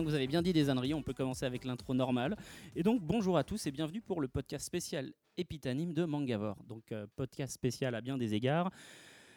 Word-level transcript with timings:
Maintenant 0.00 0.06
que 0.06 0.10
vous 0.10 0.16
avez 0.16 0.26
bien 0.26 0.40
dit 0.42 0.52
des 0.52 0.70
âneries, 0.70 0.94
on 0.94 1.02
peut 1.02 1.12
commencer 1.12 1.44
avec 1.44 1.64
l'intro 1.64 1.92
normale. 1.94 2.36
Et 2.74 2.82
donc 2.82 3.02
bonjour 3.02 3.36
à 3.36 3.44
tous 3.44 3.66
et 3.66 3.70
bienvenue 3.70 4.00
pour 4.00 4.22
le 4.22 4.28
podcast 4.28 4.64
spécial 4.64 5.12
Épitanime 5.36 5.92
de 5.92 6.04
Mangavore. 6.06 6.56
Donc 6.68 6.90
euh, 6.92 7.06
podcast 7.16 7.52
spécial 7.52 7.94
à 7.94 8.00
bien 8.00 8.16
des 8.16 8.32
égards. 8.34 8.70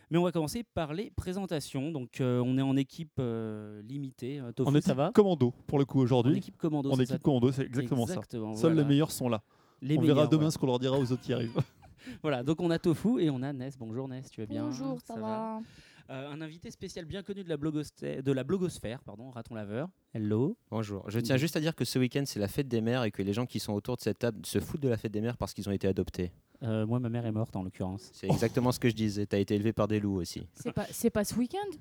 Mais 0.10 0.18
on 0.18 0.24
va 0.24 0.32
commencer 0.32 0.64
par 0.64 0.94
les 0.94 1.12
présentations. 1.12 1.92
Donc 1.92 2.22
euh, 2.22 2.42
on 2.46 2.58
est 2.58 2.62
en 2.62 2.78
équipe 2.78 3.18
euh, 3.20 3.82
limitée. 3.82 4.42
Tofu, 4.56 4.78
En 4.78 4.82
ça 4.82 4.94
va 4.94 5.12
commando 5.14 5.54
pour 5.68 5.80
le 5.80 5.86
coup 5.86 6.00
En 6.00 6.04
aujourd'hui. 6.04 6.38
équipe 6.38 6.58
commando. 6.58 6.92
En 6.92 6.96
c'est 6.96 7.04
équipe 7.04 7.16
ça 7.16 7.20
commando, 7.20 7.52
c'est 7.52 7.64
exactement, 7.64 8.04
Exactement, 8.06 8.54
ça. 8.54 8.62
Seuls 8.62 8.72
voilà. 8.72 8.88
les 8.88 8.88
meilleurs 8.88 9.12
sont 9.12 9.28
là. 9.28 9.44
Les 9.82 9.98
on 9.98 10.02
verra 10.02 10.28
demain 10.28 10.46
ouais. 10.46 10.52
ce 10.52 10.58
qu'on 10.58 10.68
leur 10.68 10.80
dira 10.80 10.98
aux 10.98 11.12
autres 11.12 11.22
qui 11.22 11.34
arrivent. 11.34 11.52
Voilà, 12.22 12.44
donc 12.44 12.60
on 12.62 12.70
a 12.70 12.80
Tofu 12.80 13.22
et 13.22 13.30
on 13.30 13.42
a 13.42 13.54
Ness. 13.54 13.78
Bonjour 13.78 14.10
Ness, 14.10 14.30
tu 14.30 14.42
vas 14.42 14.46
bien 14.46 14.66
Bonjour, 14.66 15.00
ça, 15.00 15.16
va, 15.16 15.62
Euh, 16.10 16.32
Un 16.32 16.42
invité 16.42 16.70
spécial 16.70 17.06
bien 17.06 17.24
connu 17.24 17.44
de 17.44 17.50
la, 17.50 17.58
blogosphère, 17.58 18.22
de 18.22 18.32
la 18.32 18.44
blogosphère, 18.44 19.02
pardon, 19.04 19.30
raton 19.30 19.56
laveur. 19.56 19.90
Hello. 20.14 20.58
Bonjour. 20.70 21.10
Je 21.10 21.20
tiens 21.20 21.38
juste 21.38 21.56
à 21.56 21.62
dire 21.62 21.76
que 21.76 21.86
ce 21.86 21.98
week-end, 21.98 22.24
c'est 22.26 22.40
la 22.40 22.48
fête 22.48 22.68
des 22.68 22.82
mères 22.82 23.04
et 23.04 23.12
que 23.12 23.22
les 23.22 23.34
gens 23.34 23.46
qui 23.46 23.60
sont 23.60 23.74
autour 23.74 23.96
de 23.96 24.02
cette 24.02 24.20
table 24.20 24.46
se 24.46 24.60
foutent 24.60 24.82
de 24.82 24.90
la 24.90 24.98
fête 24.98 25.12
des 25.12 25.22
mères 25.22 25.38
parce 25.38 25.54
qu'ils 25.54 25.68
ont 25.70 25.72
été 25.72 25.88
adoptés. 25.88 26.32
Euh, 26.64 26.86
moi, 26.86 27.00
ma 27.00 27.10
mère 27.10 27.26
est 27.26 27.32
morte 27.32 27.56
en 27.56 27.64
l'occurrence. 27.64 28.10
C'est 28.14 28.28
exactement 28.28 28.72
ce 28.72 28.80
que 28.80 28.90
je 28.90 28.96
disais. 28.96 29.26
Tu 29.26 29.36
as 29.36 29.40
été 29.40 29.56
élevé 29.56 29.74
par 29.74 29.88
des 29.88 30.00
loups 30.00 30.16
aussi. 30.20 30.48
C'est 30.56 30.72
pas, 30.74 30.88
c'est 30.92 31.10
pas 31.10 31.24
ce 31.24 31.36
week-end? 31.36 31.78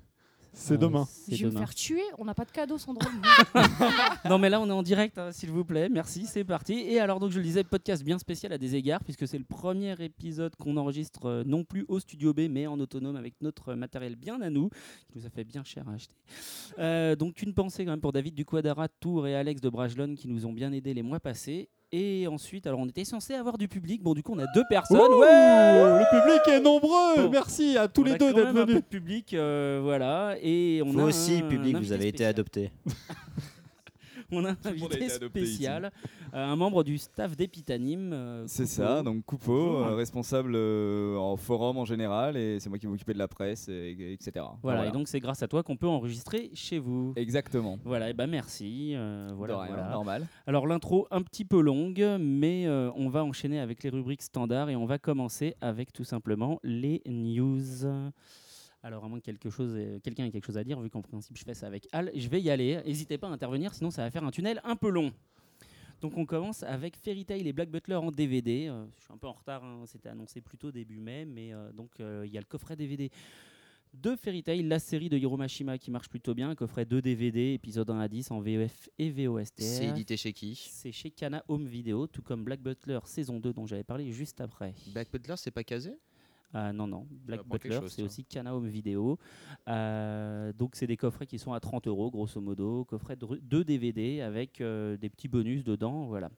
C'est 0.53 0.75
Euh, 0.75 0.77
demain. 0.77 1.07
Je 1.29 1.45
vais 1.47 1.51
me 1.51 1.57
faire 1.57 1.73
tuer. 1.73 2.03
On 2.17 2.25
n'a 2.25 2.33
pas 2.33 2.45
de 2.45 2.51
cadeau, 2.51 2.77
Sandrine. 2.77 3.21
Non 4.29 4.37
mais 4.37 4.49
là 4.49 4.61
on 4.61 4.67
est 4.67 4.71
en 4.71 4.83
direct 4.83 5.17
hein, 5.17 5.31
s'il 5.31 5.49
vous 5.51 5.65
plaît, 5.65 5.89
merci, 5.89 6.25
c'est 6.25 6.43
parti. 6.43 6.73
Et 6.73 6.99
alors 6.99 7.19
donc 7.19 7.31
je 7.31 7.37
le 7.37 7.43
disais, 7.43 7.63
podcast 7.63 8.03
bien 8.03 8.17
spécial 8.19 8.53
à 8.53 8.57
des 8.57 8.75
égards 8.75 9.03
puisque 9.03 9.27
c'est 9.27 9.37
le 9.37 9.43
premier 9.43 9.95
épisode 10.01 10.55
qu'on 10.55 10.77
enregistre 10.77 11.25
euh, 11.25 11.43
non 11.45 11.63
plus 11.63 11.85
au 11.87 11.99
studio 11.99 12.33
B 12.33 12.41
mais 12.49 12.67
en 12.67 12.79
autonome 12.79 13.15
avec 13.15 13.33
notre 13.41 13.73
matériel 13.73 14.15
bien 14.15 14.41
à 14.41 14.49
nous, 14.49 14.69
qui 15.11 15.17
nous 15.19 15.25
a 15.25 15.29
fait 15.29 15.43
bien 15.43 15.63
cher 15.63 15.87
à 15.89 15.93
acheter. 15.93 16.15
Euh, 16.79 17.15
donc 17.15 17.41
une 17.41 17.53
pensée 17.53 17.83
quand 17.85 17.91
même 17.91 18.01
pour 18.01 18.13
David 18.13 18.35
du 18.35 18.45
Quadara 18.45 18.87
Tour 18.87 19.27
et 19.27 19.35
Alex 19.35 19.59
de 19.61 19.69
Bragelonne 19.69 20.15
qui 20.15 20.27
nous 20.27 20.45
ont 20.45 20.53
bien 20.53 20.71
aidés 20.71 20.93
les 20.93 21.03
mois 21.03 21.19
passés. 21.19 21.69
Et 21.95 22.25
ensuite, 22.27 22.65
alors 22.65 22.79
on 22.79 22.87
était 22.87 23.05
censé 23.05 23.35
avoir 23.35 23.55
du 23.59 23.67
public, 23.67 24.01
bon 24.01 24.15
du 24.15 24.23
coup 24.23 24.33
on 24.35 24.39
a 24.39 24.47
deux 24.55 24.63
personnes. 24.67 24.97
Ouh, 24.97 25.19
ouais 25.19 25.99
le 25.99 26.19
public 26.19 26.41
est 26.47 26.59
nombreux. 26.59 27.17
Bon. 27.17 27.29
Merci 27.29 27.77
à 27.77 27.87
tous 27.87 28.01
On 28.01 28.05
les 28.05 28.13
a 28.13 28.17
deux 28.17 28.33
d'être 28.33 28.37
même 28.37 28.47
un 28.47 28.53
peu 28.53 28.61
venus. 28.71 28.75
de 28.77 28.81
public, 28.81 29.33
euh, 29.35 29.79
voilà. 29.83 30.35
Et 30.41 30.81
on 30.83 30.89
Vous 30.89 30.99
a 31.01 31.03
aussi, 31.03 31.41
un- 31.43 31.47
public, 31.47 31.75
un 31.75 31.79
vous 31.79 31.91
avez 31.91 32.07
été 32.07 32.25
adopté. 32.25 32.71
On 34.35 34.45
a 34.45 34.49
un 34.51 34.57
a 34.63 34.69
invité 34.69 35.11
adopté 35.11 35.45
spécial, 35.45 35.91
euh, 36.33 36.43
un 36.43 36.55
membre 36.55 36.83
du 36.83 36.97
staff 36.97 37.35
d'Epitanime. 37.37 38.11
euh, 38.13 38.43
C'est 38.47 38.65
ça, 38.65 39.03
donc 39.03 39.23
Coupeau, 39.25 39.77
euh, 39.77 39.95
responsable 39.95 40.53
euh, 40.55 41.15
en 41.17 41.37
forum 41.37 41.77
en 41.77 41.85
général, 41.85 42.35
et 42.37 42.59
c'est 42.59 42.69
moi 42.69 42.77
qui 42.79 42.87
m'occupais 42.87 43.13
de 43.13 43.19
la 43.19 43.27
presse, 43.27 43.69
et, 43.69 43.95
et 43.99 44.13
etc. 44.13 44.45
Voilà, 44.61 44.87
et 44.87 44.91
donc 44.91 45.07
c'est 45.07 45.19
grâce 45.19 45.43
à 45.43 45.47
toi 45.47 45.61
qu'on 45.63 45.77
peut 45.77 45.87
enregistrer 45.87 46.49
chez 46.53 46.79
vous. 46.79 47.13
Exactement. 47.15 47.77
Voilà, 47.85 48.09
et 48.09 48.13
ben 48.13 48.27
merci. 48.27 48.93
euh, 48.95 49.31
voilà, 49.35 49.53
De 49.55 49.59
rien, 49.59 49.67
voilà. 49.75 49.89
normal. 49.91 50.27
Alors 50.47 50.67
l'intro 50.67 51.07
un 51.11 51.21
petit 51.21 51.45
peu 51.45 51.61
longue, 51.61 52.05
mais 52.19 52.67
on 52.95 53.09
va 53.09 53.23
enchaîner 53.23 53.59
avec 53.59 53.83
les 53.83 53.89
rubriques 53.89 54.23
standards 54.23 54.69
et 54.69 54.75
on 54.75 54.85
va 54.85 54.97
commencer 54.97 55.55
avec 55.61 55.93
tout 55.93 56.03
simplement 56.03 56.59
les 56.63 57.01
news. 57.05 57.61
Alors 58.83 59.05
à 59.05 59.07
moins 59.07 59.19
que 59.19 59.25
quelque 59.25 59.49
chose, 59.49 59.75
ait- 59.75 59.99
quelqu'un 60.03 60.25
ait 60.25 60.31
quelque 60.31 60.45
chose 60.45 60.57
à 60.57 60.63
dire, 60.63 60.79
vu 60.81 60.89
qu'en 60.89 61.01
principe 61.01 61.37
je 61.37 61.43
fais 61.43 61.53
ça 61.53 61.67
avec 61.67 61.87
Al, 61.93 62.11
je 62.13 62.27
vais 62.27 62.41
y 62.41 62.49
aller. 62.49 62.81
N'hésitez 62.85 63.17
pas 63.17 63.27
à 63.27 63.31
intervenir, 63.31 63.73
sinon 63.73 63.89
ça 63.91 64.03
va 64.03 64.11
faire 64.11 64.23
un 64.23 64.31
tunnel 64.31 64.59
un 64.63 64.75
peu 64.75 64.89
long. 64.89 65.11
Donc 66.01 66.17
on 66.17 66.25
commence 66.25 66.63
avec 66.63 66.97
Fairy 66.97 67.23
Tail 67.23 67.47
et 67.47 67.53
Black 67.53 67.69
Butler 67.69 67.95
en 67.95 68.11
DVD. 68.11 68.67
Euh, 68.67 68.83
je 68.97 69.03
suis 69.05 69.13
un 69.13 69.17
peu 69.17 69.27
en 69.27 69.31
retard, 69.31 69.63
hein, 69.63 69.83
c'était 69.85 70.09
annoncé 70.09 70.41
plus 70.41 70.57
tôt 70.57 70.69
début 70.71 70.99
mai, 70.99 71.23
mais 71.23 71.53
euh, 71.53 71.71
donc 71.71 71.91
euh, 72.01 72.23
il 72.25 72.33
y 72.33 72.37
a 72.37 72.41
le 72.41 72.45
coffret 72.45 72.75
DVD 72.75 73.09
de 73.93 74.15
Fairy 74.17 74.43
Tail, 74.43 74.63
la 74.63 74.79
série 74.79 75.07
de 75.07 75.17
Hiro 75.17 75.37
Mashima 75.37 75.77
qui 75.77 75.91
marche 75.91 76.09
plutôt 76.09 76.33
bien, 76.33 76.53
coffret 76.55 76.83
2 76.83 77.01
DVD, 77.01 77.53
épisode 77.53 77.89
1 77.89 77.99
à 77.99 78.07
10 78.09 78.31
en 78.31 78.41
VEF 78.41 78.89
et 78.99 79.11
VOSTR. 79.11 79.53
C'est 79.63 79.85
édité 79.87 80.17
chez 80.17 80.33
qui? 80.33 80.55
C'est 80.55 80.91
chez 80.91 81.09
Kana 81.11 81.45
Home 81.47 81.67
Video, 81.67 82.05
tout 82.07 82.23
comme 82.23 82.43
Black 82.43 82.59
Butler 82.59 82.99
saison 83.05 83.39
2 83.39 83.53
dont 83.53 83.65
j'avais 83.67 83.83
parlé 83.83 84.11
juste 84.11 84.41
après. 84.41 84.73
Black 84.87 85.09
Butler, 85.11 85.35
c'est 85.37 85.51
pas 85.51 85.63
casé? 85.63 85.93
Ah 86.53 86.71
non, 86.71 86.85
non, 86.87 87.07
Black 87.09 87.47
Butler, 87.47 87.79
c'est 87.87 88.03
aussi 88.03 88.23
Kana 88.25 88.55
Home 88.55 88.67
Video. 88.67 89.17
Euh, 89.67 90.53
donc 90.53 90.75
c'est 90.75 90.85
des 90.87 90.97
coffrets 90.97 91.25
qui 91.25 91.39
sont 91.39 91.53
à 91.53 91.59
30 91.59 91.87
euros 91.87 92.11
grosso 92.11 92.39
modo, 92.39 92.85
coffret 92.85 93.15
de 93.15 93.25
2 93.41 93.63
DVD 93.63 94.21
avec 94.21 94.61
euh, 94.61 94.95
des 94.97 95.09
petits 95.09 95.27
bonus 95.27 95.63
dedans, 95.63 96.05
voilà. 96.05 96.29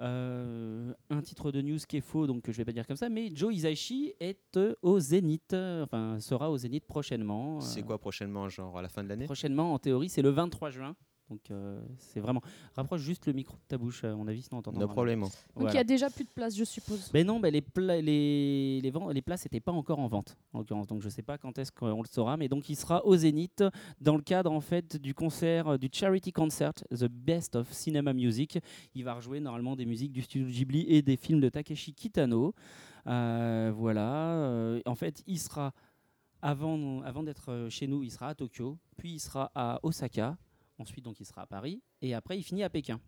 Euh, 0.00 0.92
un 1.10 1.20
titre 1.20 1.52
de 1.52 1.60
news 1.60 1.78
qui 1.86 1.98
est 1.98 2.02
faux, 2.02 2.26
donc 2.26 2.44
je 2.46 2.52
vais 2.52 2.64
pas 2.64 2.72
dire 2.72 2.86
comme 2.86 2.96
ça, 2.96 3.08
mais 3.08 3.30
Joe 3.34 3.54
Hisaishi 3.54 4.14
est 4.20 4.56
euh, 4.56 4.74
au 4.82 4.98
Zénith, 4.98 5.52
euh, 5.52 5.84
enfin 5.84 6.18
sera 6.18 6.50
au 6.50 6.56
Zénith 6.56 6.86
prochainement. 6.86 7.60
C'est 7.60 7.80
euh, 7.80 7.84
quoi 7.84 7.98
prochainement, 7.98 8.48
genre 8.48 8.78
à 8.78 8.82
la 8.82 8.88
fin 8.88 9.04
de 9.04 9.08
l'année? 9.08 9.26
Prochainement, 9.26 9.74
en 9.74 9.78
théorie, 9.78 10.08
c'est 10.08 10.22
le 10.22 10.30
23 10.30 10.70
juin. 10.70 10.96
Donc 11.32 11.50
euh, 11.50 11.80
c'est 11.96 12.20
vraiment. 12.20 12.42
Rapproche 12.76 13.00
juste 13.00 13.26
le 13.26 13.32
micro 13.32 13.54
de 13.56 13.62
ta 13.66 13.78
bouche, 13.78 14.04
à 14.04 14.14
mon 14.14 14.28
avis, 14.28 14.42
sinon 14.42 14.58
on 14.58 14.62
t'entend. 14.62 14.78
No 14.80 14.86
problème. 14.86 15.20
Donc 15.20 15.30
il 15.56 15.62
Voilà. 15.62 15.74
y 15.74 15.78
a 15.78 15.84
déjà 15.84 16.10
plus 16.10 16.24
de 16.24 16.30
place, 16.30 16.54
je 16.54 16.64
suppose. 16.64 17.10
Ben 17.10 17.26
non, 17.26 17.40
ben 17.40 17.50
les, 17.50 17.62
pla- 17.62 18.02
les, 18.02 18.80
les, 18.82 18.90
vents- 18.90 19.08
les 19.08 19.22
places 19.22 19.46
n'étaient 19.46 19.60
pas 19.60 19.72
encore 19.72 19.98
en 19.98 20.08
vente, 20.08 20.36
en 20.52 20.58
l'occurrence. 20.58 20.86
Donc 20.88 21.00
je 21.00 21.06
ne 21.06 21.10
sais 21.10 21.22
pas 21.22 21.38
quand 21.38 21.56
est-ce 21.58 21.72
qu'on 21.72 22.02
le 22.02 22.06
saura, 22.08 22.36
mais 22.36 22.48
donc 22.48 22.68
il 22.68 22.76
sera 22.76 23.04
au 23.06 23.16
Zénith 23.16 23.64
dans 24.00 24.16
le 24.16 24.22
cadre 24.22 24.52
en 24.52 24.60
fait 24.60 24.96
du 24.98 25.14
concert, 25.14 25.68
euh, 25.68 25.78
du 25.78 25.88
charity 25.90 26.32
concert 26.32 26.74
The 26.90 27.06
Best 27.08 27.56
of 27.56 27.72
Cinema 27.72 28.12
Music. 28.12 28.58
Il 28.94 29.04
va 29.04 29.14
rejouer 29.14 29.40
normalement 29.40 29.74
des 29.74 29.86
musiques 29.86 30.12
du 30.12 30.20
studio 30.20 30.46
Ghibli 30.48 30.84
et 30.86 31.00
des 31.00 31.16
films 31.16 31.40
de 31.40 31.48
Takeshi 31.48 31.94
Kitano. 31.94 32.52
Euh, 33.06 33.72
voilà. 33.74 34.34
euh, 34.34 34.80
en 34.84 34.94
fait, 34.94 35.22
il 35.26 35.38
sera 35.38 35.72
avant, 36.42 37.00
avant 37.02 37.22
d'être 37.22 37.68
chez 37.70 37.86
nous, 37.86 38.02
il 38.02 38.10
sera 38.10 38.28
à 38.28 38.34
Tokyo, 38.34 38.76
puis 38.96 39.12
il 39.14 39.20
sera 39.20 39.50
à 39.54 39.78
Osaka. 39.82 40.36
Ensuite, 40.82 41.04
donc, 41.04 41.18
il 41.20 41.24
sera 41.26 41.42
à 41.42 41.46
Paris. 41.46 41.80
Et 42.00 42.14
après, 42.14 42.36
il 42.38 42.42
finit 42.42 42.62
à 42.62 42.68
Pékin. 42.70 43.00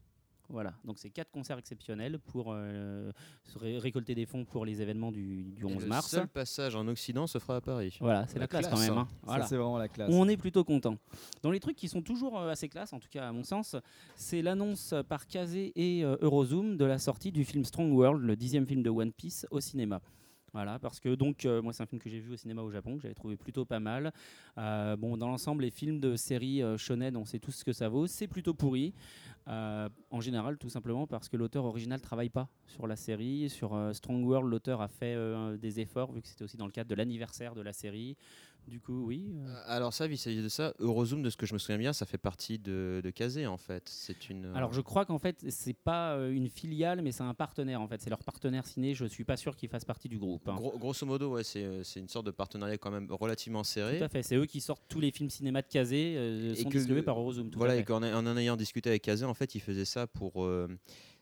Voilà, 0.51 0.75
donc 0.85 0.99
c'est 0.99 1.09
quatre 1.09 1.31
concerts 1.31 1.57
exceptionnels 1.57 2.19
pour 2.19 2.49
euh, 2.53 3.11
ré- 3.57 3.79
récolter 3.79 4.15
des 4.15 4.27
fonds 4.27 4.45
pour 4.45 4.67
les 4.67 4.83
événements 4.83 5.11
du, 5.11 5.43
du 5.55 5.63
Et 5.63 5.65
11 5.65 5.83
le 5.85 5.89
mars. 5.89 6.07
seul 6.11 6.29
passage 6.29 6.77
en 6.77 6.87
Occident 6.87 7.27
se 7.27 7.39
fera 7.39 7.57
à 7.57 7.61
Paris. 7.63 7.97
Voilà, 7.99 8.27
c'est 8.27 8.35
la, 8.35 8.41
La 8.41 8.49
classe, 8.49 8.67
classe, 8.67 8.75
quand 8.75 8.81
même. 8.95 8.99
hein. 8.99 9.09
Voilà. 9.23 9.47
c'est 9.47 9.57
vraiment 9.57 9.79
la 9.79 9.89
classe. 9.89 10.11
On 10.13 10.29
est 10.29 10.37
plutôt 10.37 10.63
content. 10.63 10.99
Dans 11.41 11.51
les 11.51 11.61
trucs 11.61 11.77
qui 11.77 11.89
sont 11.89 12.03
toujours 12.03 12.39
euh, 12.39 12.51
assez 12.51 12.69
classe, 12.69 12.93
en 12.93 13.01
tout 13.01 13.09
cas 13.11 13.27
à 13.29 13.33
mon 13.33 13.43
sens, 13.43 13.75
c'est 14.17 14.43
l'annonce 14.43 14.93
par 15.09 15.27
Kazé 15.27 15.73
et 15.77 16.05
euh, 16.05 16.17
Eurozoom 16.21 16.77
de 16.77 16.85
la 16.85 16.99
sortie 16.99 17.33
du 17.33 17.47
film 17.47 17.65
Strong 17.65 17.91
World, 17.95 18.23
le 18.23 18.37
dixième 18.37 18.67
film 18.67 18.83
de 18.83 18.91
One 18.91 19.13
Piece 19.13 19.47
au 19.51 19.61
cinéma. 19.61 20.03
Voilà, 20.55 20.79
parce 20.79 21.01
que 21.01 21.17
donc 21.17 21.47
euh, 21.47 21.61
moi 21.61 21.73
c'est 21.73 21.83
un 21.83 21.87
film 21.87 22.01
que 22.01 22.09
j'ai 22.09 22.21
vu 22.21 22.33
au 22.33 22.37
cinéma 22.37 22.63
au 22.63 22.71
Japon, 22.71 22.95
que 22.95 23.03
j'avais 23.03 23.15
trouvé 23.15 23.37
plutôt 23.37 23.65
pas 23.65 23.81
mal. 23.81 24.13
Euh, 24.57 24.95
bon, 24.95 25.17
dans 25.17 25.27
l'ensemble, 25.27 25.65
les 25.65 25.71
films 25.73 25.99
de 25.99 26.15
série 26.15 26.63
euh, 26.63 26.79
shonen, 26.79 27.17
on 27.17 27.25
sait 27.25 27.41
tous 27.41 27.51
ce 27.51 27.65
que 27.65 27.73
ça 27.73 27.89
vaut, 27.89 28.07
c'est 28.07 28.29
plutôt 28.29 28.55
pourri. 28.55 28.95
En 29.47 30.21
général, 30.21 30.57
tout 30.57 30.71
simplement 30.71 31.07
parce 31.07 31.29
que 31.29 31.37
l'auteur 31.37 31.67
original 31.67 32.01
travaille 32.01 32.31
pas 32.31 32.49
sur 32.67 32.87
la 32.87 32.97
série. 32.97 33.51
Sur 33.51 33.79
Strong 33.93 34.25
World, 34.25 34.49
l'auteur 34.49 34.81
a 34.81 34.89
fait 34.89 35.15
des 35.59 35.81
efforts 35.81 36.13
vu 36.13 36.23
que 36.23 36.29
c'était 36.29 36.45
aussi 36.45 36.57
dans 36.57 36.65
le 36.65 36.73
cadre 36.73 36.89
de 36.89 36.95
l'anniversaire 36.95 37.55
de 37.55 37.61
la 37.61 37.75
série. 37.75 38.17
Du 38.67 38.81
coup, 38.81 39.05
oui. 39.07 39.35
euh, 39.37 39.47
Euh, 39.49 39.63
Alors 39.67 39.93
ça, 39.93 40.07
vis-à-vis 40.07 40.43
de 40.43 40.49
ça, 40.49 40.73
Eurozoom, 40.79 41.23
de 41.23 41.31
ce 41.31 41.37
que 41.37 41.45
je 41.47 41.53
me 41.55 41.59
souviens 41.59 41.77
bien, 41.79 41.93
ça 41.93 42.07
fait 42.07 42.19
partie 42.19 42.59
de, 42.59 43.01
de 43.05 43.11
Kazé 43.11 43.47
en 43.47 43.57
fait. 43.59 43.83
C'est 43.89 44.31
une. 44.31 44.47
euh, 44.47 44.55
Alors 44.55 44.73
je 44.73 44.81
crois 44.81 45.05
qu'en 45.05 45.19
fait 45.19 45.45
c'est 45.49 45.75
pas 45.77 46.17
une 46.29 46.49
filiale 46.49 47.03
mais 47.03 47.13
c'est 47.13 47.23
un 47.23 47.35
partenaire 47.35 47.81
en 47.83 47.89
fait, 47.89 48.01
c'est 48.01 48.11
leur 48.11 48.23
partenaire 48.25 48.67
ciné, 48.67 48.95
je 48.95 49.05
suis 49.05 49.25
pas 49.25 49.37
sûr 49.37 49.55
qu'ils 49.57 49.69
fassent 49.69 49.85
partie 49.85 50.09
du 50.09 50.19
groupe. 50.19 50.49
hein. 50.49 50.55
gros- 50.57 50.79
grosso 50.79 51.05
modo, 51.07 51.33
ouais, 51.33 51.45
c'est 51.45 51.85
c'est 51.85 52.01
une 52.01 52.09
sorte 52.09 52.27
de 52.27 52.31
partenariat 52.31 52.79
quand 52.79 52.91
même 52.91 53.07
relativement 53.11 53.65
serré. 53.65 53.99
Tout 53.99 54.05
à 54.05 54.09
fait, 54.09 54.23
c'est 54.23 54.37
eux 54.37 54.47
qui 54.47 54.61
sortent 54.61 54.85
tous 54.89 55.01
les 55.01 55.11
films 55.11 55.29
cinéma 55.31 55.61
de 55.63 55.69
Kazé, 55.69 56.15
euh, 56.17 56.55
sont 56.55 56.69
que 56.71 56.79
distribués 56.79 57.03
par 57.03 57.19
Eurozoom. 57.19 57.51
tout 57.51 57.59
à 57.59 57.61
Voilà, 57.61 57.75
fait. 57.75 57.81
et 57.81 57.85
qu'en 57.85 58.03
en 58.03 58.27
en 58.27 58.37
ayant 58.37 58.57
discuté 58.57 58.89
avec 58.89 59.03
Kazé, 59.03 59.25
en 59.27 59.35
fait, 59.35 59.55
il 59.55 59.61
faisait 59.61 59.85
ça 59.85 60.07
pour, 60.07 60.45
euh, 60.45 60.69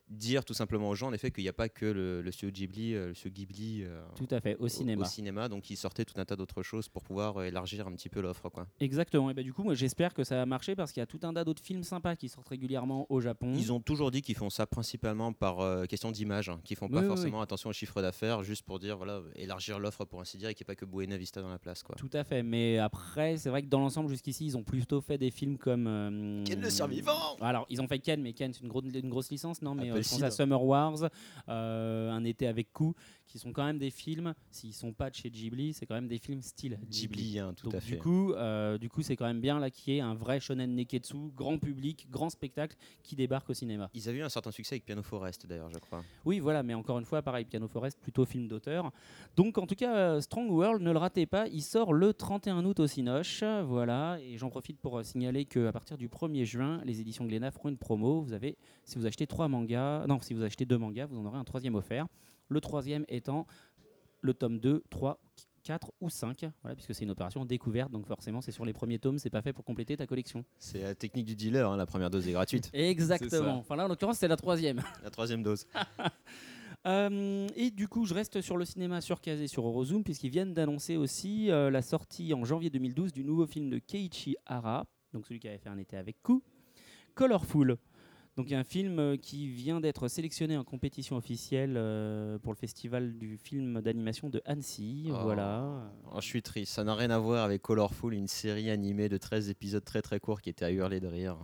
dire 0.09 0.45
tout 0.45 0.53
simplement 0.55 0.91
aux 0.91 0.95
gens 0.95 1.09
en 1.09 1.13
effet 1.15 1.31
qu'il 1.31 1.43
n'y 1.45 1.49
a 1.49 1.53
pas 1.55 1.69
que 1.71 1.87
le, 1.87 2.21
le 2.21 2.31
studio 2.33 2.53
Ghibli, 2.53 2.95
euh, 2.95 3.09
le 3.09 3.15
studio 3.15 3.33
Ghibli 3.35 3.83
euh, 3.85 4.03
Tout 4.17 4.29
à 4.31 4.41
fait, 4.41 4.57
au 4.59 4.69
cinéma. 4.69 5.03
au 5.03 5.09
cinéma, 5.09 5.49
donc 5.49 5.71
ils 5.71 5.77
sortaient 5.77 6.05
tout 6.05 6.21
un 6.21 6.25
tas 6.25 6.37
d'autres 6.37 6.63
choses 6.63 6.89
pour 6.89 7.03
pouvoir 7.03 7.39
euh, 7.39 7.45
élargir 7.45 7.87
un 7.87 7.93
petit 7.93 8.09
peu 8.11 8.21
l'offre. 8.21 8.49
quoi. 8.51 8.67
Exactement. 8.81 9.31
Et 9.31 9.35
bah, 9.35 9.43
du 9.43 9.53
coup, 9.55 9.63
moi, 9.63 9.75
j'espère 9.75 10.13
que 10.13 10.23
ça 10.25 10.37
va 10.37 10.45
marcher 10.47 10.75
parce 10.77 10.93
qu'il 10.93 11.01
y 11.01 11.05
a 11.05 11.07
tout 11.07 11.21
un 11.23 11.33
tas 11.33 11.45
d'autres 11.45 11.63
films 11.63 11.83
sympas 11.83 12.17
qui 12.17 12.29
sortent 12.29 12.49
régulièrement 12.49 13.07
au 13.11 13.21
Japon. 13.21 13.55
Ils 13.57 13.73
ont 13.73 13.81
toujours 13.81 14.11
dit 14.11 14.21
qu'ils 14.23 14.35
font 14.37 14.51
ça 14.51 14.67
principalement 14.67 15.33
par 15.33 15.61
euh, 15.61 15.85
question 15.87 16.11
d'image, 16.11 16.49
hein, 16.51 16.61
qu'ils 16.65 16.77
font 16.77 16.89
pas 16.89 16.99
Oui, 16.99 17.03
oui, 17.05 17.09
forcément 17.09 17.41
attention 17.41 17.71
au 17.71 17.73
chiffre 17.73 18.03
d'affaires, 18.03 18.43
juste 18.43 18.65
pour 18.65 18.79
dire 18.79 18.97
voilà 18.99 19.23
élargir 19.37 19.79
l'offre 19.79 20.05
pour 20.05 20.21
ainsi 20.21 20.37
dire 20.37 20.49
et 20.51 20.55
qu'il 20.55 20.65
n'y 20.65 20.73
ait 20.73 20.75
pas 20.75 20.77
que 20.77 20.85
Buena 20.85 21.17
Vista 21.17 21.41
dans 21.41 21.49
la 21.51 21.59
place. 21.59 21.83
Quoi. 21.83 21.95
Tout 21.97 22.11
à 22.13 22.25
fait. 22.25 22.43
Mais 22.43 22.79
après, 22.79 23.39
c'est 23.39 23.49
vrai 23.49 23.63
que 23.63 23.69
dans 23.69 23.81
l'ensemble, 23.81 24.09
jusqu'ici, 24.11 24.45
ils 24.45 24.57
ont 24.59 24.63
plutôt 24.65 25.01
fait 25.01 25.17
des 25.17 25.31
films 25.31 25.57
comme. 25.57 25.87
euh, 25.87 26.45
Ken 26.45 26.61
le 26.61 26.69
survivant 26.71 27.37
Alors, 27.41 27.67
ils 27.71 27.81
ont 27.81 27.87
fait 27.89 27.99
Ken, 28.01 28.21
mais 28.21 28.33
Ken, 28.35 28.53
c'est 28.53 28.61
une, 28.63 28.69
gros- 28.69 28.83
une 28.83 29.09
grosse 29.09 29.31
licence, 29.31 29.63
non 29.63 29.75
Mais 29.75 30.02
je 30.03 30.09
pense 30.09 30.23
à 30.23 30.31
Summer 30.31 30.63
Wars, 30.65 31.09
euh, 31.49 32.11
Un 32.11 32.25
été 32.25 32.47
avec 32.47 32.73
Coup, 32.73 32.95
qui 33.27 33.39
sont 33.39 33.53
quand 33.53 33.65
même 33.65 33.79
des 33.79 33.91
films, 33.91 34.35
s'ils 34.51 34.75
sont 34.75 34.93
pas 34.93 35.09
de 35.09 35.15
chez 35.15 35.31
Ghibli, 35.31 35.73
c'est 35.73 35.87
quand 35.87 35.95
même 35.95 36.07
des 36.09 36.19
films 36.19 36.43
style 36.43 36.79
Ghibli, 36.91 37.39
hein, 37.39 37.55
tout 37.57 37.65
Donc, 37.65 37.77
à 37.77 37.81
du 37.81 37.93
fait. 37.93 37.97
coup, 37.97 38.33
euh, 38.35 38.77
du 38.77 38.91
coup, 38.91 39.01
c'est 39.03 39.17
quand 39.17 39.25
même 39.27 39.41
bien 39.41 39.59
là 39.59 39.71
qu'il 39.71 39.95
y 39.95 39.97
ait 39.97 40.01
un 40.01 40.15
vrai 40.15 40.39
shonen 40.39 40.75
neketsu, 40.75 41.31
grand 41.35 41.59
public, 41.59 42.09
grand 42.11 42.29
spectacle 42.29 42.77
qui 43.03 43.17
débarque 43.17 43.49
au 43.49 43.55
cinéma. 43.55 43.89
Ils 43.95 44.09
avaient 44.09 44.19
eu 44.19 44.23
un 44.23 44.29
certain 44.29 44.51
succès 44.51 44.75
avec 44.75 44.85
Piano 44.85 45.03
Forest 45.03 45.47
d'ailleurs, 45.47 45.71
je 45.71 45.79
crois. 45.79 46.05
Oui, 46.27 46.41
voilà, 46.41 46.63
mais 46.63 46.75
encore 46.75 46.99
une 46.99 47.07
fois, 47.07 47.23
pareil, 47.23 47.47
Piano 47.47 47.69
Forest, 47.69 47.99
plutôt 48.01 48.27
film 48.27 48.49
d'auteur. 48.49 48.91
Donc, 49.35 49.57
en 49.57 49.67
tout 49.67 49.77
cas, 49.77 49.97
euh, 49.97 50.21
Strong 50.21 50.51
World, 50.51 50.83
ne 50.83 50.93
le 50.93 50.99
ratez 50.99 51.25
pas, 51.25 51.49
il 51.49 51.63
sort 51.63 51.95
le 51.95 52.13
31 52.13 52.65
août 52.67 52.81
au 52.81 52.87
Cinoche, 52.87 53.43
voilà, 53.65 54.19
et 54.21 54.37
j'en 54.37 54.51
profite 54.51 54.79
pour 54.79 55.03
signaler 55.05 55.47
qu'à 55.47 55.73
partir 55.73 55.97
du 55.97 56.09
1er 56.09 56.45
juin, 56.45 56.83
les 56.85 57.01
éditions 57.01 57.25
Glénat 57.25 57.51
feront 57.51 57.71
une 57.71 57.79
promo. 57.79 58.21
Vous 58.21 58.35
avez, 58.35 58.59
si 58.85 58.99
vous 58.99 59.07
achetez 59.07 59.27
trois 59.27 59.49
mangas, 59.49 59.82
non, 60.07 60.21
si 60.21 60.35
vous 60.35 60.43
achetez 60.43 60.65
deux 60.65 60.79
mangas, 60.79 61.07
vous 61.07 61.19
en 61.19 61.25
aurez 61.25 61.39
un 61.39 61.45
troisième 61.45 61.75
offert. 61.75 62.07
Le 62.49 62.61
troisième 62.61 63.05
étant 63.09 63.47
le 64.21 64.35
tome 64.35 64.59
2, 64.59 64.83
3, 64.91 65.19
4 65.63 65.93
ou 66.01 66.11
5, 66.11 66.47
voilà, 66.63 66.75
puisque 66.75 66.95
c'est 66.95 67.05
une 67.05 67.11
opération 67.11 67.45
découverte, 67.45 67.91
donc 67.91 68.07
forcément, 68.07 68.41
c'est 68.41 68.53
sur 68.53 68.65
les 68.65 68.73
premiers 68.73 68.99
tomes, 68.99 69.19
c'est 69.19 69.31
pas 69.31 69.43
fait 69.43 69.53
pour 69.53 69.65
compléter 69.65 69.97
ta 69.97 70.07
collection. 70.07 70.45
C'est 70.59 70.83
la 70.83 70.95
technique 70.95 71.27
du 71.27 71.37
dealer, 71.37 71.69
hein, 71.69 71.77
la 71.77 71.87
première 71.87 72.11
dose 72.11 72.27
est 72.29 72.33
gratuite. 72.33 72.71
Exactement. 72.75 73.59
Enfin 73.59 73.77
là, 73.77 73.85
en 73.85 73.89
l'occurrence, 73.89 74.19
c'est 74.19 74.29
la 74.29 74.37
troisième. 74.37 74.83
La 75.05 75.11
troisième 75.11 75.43
dose. 75.43 75.67
Euh, 76.85 77.47
et 77.55 77.71
du 77.71 77.87
coup, 77.87 78.07
je 78.07 78.13
reste 78.13 78.41
sur 78.41 78.57
le 78.57 78.65
cinéma 78.65 79.01
surcasé 79.01 79.47
sur 79.47 79.65
Eurozoom, 79.65 80.03
puisqu'ils 80.03 80.31
viennent 80.31 80.53
d'annoncer 80.53 80.97
aussi 80.97 81.49
euh, 81.49 81.71
la 81.71 81.81
sortie 81.81 82.35
en 82.35 82.45
janvier 82.45 82.71
2012 82.71 83.13
du 83.13 83.23
nouveau 83.23 83.47
film 83.47 83.71
de 83.71 83.79
Keiichi 83.79 84.35
Hara, 84.47 84.85
donc 85.13 85.25
celui 85.25 85.39
qui 85.39 85.47
avait 85.47 85.59
fait 85.59 85.69
un 85.69 85.79
été 85.79 85.97
avec 85.97 86.21
Coup, 86.25 86.43
Colorful. 87.15 87.77
Donc 88.37 88.51
un 88.51 88.65
film 88.65 88.99
euh, 88.99 89.17
qui 89.17 89.49
vient 89.49 89.81
d'être 89.81 90.09
sélectionné 90.09 90.57
en 90.57 90.65
compétition 90.65 91.17
officielle 91.17 91.75
euh, 91.77 92.39
pour 92.39 92.53
le 92.53 92.57
festival 92.57 93.19
du 93.19 93.37
film 93.37 93.83
d'animation 93.83 94.31
de 94.31 94.41
Annecy. 94.47 95.11
Oh. 95.11 95.17
Voilà. 95.23 95.93
Oh, 96.11 96.17
je 96.21 96.27
suis 96.27 96.43
triste, 96.43 96.73
ça 96.73 96.83
n'a 96.83 96.95
rien 96.95 97.11
à 97.11 97.19
voir 97.19 97.45
avec 97.45 97.61
Colorful, 97.61 98.15
une 98.15 98.29
série 98.29 98.71
animée 98.71 99.11
de 99.11 99.19
13 99.19 99.51
épisodes 99.51 99.85
très 99.85 100.01
très 100.01 100.19
courts 100.19 100.41
qui 100.41 100.49
était 100.49 100.65
à 100.65 100.71
hurler 100.71 100.99
de 100.99 101.09
rire. 101.09 101.37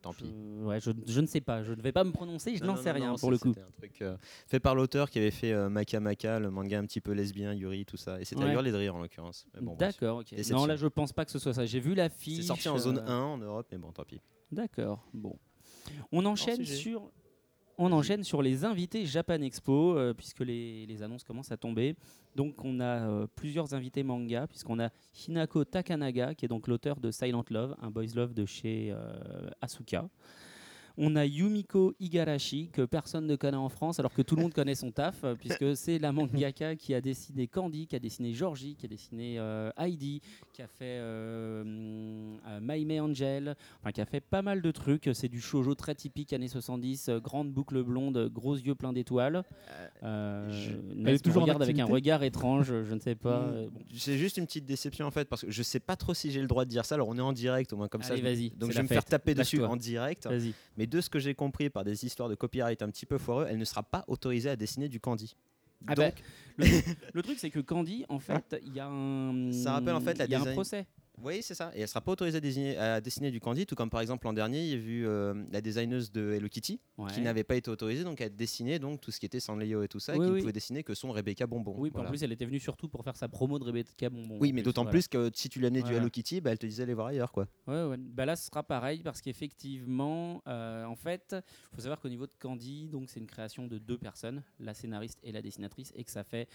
Tant 0.00 0.12
pis. 0.12 0.32
Je, 0.32 0.64
ouais, 0.64 0.80
je, 0.80 0.92
je 1.08 1.20
ne 1.20 1.26
sais 1.26 1.40
pas, 1.40 1.64
je 1.64 1.72
ne 1.72 1.82
vais 1.82 1.90
pas 1.90 2.04
me 2.04 2.12
prononcer, 2.12 2.54
je 2.54 2.62
n'en 2.62 2.76
sais 2.76 2.92
rien 2.92 3.08
non, 3.08 3.16
pour 3.16 3.32
le 3.32 3.38
coup. 3.38 3.48
C'était 3.48 3.66
un 3.66 3.70
truc 3.76 4.02
euh, 4.02 4.16
fait 4.46 4.60
par 4.60 4.76
l'auteur 4.76 5.10
qui 5.10 5.18
avait 5.18 5.32
fait 5.32 5.52
Maka 5.68 5.98
Maka, 5.98 6.38
le 6.38 6.52
manga 6.52 6.78
un 6.78 6.84
petit 6.84 7.00
peu 7.00 7.10
lesbien, 7.10 7.52
Yuri, 7.52 7.84
tout 7.84 7.96
ça. 7.96 8.20
Et 8.20 8.24
c'était 8.24 8.44
à 8.44 8.52
hurler 8.52 8.70
de 8.70 8.76
rire 8.76 8.94
en 8.94 9.00
l'occurrence. 9.00 9.48
Bon. 9.60 9.74
D'accord, 9.74 10.18
ok. 10.18 10.30
Déception. 10.30 10.58
Non, 10.58 10.66
là 10.66 10.76
je 10.76 10.86
pense 10.86 11.12
pas 11.12 11.24
que 11.24 11.32
ce 11.32 11.40
soit 11.40 11.54
ça. 11.54 11.66
J'ai 11.66 11.80
vu 11.80 11.94
la 11.94 12.08
fiche. 12.08 12.36
C'est 12.36 12.46
sorti 12.46 12.68
en 12.68 12.78
zone 12.78 12.98
euh, 12.98 13.08
1 13.08 13.20
en 13.22 13.38
Europe, 13.38 13.66
mais 13.72 13.78
bon, 13.78 13.90
tant 13.90 14.04
pis. 14.04 14.20
D'accord. 14.52 15.04
Bon. 15.12 15.36
On 16.12 16.24
enchaîne 16.24 16.64
sur. 16.64 17.10
On 17.78 17.92
enchaîne 17.92 18.24
sur 18.24 18.40
les 18.40 18.64
invités 18.64 19.04
Japan 19.04 19.42
Expo, 19.42 19.98
euh, 19.98 20.14
puisque 20.14 20.40
les, 20.40 20.86
les 20.86 21.02
annonces 21.02 21.24
commencent 21.24 21.52
à 21.52 21.58
tomber. 21.58 21.94
Donc, 22.34 22.64
on 22.64 22.80
a 22.80 23.06
euh, 23.06 23.26
plusieurs 23.34 23.74
invités 23.74 24.02
manga, 24.02 24.46
puisqu'on 24.46 24.80
a 24.80 24.88
Hinako 25.28 25.64
Takanaga, 25.66 26.34
qui 26.34 26.46
est 26.46 26.48
donc 26.48 26.68
l'auteur 26.68 26.98
de 27.00 27.10
Silent 27.10 27.44
Love, 27.50 27.76
un 27.82 27.90
boys 27.90 28.14
love 28.14 28.32
de 28.32 28.46
chez 28.46 28.92
euh, 28.92 29.50
Asuka. 29.60 30.08
On 30.98 31.14
a 31.16 31.26
Yumiko 31.26 31.94
Igarashi, 32.00 32.70
que 32.72 32.82
personne 32.86 33.26
ne 33.26 33.36
connaît 33.36 33.56
en 33.56 33.68
France, 33.68 33.98
alors 33.98 34.12
que 34.12 34.22
tout 34.22 34.34
le 34.36 34.42
monde 34.42 34.54
connaît 34.54 34.74
son 34.74 34.90
taf, 34.90 35.24
euh, 35.24 35.34
puisque 35.34 35.64
c'est 35.76 35.98
la 35.98 36.12
mangaka 36.12 36.74
qui 36.76 36.94
a 36.94 37.00
dessiné 37.00 37.46
Candy, 37.46 37.86
qui 37.86 37.96
a 37.96 37.98
dessiné 37.98 38.32
Georgie, 38.32 38.74
qui 38.76 38.86
a 38.86 38.88
dessiné 38.88 39.38
euh, 39.38 39.70
Heidi, 39.76 40.20
qui 40.52 40.62
a 40.62 40.66
fait 40.66 40.98
euh, 40.98 41.64
euh, 42.48 42.60
Maime 42.60 42.90
Angel, 43.02 43.54
enfin, 43.80 43.92
qui 43.92 44.00
a 44.00 44.06
fait 44.06 44.20
pas 44.20 44.42
mal 44.42 44.62
de 44.62 44.70
trucs. 44.70 45.10
C'est 45.12 45.28
du 45.28 45.40
shoujo 45.40 45.74
très 45.74 45.94
typique 45.94 46.32
années 46.32 46.48
70, 46.48 47.08
euh, 47.08 47.20
grande 47.20 47.52
boucle 47.52 47.82
blonde, 47.82 48.30
gros 48.32 48.54
yeux 48.56 48.74
pleins 48.74 48.92
d'étoiles. 48.92 49.44
Euh, 50.02 50.50
je- 50.50 50.70
Elle 51.06 51.20
toujours 51.20 51.42
en 51.42 51.44
regarde 51.44 51.62
avec 51.62 51.76
un 51.78 51.84
regard 51.94 52.22
étrange, 52.22 52.66
je 52.84 52.94
ne 52.94 53.00
sais 53.00 53.14
pas. 53.14 53.50
Bon. 53.50 53.70
C'est 53.96 54.16
juste 54.18 54.36
une 54.36 54.46
petite 54.46 54.64
déception 54.66 55.06
en 55.06 55.10
fait, 55.10 55.28
parce 55.28 55.42
que 55.42 55.50
je 55.50 55.62
sais 55.62 55.80
pas 55.80 55.96
trop 55.96 56.14
si 56.14 56.30
j'ai 56.30 56.40
le 56.40 56.46
droit 56.48 56.64
de 56.64 56.70
dire 56.70 56.84
ça. 56.84 56.94
Alors 56.94 57.08
on 57.08 57.16
est 57.18 57.20
en 57.22 57.32
direct, 57.32 57.72
au 57.72 57.76
moins 57.76 57.88
comme 57.88 58.02
ça. 58.02 58.12
Allez, 58.14 58.22
je 58.22 58.26
me- 58.26 58.34
vas-y, 58.34 58.50
Donc 58.50 58.70
je 58.70 58.76
vais 58.76 58.82
me 58.82 58.88
faire 58.88 59.04
taper 59.10 59.34
dessus 59.42 59.56
en 59.70 59.76
direct. 59.76 60.26
Vas-y. 60.26 60.54
Mais 60.86 60.90
de 60.90 61.00
ce 61.00 61.10
que 61.10 61.18
j'ai 61.18 61.34
compris 61.34 61.68
par 61.68 61.82
des 61.82 62.04
histoires 62.04 62.28
de 62.28 62.34
copyright 62.36 62.80
un 62.80 62.90
petit 62.90 63.06
peu 63.06 63.18
foireux, 63.18 63.46
elle 63.48 63.58
ne 63.58 63.64
sera 63.64 63.82
pas 63.82 64.04
autorisée 64.06 64.50
à 64.50 64.56
dessiner 64.56 64.88
du 64.88 65.00
candy. 65.00 65.34
Ah 65.86 65.94
Donc, 65.94 66.14
bah, 66.58 66.64
le, 66.66 66.80
le 67.12 67.22
truc, 67.22 67.38
c'est 67.38 67.50
que 67.50 67.60
Candy, 67.60 68.04
en 68.08 68.18
fait, 68.18 68.56
il 68.64 68.74
y 68.74 68.80
a 68.80 68.86
un. 68.86 69.52
Ça 69.52 69.72
rappelle, 69.72 69.94
en 69.94 70.00
fait, 70.00 70.16
la 70.16 70.26
y 70.26 70.34
a 70.34 70.40
un 70.40 70.52
procès. 70.52 70.86
Oui, 71.22 71.40
c'est 71.42 71.54
ça. 71.54 71.70
Et 71.74 71.80
elle 71.80 71.88
sera 71.88 72.00
pas 72.00 72.12
autorisée 72.12 72.36
à 72.38 72.40
dessiner, 72.40 72.76
à 72.76 73.00
dessiner 73.00 73.30
du 73.30 73.40
candy, 73.40 73.64
tout 73.66 73.74
comme 73.74 73.90
par 73.90 74.00
exemple 74.00 74.26
l'an 74.26 74.32
dernier, 74.32 74.62
il 74.64 74.70
y 74.70 74.74
a 74.74 74.78
vu 74.78 75.06
euh, 75.06 75.34
la 75.50 75.60
designeuse 75.60 76.12
de 76.12 76.32
Hello 76.32 76.48
Kitty 76.48 76.80
Ouais. 76.98 77.10
qui 77.12 77.20
n'avait 77.20 77.44
pas 77.44 77.56
été 77.56 77.70
autorisée 77.70 78.04
donc 78.04 78.22
à 78.22 78.28
dessiner 78.30 78.78
donc 78.78 79.02
tout 79.02 79.10
ce 79.10 79.20
qui 79.20 79.26
était 79.26 79.38
Sanrio 79.40 79.82
et 79.82 79.88
tout 79.88 80.00
ça, 80.00 80.16
Oui, 80.16 80.24
et 80.24 80.28
qui 80.28 80.34
ne 80.36 80.40
pouvait 80.40 80.52
dessiner 80.52 80.82
que 80.82 80.94
son 80.94 81.10
Rebecca 81.12 81.46
Bonbon. 81.46 81.74
Oui, 81.76 81.90
Voilà. 81.92 82.08
en 82.08 82.10
plus, 82.10 82.22
elle 82.22 82.32
était 82.32 82.46
venue 82.46 82.58
surtout 82.60 82.88
pour 82.88 83.04
faire 83.04 83.16
sa 83.16 83.28
promo 83.28 83.58
de 83.58 83.64
Rebecca 83.64 84.08
Bonbon. 84.08 84.38
oui, 84.40 84.52
mais 84.52 84.62
d'autant 84.62 84.82
voilà. 84.82 84.92
plus 84.92 85.08
que 85.08 85.30
si 85.34 85.48
tu 85.48 85.58
lui 85.58 85.66
amenais 85.66 85.82
du. 85.82 85.92
Hello 85.94 86.08
Kitty, 86.10 86.40
bah, 86.40 86.52
elle 86.52 86.58
te 86.58 86.66
disait 86.66 86.82
aller 86.84 86.94
voir 86.94 87.08
ailleurs 87.08 87.32
quoi. 87.32 87.46
Ouais, 87.66 87.84
ouais. 87.84 87.96
Bah 87.98 88.24
là, 88.26 88.34
ce 88.36 88.46
sera 88.46 88.62
pareil 88.62 89.02
parce 89.02 89.20
qu'effectivement, 89.20 90.42
euh, 90.46 90.84
en 90.84 90.96
fait, 90.96 91.34
il 91.72 91.76
faut 91.76 91.82
savoir 91.82 92.00
qu'au 92.00 92.08
niveau 92.08 92.26
de 92.26 92.32
Candy, 92.38 92.88
donc 92.88 93.10
c'est 93.10 93.20
une 93.20 93.26
création 93.26 93.66
de 93.66 93.78
deux 93.78 93.98
personnes, 93.98 94.42
la 94.60 94.74
scénariste 94.74 95.18
et 95.22 95.32
la 95.32 95.42
dessinatrice, 95.42 95.92
et 95.96 96.04
que 96.04 96.10
ça 96.10 96.24
fait 96.24 96.48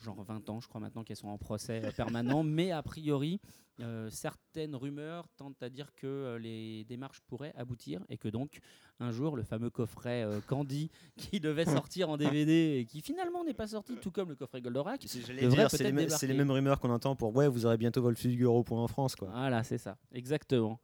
genre 0.00 0.22
20 0.22 0.48
ans, 0.50 0.60
je 0.60 0.68
crois 0.68 0.80
maintenant 0.80 1.04
qu'elles 1.04 1.16
sont 1.16 1.28
en 1.28 1.38
procès 1.38 1.82
euh, 1.84 1.90
permanent. 1.90 2.42
mais 2.44 2.70
a 2.70 2.82
priori, 2.82 3.40
euh, 3.80 4.08
certaines 4.08 4.76
rumeurs 4.76 5.26
tentent 5.36 5.60
à 5.60 5.68
dire 5.68 5.92
que 5.94 6.06
euh, 6.06 6.38
les 6.38 6.84
démarches 6.84 7.20
pourraient 7.26 7.52
aboutir 7.56 8.04
et 8.08 8.18
que 8.18 8.28
donc 8.28 8.60
un 9.00 9.10
jour, 9.10 9.34
le 9.34 9.42
fameux 9.42 9.70
coffret 9.70 10.22
euh, 10.22 10.40
Candy 10.46 10.90
qui 11.16 11.40
devait 11.40 11.64
sortir 11.64 12.08
en 12.08 12.16
DVD 12.16 12.78
et 12.78 12.84
qui 12.86 13.00
finalement 13.00 13.42
n'est 13.42 13.54
pas 13.54 13.66
sorti, 13.66 13.96
tout 13.96 14.12
comme 14.12 14.28
le 14.28 14.36
coffret 14.36 14.62
Goldorak. 14.62 15.02
C'est 15.06 15.26
les, 15.32 15.92
mêmes- 15.92 16.08
les 16.22 16.42
rumeurs 16.52 16.78
qu'on 16.78 16.90
entend 16.90 17.16
pour 17.16 17.34
ouais, 17.34 17.48
vous 17.48 17.66
aurez 17.66 17.76
bientôt 17.76 18.08
au 18.08 18.62
point 18.62 18.82
en 18.82 18.88
France 18.88 19.16
quoi. 19.16 19.30
Voilà, 19.30 19.64
c'est 19.64 19.78
ça, 19.78 19.96
exactement. 20.12 20.78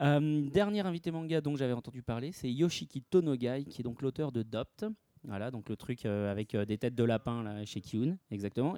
Dernier 0.00 0.80
invité 0.80 1.10
manga 1.10 1.40
dont 1.42 1.56
j'avais 1.56 1.74
entendu 1.74 2.02
parler, 2.02 2.32
c'est 2.32 2.50
Yoshiki 2.50 3.02
Tonogai, 3.02 3.64
qui 3.64 3.82
est 3.82 3.84
donc 3.84 4.00
l'auteur 4.00 4.32
de 4.32 4.42
Dopt. 4.42 4.86
Voilà, 5.24 5.50
donc 5.50 5.68
le 5.68 5.76
truc 5.76 6.06
euh, 6.06 6.30
avec 6.30 6.54
euh, 6.54 6.64
des 6.64 6.78
têtes 6.78 6.94
de 6.94 7.04
lapin 7.04 7.42
là, 7.42 7.64
chez 7.66 7.80
Kiun, 7.80 8.16
exactement, 8.30 8.76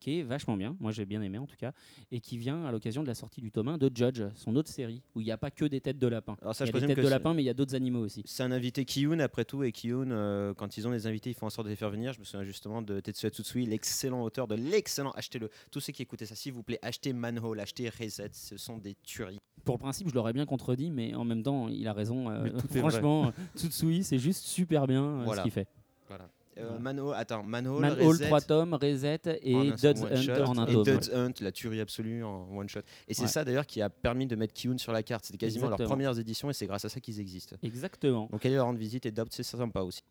qui 0.00 0.18
est 0.18 0.22
vachement 0.22 0.56
bien. 0.56 0.76
Moi, 0.80 0.92
j'ai 0.92 1.04
bien 1.04 1.22
aimé 1.22 1.38
en 1.38 1.46
tout 1.46 1.56
cas, 1.56 1.72
et 2.10 2.20
qui 2.20 2.38
vient 2.38 2.64
à 2.64 2.72
l'occasion 2.72 3.02
de 3.02 3.08
la 3.08 3.14
sortie 3.14 3.40
du 3.40 3.50
tome 3.50 3.68
1 3.68 3.78
de 3.78 3.90
Judge, 3.94 4.22
son 4.34 4.54
autre 4.56 4.70
série, 4.70 5.02
où 5.14 5.20
il 5.20 5.24
n'y 5.24 5.30
a 5.32 5.38
pas 5.38 5.50
que 5.50 5.64
des 5.64 5.80
têtes 5.80 5.98
de 5.98 6.06
lapin. 6.06 6.36
Alors 6.42 6.54
ça, 6.54 6.64
il 6.64 6.68
je 6.68 6.72
y 6.72 6.76
a 6.76 6.80
des 6.80 6.86
présume 6.86 6.94
têtes 6.96 7.04
de 7.04 7.10
lapin, 7.10 7.34
mais 7.34 7.42
il 7.42 7.46
y 7.46 7.50
a 7.50 7.54
d'autres 7.54 7.74
animaux 7.74 8.00
aussi. 8.04 8.22
C'est 8.26 8.42
un 8.42 8.52
invité 8.52 8.84
Kiyun 8.84 9.18
après 9.20 9.44
tout 9.44 9.62
et 9.64 9.72
Kiyun 9.72 10.10
euh, 10.10 10.54
quand 10.54 10.76
ils 10.76 10.86
ont 10.86 10.90
des 10.92 11.06
invités 11.06 11.30
ils 11.30 11.34
font 11.34 11.46
en 11.46 11.50
sorte 11.50 11.66
de 11.66 11.70
les 11.70 11.76
faire 11.76 11.90
venir. 11.90 12.12
Je 12.12 12.20
me 12.20 12.24
souviens 12.24 12.44
justement 12.44 12.82
de 12.82 13.00
Tetsuya 13.00 13.30
Tsutsui, 13.30 13.66
l'excellent 13.66 14.22
auteur 14.22 14.46
de 14.48 14.54
l'excellent. 14.54 15.10
Achetez-le. 15.12 15.50
Tous 15.70 15.80
ceux 15.80 15.92
qui 15.92 16.02
écoutaient 16.02 16.26
ça, 16.26 16.34
s'il 16.34 16.52
vous 16.52 16.62
plaît, 16.62 16.78
achetez 16.82 17.12
Manhole, 17.12 17.60
achetez 17.60 17.88
Reset. 17.88 18.30
Ce 18.32 18.56
sont 18.56 18.78
des 18.78 18.94
tueries. 19.02 19.38
Pour 19.64 19.74
le 19.74 19.80
principe, 19.80 20.08
je 20.08 20.14
l'aurais 20.14 20.32
bien 20.32 20.46
contredit, 20.46 20.90
mais 20.90 21.14
en 21.14 21.24
même 21.24 21.42
temps, 21.42 21.68
il 21.68 21.86
a 21.88 21.92
raison. 21.92 22.30
euh, 22.30 22.48
tout 22.50 22.68
franchement, 22.78 23.32
Tsutsui, 23.56 24.04
c'est 24.04 24.18
juste 24.18 24.44
super 24.46 24.86
bien 24.86 25.04
euh, 25.04 25.22
Voilà. 25.24 25.42
ce 25.42 25.42
qu'il 25.42 25.52
fait. 25.52 25.68
Voilà. 26.08 26.28
Euh. 26.58 26.78
Manhole, 26.78 27.14
attends, 27.16 27.42
Manhole, 27.42 27.80
Manhole, 27.80 28.06
Reset, 28.06 28.26
3 28.26 28.40
tomes, 28.40 28.74
Reset 28.74 29.20
et 29.42 29.54
en 29.54 29.60
un 29.70 29.76
seul 29.76 29.94
Dud's 29.94 30.02
Hunt 30.04 30.16
shot, 30.22 30.42
en 30.44 30.58
un 30.58 30.66
et 30.66 30.72
tome. 30.72 30.84
Dud's 30.84 31.10
Hunt, 31.12 31.32
la 31.40 31.52
tuerie 31.52 31.80
absolue 31.80 32.24
en 32.24 32.48
one 32.56 32.68
shot. 32.68 32.80
Et 33.06 33.14
c'est 33.14 33.22
Ouais. 33.22 33.28
ça 33.28 33.44
d'ailleurs 33.44 33.66
qui 33.66 33.80
a 33.82 33.88
permis 33.90 34.26
de 34.26 34.34
mettre 34.36 34.54
Kiyun 34.54 34.78
sur 34.78 34.92
la 34.92 35.02
carte. 35.02 35.24
C'était 35.26 35.38
quasiment 35.38 35.66
Exactement. 35.66 35.78
leurs 35.88 35.88
premières 35.88 36.18
éditions 36.18 36.50
et 36.50 36.52
c'est 36.52 36.66
grâce 36.66 36.84
à 36.84 36.88
ça 36.88 37.00
qu'ils 37.00 37.20
existent. 37.20 37.56
Exactement. 37.62 38.28
Donc 38.30 38.44
allez 38.44 38.54
leur 38.56 38.66
rendre 38.66 38.78
visite 38.78 39.06
et 39.06 39.10
Doubt, 39.10 39.28
c'est 39.30 39.42
sympa 39.42 39.80
aussi. 39.80 40.02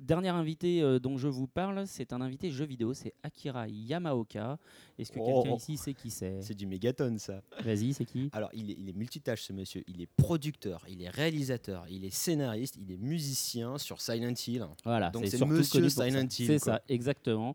Dernier 0.00 0.30
invité 0.30 0.82
euh, 0.82 0.98
dont 0.98 1.18
je 1.18 1.28
vous 1.28 1.46
parle, 1.46 1.86
c'est 1.86 2.12
un 2.12 2.20
invité 2.20 2.50
jeu 2.50 2.64
vidéo, 2.64 2.94
c'est 2.94 3.14
Akira 3.22 3.68
Yamaoka. 3.68 4.58
Est-ce 4.98 5.12
que 5.12 5.18
Oh. 5.20 5.42
quelqu'un 5.42 5.56
ici 5.56 5.76
sait 5.76 5.94
qui 5.94 6.10
c'est? 6.10 6.40
C'est 6.42 6.54
du 6.54 6.66
mégaton 6.66 7.16
ça. 7.18 7.42
Vas-y, 7.62 7.92
c'est 7.92 8.04
qui? 8.04 8.30
Alors, 8.32 8.50
il 8.54 8.70
est, 8.70 8.76
il 8.78 8.88
est 8.88 8.92
multitâche 8.94 9.42
ce 9.42 9.52
monsieur. 9.52 9.82
Il 9.86 10.00
est 10.00 10.08
producteur, 10.16 10.84
il 10.88 11.02
est 11.02 11.08
réalisateur, 11.10 11.84
il 11.90 12.04
est 12.04 12.10
scénariste, 12.14 12.76
il 12.80 12.90
est 12.90 12.96
musicien 12.96 13.78
sur 13.78 14.00
Silent 14.00 14.34
Hill. 14.46 14.66
Voilà, 14.84 15.10
Donc 15.10 15.26
c'est 15.26 15.44
Monsieur. 15.44 15.88
Silent 15.88 16.22
Hill, 16.22 16.28
C'est 16.30 16.58
ça, 16.58 16.82
exactement. 16.88 17.54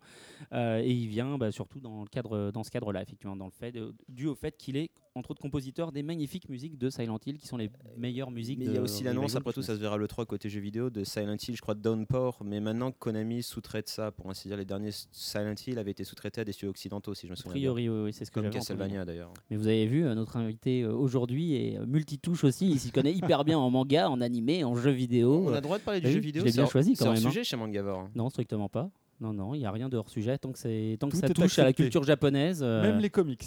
Euh, 0.53 0.79
et 0.79 0.91
il 0.91 1.07
vient 1.07 1.37
bah, 1.37 1.51
surtout 1.51 1.79
dans, 1.79 2.01
le 2.01 2.07
cadre, 2.07 2.51
dans 2.51 2.63
ce 2.63 2.69
cadre-là, 2.71 3.01
effectivement, 3.01 3.35
dans 3.35 3.45
le 3.45 3.51
fait 3.51 3.75
dû 4.07 4.27
au 4.27 4.35
fait 4.35 4.55
qu'il 4.55 4.77
est 4.77 4.89
entre 5.17 5.31
autres 5.31 5.41
compositeur 5.41 5.91
des 5.91 6.03
magnifiques 6.03 6.47
musiques 6.49 6.77
de 6.77 6.89
Silent 6.89 7.19
Hill, 7.25 7.37
qui 7.37 7.47
sont 7.47 7.57
les 7.57 7.69
meilleures 7.97 8.31
musiques. 8.31 8.59
Mais 8.59 8.65
il 8.65 8.73
y 8.73 8.77
a 8.77 8.81
aussi 8.81 9.03
l'annonce, 9.03 9.35
après 9.35 9.53
tout, 9.53 9.61
ça 9.61 9.75
se 9.75 9.79
verra 9.79 9.97
le 9.97 10.07
3 10.07 10.25
côté 10.25 10.49
jeux 10.49 10.59
vidéo 10.61 10.89
de 10.89 11.03
Silent 11.03 11.35
Hill, 11.47 11.55
je 11.55 11.61
crois 11.61 11.73
de 11.75 11.81
Downpour. 11.81 12.37
Mais 12.43 12.59
maintenant, 12.59 12.91
Konami 12.91 13.43
sous-traite 13.43 13.89
ça. 13.89 14.11
Pour 14.11 14.29
ainsi 14.29 14.47
dire, 14.47 14.57
les 14.57 14.65
derniers 14.65 14.91
Silent 15.11 15.55
Hill 15.65 15.79
avaient 15.79 15.91
été 15.91 16.03
sous-traités 16.03 16.41
à 16.41 16.45
des 16.45 16.51
studios 16.51 16.69
occidentaux, 16.69 17.13
si 17.13 17.27
je 17.27 17.31
me 17.31 17.33
A 17.33 17.35
souviens. 17.35 17.53
bien. 17.53 17.71
priori, 17.73 17.89
oui, 17.89 18.03
oui, 18.05 18.13
c'est 18.13 18.25
ce 18.25 18.31
que 18.31 18.39
Comme. 18.39 18.49
Castlevania 18.49 19.05
d'ailleurs. 19.05 19.33
Mais 19.49 19.57
vous 19.57 19.67
avez 19.67 19.85
vu, 19.87 20.05
euh, 20.05 20.15
notre 20.15 20.37
invité 20.37 20.81
euh, 20.83 20.93
aujourd'hui 20.93 21.55
est 21.55 21.77
euh, 21.79 21.85
multitouche 21.85 22.43
aussi. 22.43 22.69
Il 22.69 22.79
s'y 22.79 22.91
connaît 22.91 23.13
hyper 23.13 23.43
bien 23.43 23.57
en 23.57 23.69
manga, 23.69 24.09
en 24.09 24.21
animé, 24.21 24.63
en 24.63 24.75
jeux 24.75 24.91
vidéo. 24.91 25.45
On 25.45 25.49
a 25.49 25.51
Euh, 25.53 25.55
le 25.55 25.61
droit 25.61 25.77
de 25.79 25.83
parler 25.83 25.99
du 26.01 26.07
oui, 26.07 26.13
jeu 26.13 26.19
je 26.19 26.23
vidéo 26.25 26.43
c'est 26.45 26.53
bien 26.53 26.63
hors- 26.63 26.71
choisi 26.71 26.95
quand 26.95 27.05
même, 27.11 27.25
hein. 27.25 27.29
sujet 27.29 27.43
chez 27.43 27.57
Mangavore. 27.57 28.09
Non, 28.15 28.29
strictement 28.29 28.69
pas. 28.69 28.89
Non, 29.19 29.33
non, 29.33 29.55
il 29.55 29.59
n'y 29.59 29.65
a 29.65 29.71
rien 29.71 29.89
de 29.89 29.97
hors 29.97 30.09
sujet 30.09 30.37
tant 30.37 30.51
que, 30.51 30.95
tant 30.95 31.09
ça 31.09 31.27
touche 31.29 31.57
à 31.57 31.63
la 31.63 31.73
culture 31.73 32.03
japonaise. 32.03 32.59
euh, 32.61 32.83
Même 32.83 32.99
les 32.99 33.09
comics. 33.09 33.43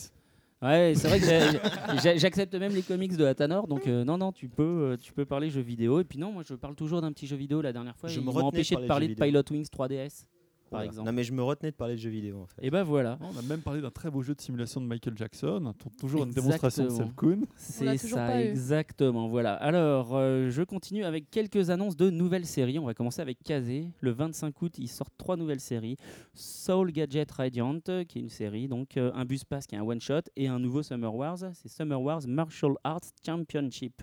Ouais, 0.63 0.93
c'est 0.95 1.09
vrai 1.09 1.19
que 1.21 1.25
j'ai- 1.27 2.01
j'ai- 2.03 2.19
j'accepte 2.19 2.55
même 2.55 2.75
les 2.75 2.83
comics 2.83 3.17
de 3.17 3.25
Atanor, 3.25 3.67
donc 3.67 3.87
euh, 3.87 4.05
non, 4.05 4.19
non, 4.19 4.31
tu 4.31 4.49
peux, 4.49 4.63
euh, 4.63 4.97
tu 5.01 5.13
peux 5.15 5.25
parler 5.25 5.49
jeux 5.49 5.63
vidéo. 5.63 6.01
Et 6.01 6.05
puis 6.05 6.19
non, 6.19 6.33
moi 6.33 6.43
je 6.47 6.53
parle 6.55 6.75
toujours 6.75 7.01
d'un 7.01 7.13
petit 7.13 7.27
jeu 7.27 7.37
vidéo. 7.37 7.63
La 7.63 7.73
dernière 7.73 7.97
fois, 7.97 8.11
Je 8.11 8.17
ils 8.17 8.21
me 8.21 8.27
m'ont 8.27 8.33
retenais 8.33 8.43
de 8.43 8.47
empêché 8.49 8.75
de 8.75 8.81
parler 8.81 8.89
parler 8.89 9.09
de 9.09 9.13
jeux 9.13 9.25
Pilot 9.25 9.43
Wings 9.53 9.69
3DS, 9.71 10.27
par 10.71 10.79
Voilà. 10.79 10.87
exemple. 10.87 11.07
Non, 11.07 11.13
mais 11.13 11.25
je 11.25 11.33
me 11.33 11.43
retenais 11.43 11.71
de 11.73 11.77
parler 11.77 11.95
de 11.97 12.01
jeux 12.01 12.11
vidéo 12.11 12.39
en 12.43 12.47
fait. 12.47 12.63
Et 12.65 12.71
ben 12.71 12.83
voilà, 12.85 13.19
On 13.21 13.39
a 13.39 13.43
même 13.43 13.61
parlé 13.61 13.81
d'un 13.81 13.91
très 13.91 14.11
beau 14.11 14.23
jeu 14.23 14.35
de 14.35 14.41
simulation 14.41 14.81
de 14.81 14.87
Michael 14.87 15.17
Jackson. 15.17 15.75
Toujours 15.99 16.23
une 16.25 16.31
démonstration 16.31 16.85
de 16.85 16.89
Exactement. 16.89 17.11
Self-Kun. 17.11 17.47
c'est 17.57 17.97
ça, 17.99 18.43
exactement. 18.43 19.29
Voilà. 19.29 19.55
Alors, 19.55 20.11
euh, 20.15 20.49
je 20.51 20.63
continue 20.63 21.05
avec 21.05 21.31
quelques 21.31 21.71
annonces 21.71 21.97
de 21.97 22.09
nouvelles 22.11 22.47
séries. 22.47 22.79
On 22.79 22.87
va 22.87 22.95
commencer 22.95 23.21
avec 23.21 23.43
Kazé. 23.43 23.89
Le 24.01 24.11
25 24.13 24.63
août, 24.63 24.75
ils 24.79 24.89
sortent 24.89 25.15
trois 25.19 25.37
nouvelles 25.37 25.61
séries 25.61 25.97
Soul 26.35 26.93
Gadget 26.93 27.31
Radiant, 27.31 27.79
euh, 27.89 28.05
qui 28.05 28.19
est 28.19 28.23
une 28.23 28.29
série, 28.29 28.69
donc 28.69 28.97
euh, 28.97 29.11
un 29.15 29.25
bus 29.25 29.45
pass 29.45 29.67
qui 29.67 29.75
est 29.75 29.79
un 29.79 29.83
one 29.83 30.01
shot, 30.01 30.21
et 30.37 30.49
un 30.49 30.59
nouveau 30.59 30.83
Summer 30.83 31.15
Wars. 31.15 31.39
C'est 31.55 31.69
Summer 31.69 32.01
Wars 32.01 32.23
Martial 32.27 32.73
Arts 32.85 33.01
Championship. 33.27 34.03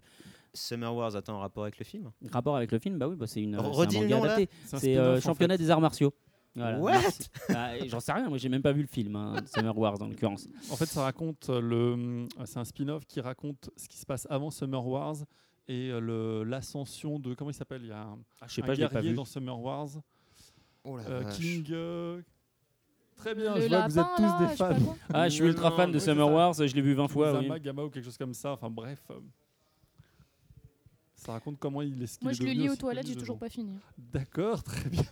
Summer 0.53 0.93
Wars, 0.95 1.15
attends, 1.15 1.35
en 1.35 1.39
rapport 1.39 1.63
avec 1.63 1.77
le 1.77 1.85
film? 1.85 2.09
Rapport 2.31 2.55
avec 2.55 2.71
le 2.71 2.79
film, 2.79 2.97
bah 2.97 3.07
oui, 3.07 3.15
bah 3.15 3.27
c'est 3.27 3.41
une 3.43 3.55
euh, 3.55 3.59
un 3.59 3.67
Redis 3.67 3.99
manga 3.99 4.17
adapté. 4.23 4.49
C'est 4.65 4.75
un 4.75 4.79
C'est 4.79 4.97
euh, 4.97 5.17
en 5.17 5.21
championnat 5.21 5.53
fait. 5.55 5.63
des 5.63 5.69
arts 5.69 5.81
martiaux. 5.81 6.13
Voilà. 6.57 6.79
What? 6.79 7.01
Bah, 7.49 7.87
J'en 7.87 7.99
sais 7.99 8.11
rien, 8.11 8.27
moi 8.29 8.37
j'ai 8.37 8.49
même 8.49 8.61
pas 8.61 8.71
vu 8.73 8.81
le 8.81 8.87
film, 8.87 9.15
hein, 9.15 9.35
Summer 9.53 9.77
Wars 9.77 10.01
en 10.01 10.07
l'occurrence. 10.07 10.47
En 10.71 10.75
fait, 10.75 10.85
ça 10.87 11.03
raconte 11.03 11.49
euh, 11.49 11.61
le. 11.61 12.27
C'est 12.45 12.57
un 12.59 12.65
spin-off 12.65 13.05
qui 13.05 13.21
raconte 13.21 13.69
ce 13.77 13.87
qui 13.87 13.97
se 13.97 14.05
passe 14.05 14.25
avant 14.29 14.49
Summer 14.51 14.85
Wars 14.85 15.15
et 15.67 15.89
euh, 15.91 15.99
le- 15.99 16.43
l'ascension 16.43 17.19
de. 17.19 17.33
Comment 17.35 17.51
il 17.51 17.53
s'appelle? 17.53 17.81
Il 17.83 17.89
y 17.89 17.91
a 17.91 18.01
un, 18.01 18.17
Ah, 18.41 18.45
je 18.47 18.55
sais 18.55 18.63
un 18.63 18.65
pas, 18.65 18.73
je 18.73 18.81
l'ai 18.81 18.87
pas 18.87 18.93
guerrier 18.95 19.09
vu. 19.11 19.15
dans 19.15 19.25
Summer 19.25 19.59
Wars. 19.59 19.89
Oh 20.83 20.97
la 20.97 21.03
Euh, 21.03 21.19
vache. 21.21 21.37
King. 21.37 21.67
euh, 21.71 22.21
Très 23.17 23.33
bien, 23.33 23.55
Le 23.55 23.61
je 23.61 23.67
vois 23.67 23.81
que 23.83 23.91
vous 23.91 23.99
êtes 23.99 24.05
tous 24.15 24.21
là, 24.21 24.37
des 24.47 24.55
fans. 24.55 24.95
Ah, 25.13 25.27
je 25.27 25.33
suis 25.33 25.43
Non, 25.43 25.49
ultra 25.49 25.71
fan 25.71 25.89
de 25.91 25.95
oui, 25.97 26.01
Summer. 26.03 26.31
Wars, 26.31 26.53
je 26.53 26.63
l'ai 26.75 26.81
vu 26.81 26.93
20 26.93 27.07
fois. 27.07 27.33
oui. 27.37 27.43
Zama, 27.43 27.59
Gama 27.59 27.83
ou 27.83 27.89
quelque 27.89 28.03
chose 28.05 28.17
comme 28.17 28.33
ça. 28.33 28.51
Enfin 28.53 28.69
bref. 28.69 29.01
euh, 29.11 29.19
Ça 31.15 31.31
raconte 31.33 31.57
comment 31.59 31.81
il 31.81 32.01
est. 32.03 32.21
Moi, 32.23 32.31
je 32.33 32.43
le 32.43 32.51
lis 32.51 32.69
aux 32.69 32.75
toilettes, 32.75 33.07
j'ai 33.07 33.15
toujours 33.15 33.39
pas 33.39 33.49
fini. 33.49 33.77
D'accord, 33.97 34.63
très 34.63 34.89
bien. 34.89 35.03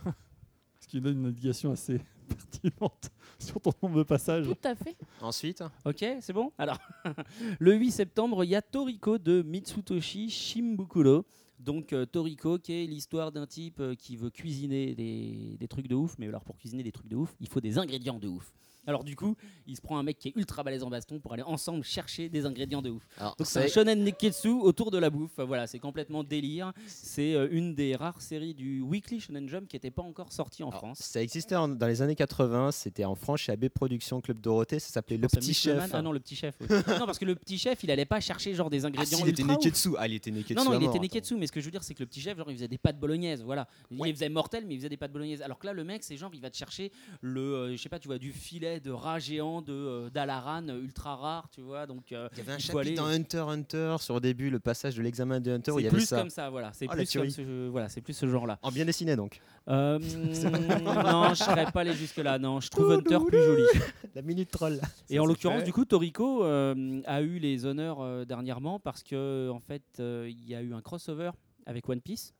Ce 0.86 0.90
qui 0.92 1.00
donne 1.00 1.18
une 1.18 1.26
indication 1.26 1.72
assez 1.72 2.00
pertinente 2.28 3.10
sur 3.40 3.60
ton 3.60 3.72
nombre 3.82 3.98
de 3.98 4.02
passages. 4.04 4.46
Tout 4.46 4.56
à 4.68 4.76
fait. 4.76 4.96
Ensuite, 5.20 5.62
Ok, 5.84 6.04
c'est 6.20 6.32
bon 6.32 6.52
Alors, 6.58 6.78
le 7.58 7.74
8 7.74 7.90
septembre, 7.90 8.44
il 8.44 8.50
y 8.50 8.54
a 8.54 8.62
Toriko 8.62 9.18
de 9.18 9.42
Mitsutoshi 9.42 10.30
Shimbukuro. 10.30 11.24
Donc, 11.58 11.92
euh, 11.92 12.06
Toriko, 12.06 12.58
qui 12.58 12.72
est 12.72 12.86
l'histoire 12.86 13.32
d'un 13.32 13.46
type 13.46 13.80
euh, 13.80 13.94
qui 13.94 14.16
veut 14.16 14.30
cuisiner 14.30 14.94
des, 14.94 15.56
des 15.58 15.68
trucs 15.68 15.88
de 15.88 15.94
ouf. 15.94 16.14
Mais 16.18 16.28
alors, 16.28 16.44
pour 16.44 16.56
cuisiner 16.56 16.82
des 16.84 16.92
trucs 16.92 17.08
de 17.08 17.16
ouf, 17.16 17.34
il 17.40 17.48
faut 17.48 17.60
des 17.60 17.78
ingrédients 17.78 18.18
de 18.18 18.28
ouf. 18.28 18.52
Alors, 18.86 19.04
du 19.04 19.16
coup, 19.16 19.36
il 19.66 19.76
se 19.76 19.80
prend 19.80 19.98
un 19.98 20.02
mec 20.02 20.18
qui 20.18 20.28
est 20.28 20.32
ultra 20.36 20.62
balèze 20.62 20.82
en 20.82 20.90
baston 20.90 21.18
pour 21.18 21.32
aller 21.32 21.42
ensemble 21.42 21.82
chercher 21.84 22.28
des 22.28 22.46
ingrédients 22.46 22.82
de 22.82 22.90
ouf. 22.90 23.02
alors, 23.18 23.34
Donc, 23.36 23.46
c'est 23.46 23.64
un 23.64 23.68
shonen 23.68 24.02
neketsu 24.04 24.48
autour 24.48 24.90
de 24.90 24.98
la 24.98 25.10
bouffe. 25.10 25.38
Voilà, 25.38 25.66
c'est 25.66 25.78
complètement 25.78 26.22
délire. 26.24 26.72
C'est 26.86 27.34
euh, 27.34 27.48
une 27.50 27.74
des 27.74 27.96
rares 27.96 28.20
séries 28.20 28.54
du 28.54 28.80
Weekly 28.80 29.20
Shonen 29.20 29.48
Jump 29.48 29.68
qui 29.68 29.76
n'était 29.76 29.90
pas 29.90 30.02
encore 30.02 30.32
sortie 30.32 30.62
en 30.62 30.68
Alors, 30.68 30.80
France. 30.80 30.98
Ça 31.00 31.22
existait 31.22 31.56
en- 31.56 31.68
dans 31.68 31.86
les 31.86 32.02
années 32.02 32.14
80, 32.14 32.70
c'était 32.72 33.04
en 33.04 33.14
France 33.14 33.40
chez 33.40 33.52
AB 33.52 33.68
Productions 33.68 34.20
Club 34.20 34.40
Dorothée, 34.40 34.78
ça 34.78 34.88
s'appelait 34.90 35.16
Le 35.16 35.28
Petit. 35.28 35.54
Chef. 35.54 35.90
Ah 35.92 36.02
non, 36.02 36.12
le 36.12 36.20
petit 36.20 36.36
chef. 36.36 36.54
oui. 36.60 36.66
non, 37.00 37.06
parce 37.06 37.18
que 37.18 37.24
le 37.24 37.34
petit 37.34 37.58
chef, 37.58 37.82
il 37.82 37.90
allait 37.90 38.04
pas 38.04 38.20
chercher 38.20 38.54
genre 38.54 38.70
des 38.70 38.84
Ah 38.84 38.88
ingrédients 38.88 39.18
si, 39.18 39.24
il 39.24 39.28
était 39.30 39.42
ultra 39.42 39.56
ouf. 39.58 39.64
Neketsu. 39.64 39.90
Ah, 39.98 40.06
il 40.06 40.14
était 40.14 40.30
Neketsu. 40.30 40.54
Non, 40.54 40.64
non, 40.64 40.70
à 40.72 40.74
il 40.74 40.80
mort, 40.80 40.88
était 40.90 40.98
attends. 40.98 41.02
neketsu, 41.02 41.34
mais 41.36 41.46
ce 41.46 41.52
que 41.52 41.60
je 41.60 41.64
veux 41.64 41.70
dire, 41.70 41.82
c'est 41.82 41.94
que 41.94 42.00
le 42.02 42.06
petit 42.06 42.20
chef, 42.20 42.36
genre, 42.36 42.50
il 42.50 42.54
faisait 42.56 42.68
des 42.68 42.78
pâtes 42.78 42.98
bolognaises, 42.98 43.42
voilà. 43.42 43.66
Il 43.90 44.14
faisait 44.14 44.28
mortels, 44.28 44.64
mais 44.66 44.74
il 44.74 44.78
faisait 44.78 44.88
des 44.88 44.96
pâtes 44.96 45.12
bolognaises. 45.12 45.42
Alors 45.42 45.58
que 45.58 45.66
là, 45.66 45.72
le 45.72 45.84
mec, 45.84 46.04
c'est 46.04 46.16
genre, 46.16 46.30
il 46.34 46.40
va 46.40 46.50
te 46.50 46.56
chercher 46.56 46.92
le, 47.20 47.40
euh, 47.40 47.72
je 47.76 47.82
sais 47.82 47.88
pas, 47.88 47.98
tu 47.98 48.08
vois, 48.08 48.18
du 48.18 48.32
filet 48.32 48.75
de 48.80 48.90
rat 48.90 49.18
géant 49.18 49.62
de 49.62 49.72
euh, 49.72 50.10
d'Alaran 50.10 50.68
euh, 50.68 50.80
ultra 50.82 51.16
rare, 51.16 51.48
tu 51.50 51.60
vois. 51.60 51.86
Donc, 51.86 52.12
euh, 52.12 52.28
Il 52.32 52.38
y 52.38 52.40
avait 52.42 52.52
un 52.52 52.58
chapitre 52.58 52.94
dans 52.96 53.06
aller- 53.06 53.16
Hunter 53.16 53.44
Hunter 53.48 53.96
sur 54.00 54.14
au 54.16 54.20
début, 54.20 54.50
le 54.50 54.58
passage 54.58 54.96
de 54.96 55.02
l'examen 55.02 55.40
de 55.40 55.50
Hunter 55.52 55.70
où 55.72 55.78
il 55.78 55.82
y 55.82 55.84
c'est 55.84 55.88
avait 55.88 55.96
plus 55.98 56.06
ça. 56.06 56.18
comme 56.18 56.30
ça, 56.30 56.50
voilà. 56.50 56.72
C'est 56.72 56.86
la 56.86 56.94
plus 56.94 57.12
comme 57.12 57.30
ce, 57.30 57.68
voilà, 57.68 57.88
c'est 57.88 58.00
plus 58.00 58.14
ce 58.14 58.26
genre-là. 58.26 58.58
En 58.62 58.70
bien 58.70 58.84
dessiné 58.84 59.16
donc. 59.16 59.40
Euh, 59.68 59.98
non, 59.98 61.30
je 61.34 61.42
serais 61.42 61.70
pas 61.72 61.80
allé 61.80 61.92
jusque 61.94 62.18
là. 62.18 62.38
Non, 62.38 62.60
je 62.60 62.68
trouve 62.70 62.92
Hunter 62.92 63.18
plus 63.26 63.42
joli. 63.42 63.62
La 64.14 64.22
minute 64.22 64.50
troll. 64.50 64.80
Et 65.10 65.18
en 65.18 65.22
c'est 65.24 65.28
l'occurrence, 65.28 65.64
du 65.64 65.72
coup, 65.72 65.84
Toriko 65.84 66.44
euh, 66.44 67.00
a 67.06 67.20
eu 67.22 67.38
les 67.38 67.66
honneurs 67.66 68.00
euh, 68.00 68.24
dernièrement 68.24 68.78
parce 68.80 69.02
que 69.02 69.50
en 69.50 69.60
fait, 69.60 69.82
euh, 70.00 70.26
il 70.30 70.48
y 70.48 70.54
a 70.54 70.62
eu 70.62 70.72
un 70.72 70.80
crossover 70.80 71.30
avec 71.66 71.88
One 71.88 72.00
Piece. 72.00 72.32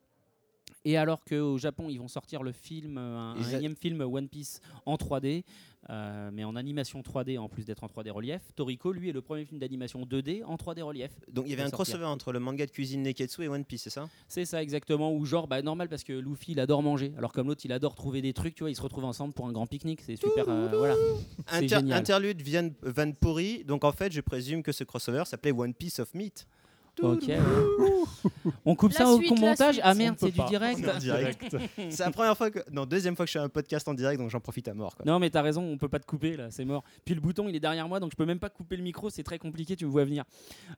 Et 0.84 0.96
alors 0.96 1.24
qu'au 1.24 1.58
Japon, 1.58 1.88
ils 1.90 1.98
vont 1.98 2.06
sortir 2.08 2.44
le 2.44 2.52
film, 2.52 2.96
euh, 2.96 3.16
un, 3.18 3.36
un 3.36 3.50
énième 3.56 3.74
film 3.74 4.00
One 4.02 4.28
Piece 4.28 4.60
en 4.86 4.94
3D, 4.94 5.42
euh, 5.90 6.30
mais 6.32 6.44
en 6.44 6.56
animation 6.56 7.00
3D 7.00 7.38
en 7.38 7.48
plus 7.48 7.64
d'être 7.64 7.84
en 7.84 7.86
3D 7.86 8.10
relief, 8.10 8.40
Toriko, 8.56 8.92
lui, 8.92 9.08
est 9.08 9.12
le 9.12 9.20
premier 9.20 9.44
film 9.44 9.60
d'animation 9.60 10.04
2D 10.04 10.44
en 10.44 10.56
3D 10.56 10.82
relief. 10.82 11.10
Donc 11.32 11.44
il 11.46 11.50
y 11.50 11.52
avait 11.52 11.62
va 11.62 11.66
un 11.68 11.70
sortir. 11.70 11.94
crossover 11.94 12.06
entre 12.06 12.32
le 12.32 12.40
manga 12.40 12.66
de 12.66 12.70
cuisine 12.70 13.02
Neketsu 13.02 13.42
et 13.44 13.48
One 13.48 13.64
Piece, 13.64 13.82
c'est 13.82 13.90
ça? 13.90 14.08
C'est 14.28 14.44
ça 14.44 14.62
exactement, 14.62 15.12
ou 15.14 15.24
genre, 15.24 15.46
bah, 15.46 15.62
normal 15.62 15.88
parce 15.88 16.04
que 16.04 16.12
Luffy, 16.12 16.52
il 16.52 16.60
adore 16.60 16.82
manger, 16.82 17.12
alors 17.18 17.32
comme 17.32 17.46
l'autre, 17.48 17.62
il 17.64 17.72
adore 17.72 17.94
trouver 17.94 18.22
des 18.22 18.32
trucs, 18.32 18.54
tu 18.54 18.62
vois, 18.64 18.70
ils 18.70 18.76
se 18.76 18.82
retrouvent 18.82 19.04
ensemble 19.04 19.32
pour 19.34 19.46
un 19.46 19.52
grand 19.52 19.66
pique-nique, 19.66 20.00
c'est 20.02 20.16
super, 20.16 20.44
euh, 20.48 20.68
voilà. 20.76 20.94
Inter- 21.48 21.68
génial. 21.68 21.98
Interlude 21.98 22.42
Van 22.82 23.12
Pourri. 23.12 23.64
Donc 23.64 23.84
en 23.84 23.92
fait, 23.92 24.12
je 24.12 24.20
présume 24.20 24.62
que 24.62 24.72
ce 24.72 24.84
crossover 24.84 25.24
s'appelait 25.24 25.52
One 25.52 25.74
Piece 25.74 25.98
of 26.00 26.12
Meat. 26.14 26.46
Ok. 27.02 27.28
ouais. 27.28 27.36
On 28.64 28.74
coupe 28.74 28.92
La 28.92 28.98
ça 28.98 29.08
au 29.08 29.18
suite, 29.18 29.30
la 29.38 29.48
montage 29.48 29.74
suite. 29.74 29.84
Ah 29.84 29.92
On 29.92 29.96
merde, 29.96 30.16
c'est 30.18 30.30
du 30.30 30.40
direct. 30.48 30.88
En. 31.54 31.60
C'est 31.90 32.04
la 32.04 32.10
première 32.10 32.36
fois 32.36 32.50
que. 32.50 32.60
Non, 32.70 32.86
deuxième 32.86 33.16
fois 33.16 33.24
que 33.26 33.28
je 33.32 33.38
fais 33.38 33.44
un 33.44 33.48
podcast 33.48 33.86
en 33.88 33.94
direct, 33.94 34.20
donc 34.20 34.30
j'en 34.30 34.40
profite 34.40 34.68
à 34.68 34.74
mort. 34.74 34.96
Quoi. 34.96 35.04
Non 35.04 35.18
mais 35.18 35.30
t'as 35.30 35.42
raison, 35.42 35.62
on 35.62 35.78
peut 35.78 35.88
pas 35.88 35.98
te 35.98 36.06
couper 36.06 36.36
là, 36.36 36.50
c'est 36.50 36.64
mort. 36.64 36.84
Puis 37.04 37.14
le 37.14 37.20
bouton 37.20 37.48
il 37.48 37.56
est 37.56 37.60
derrière 37.60 37.88
moi 37.88 38.00
donc 38.00 38.12
je 38.12 38.16
peux 38.16 38.24
même 38.24 38.38
pas 38.38 38.50
couper 38.50 38.76
le 38.76 38.82
micro, 38.82 39.10
c'est 39.10 39.22
très 39.22 39.38
compliqué, 39.38 39.76
tu 39.76 39.84
me 39.86 39.90
vois 39.90 40.04
venir. 40.04 40.24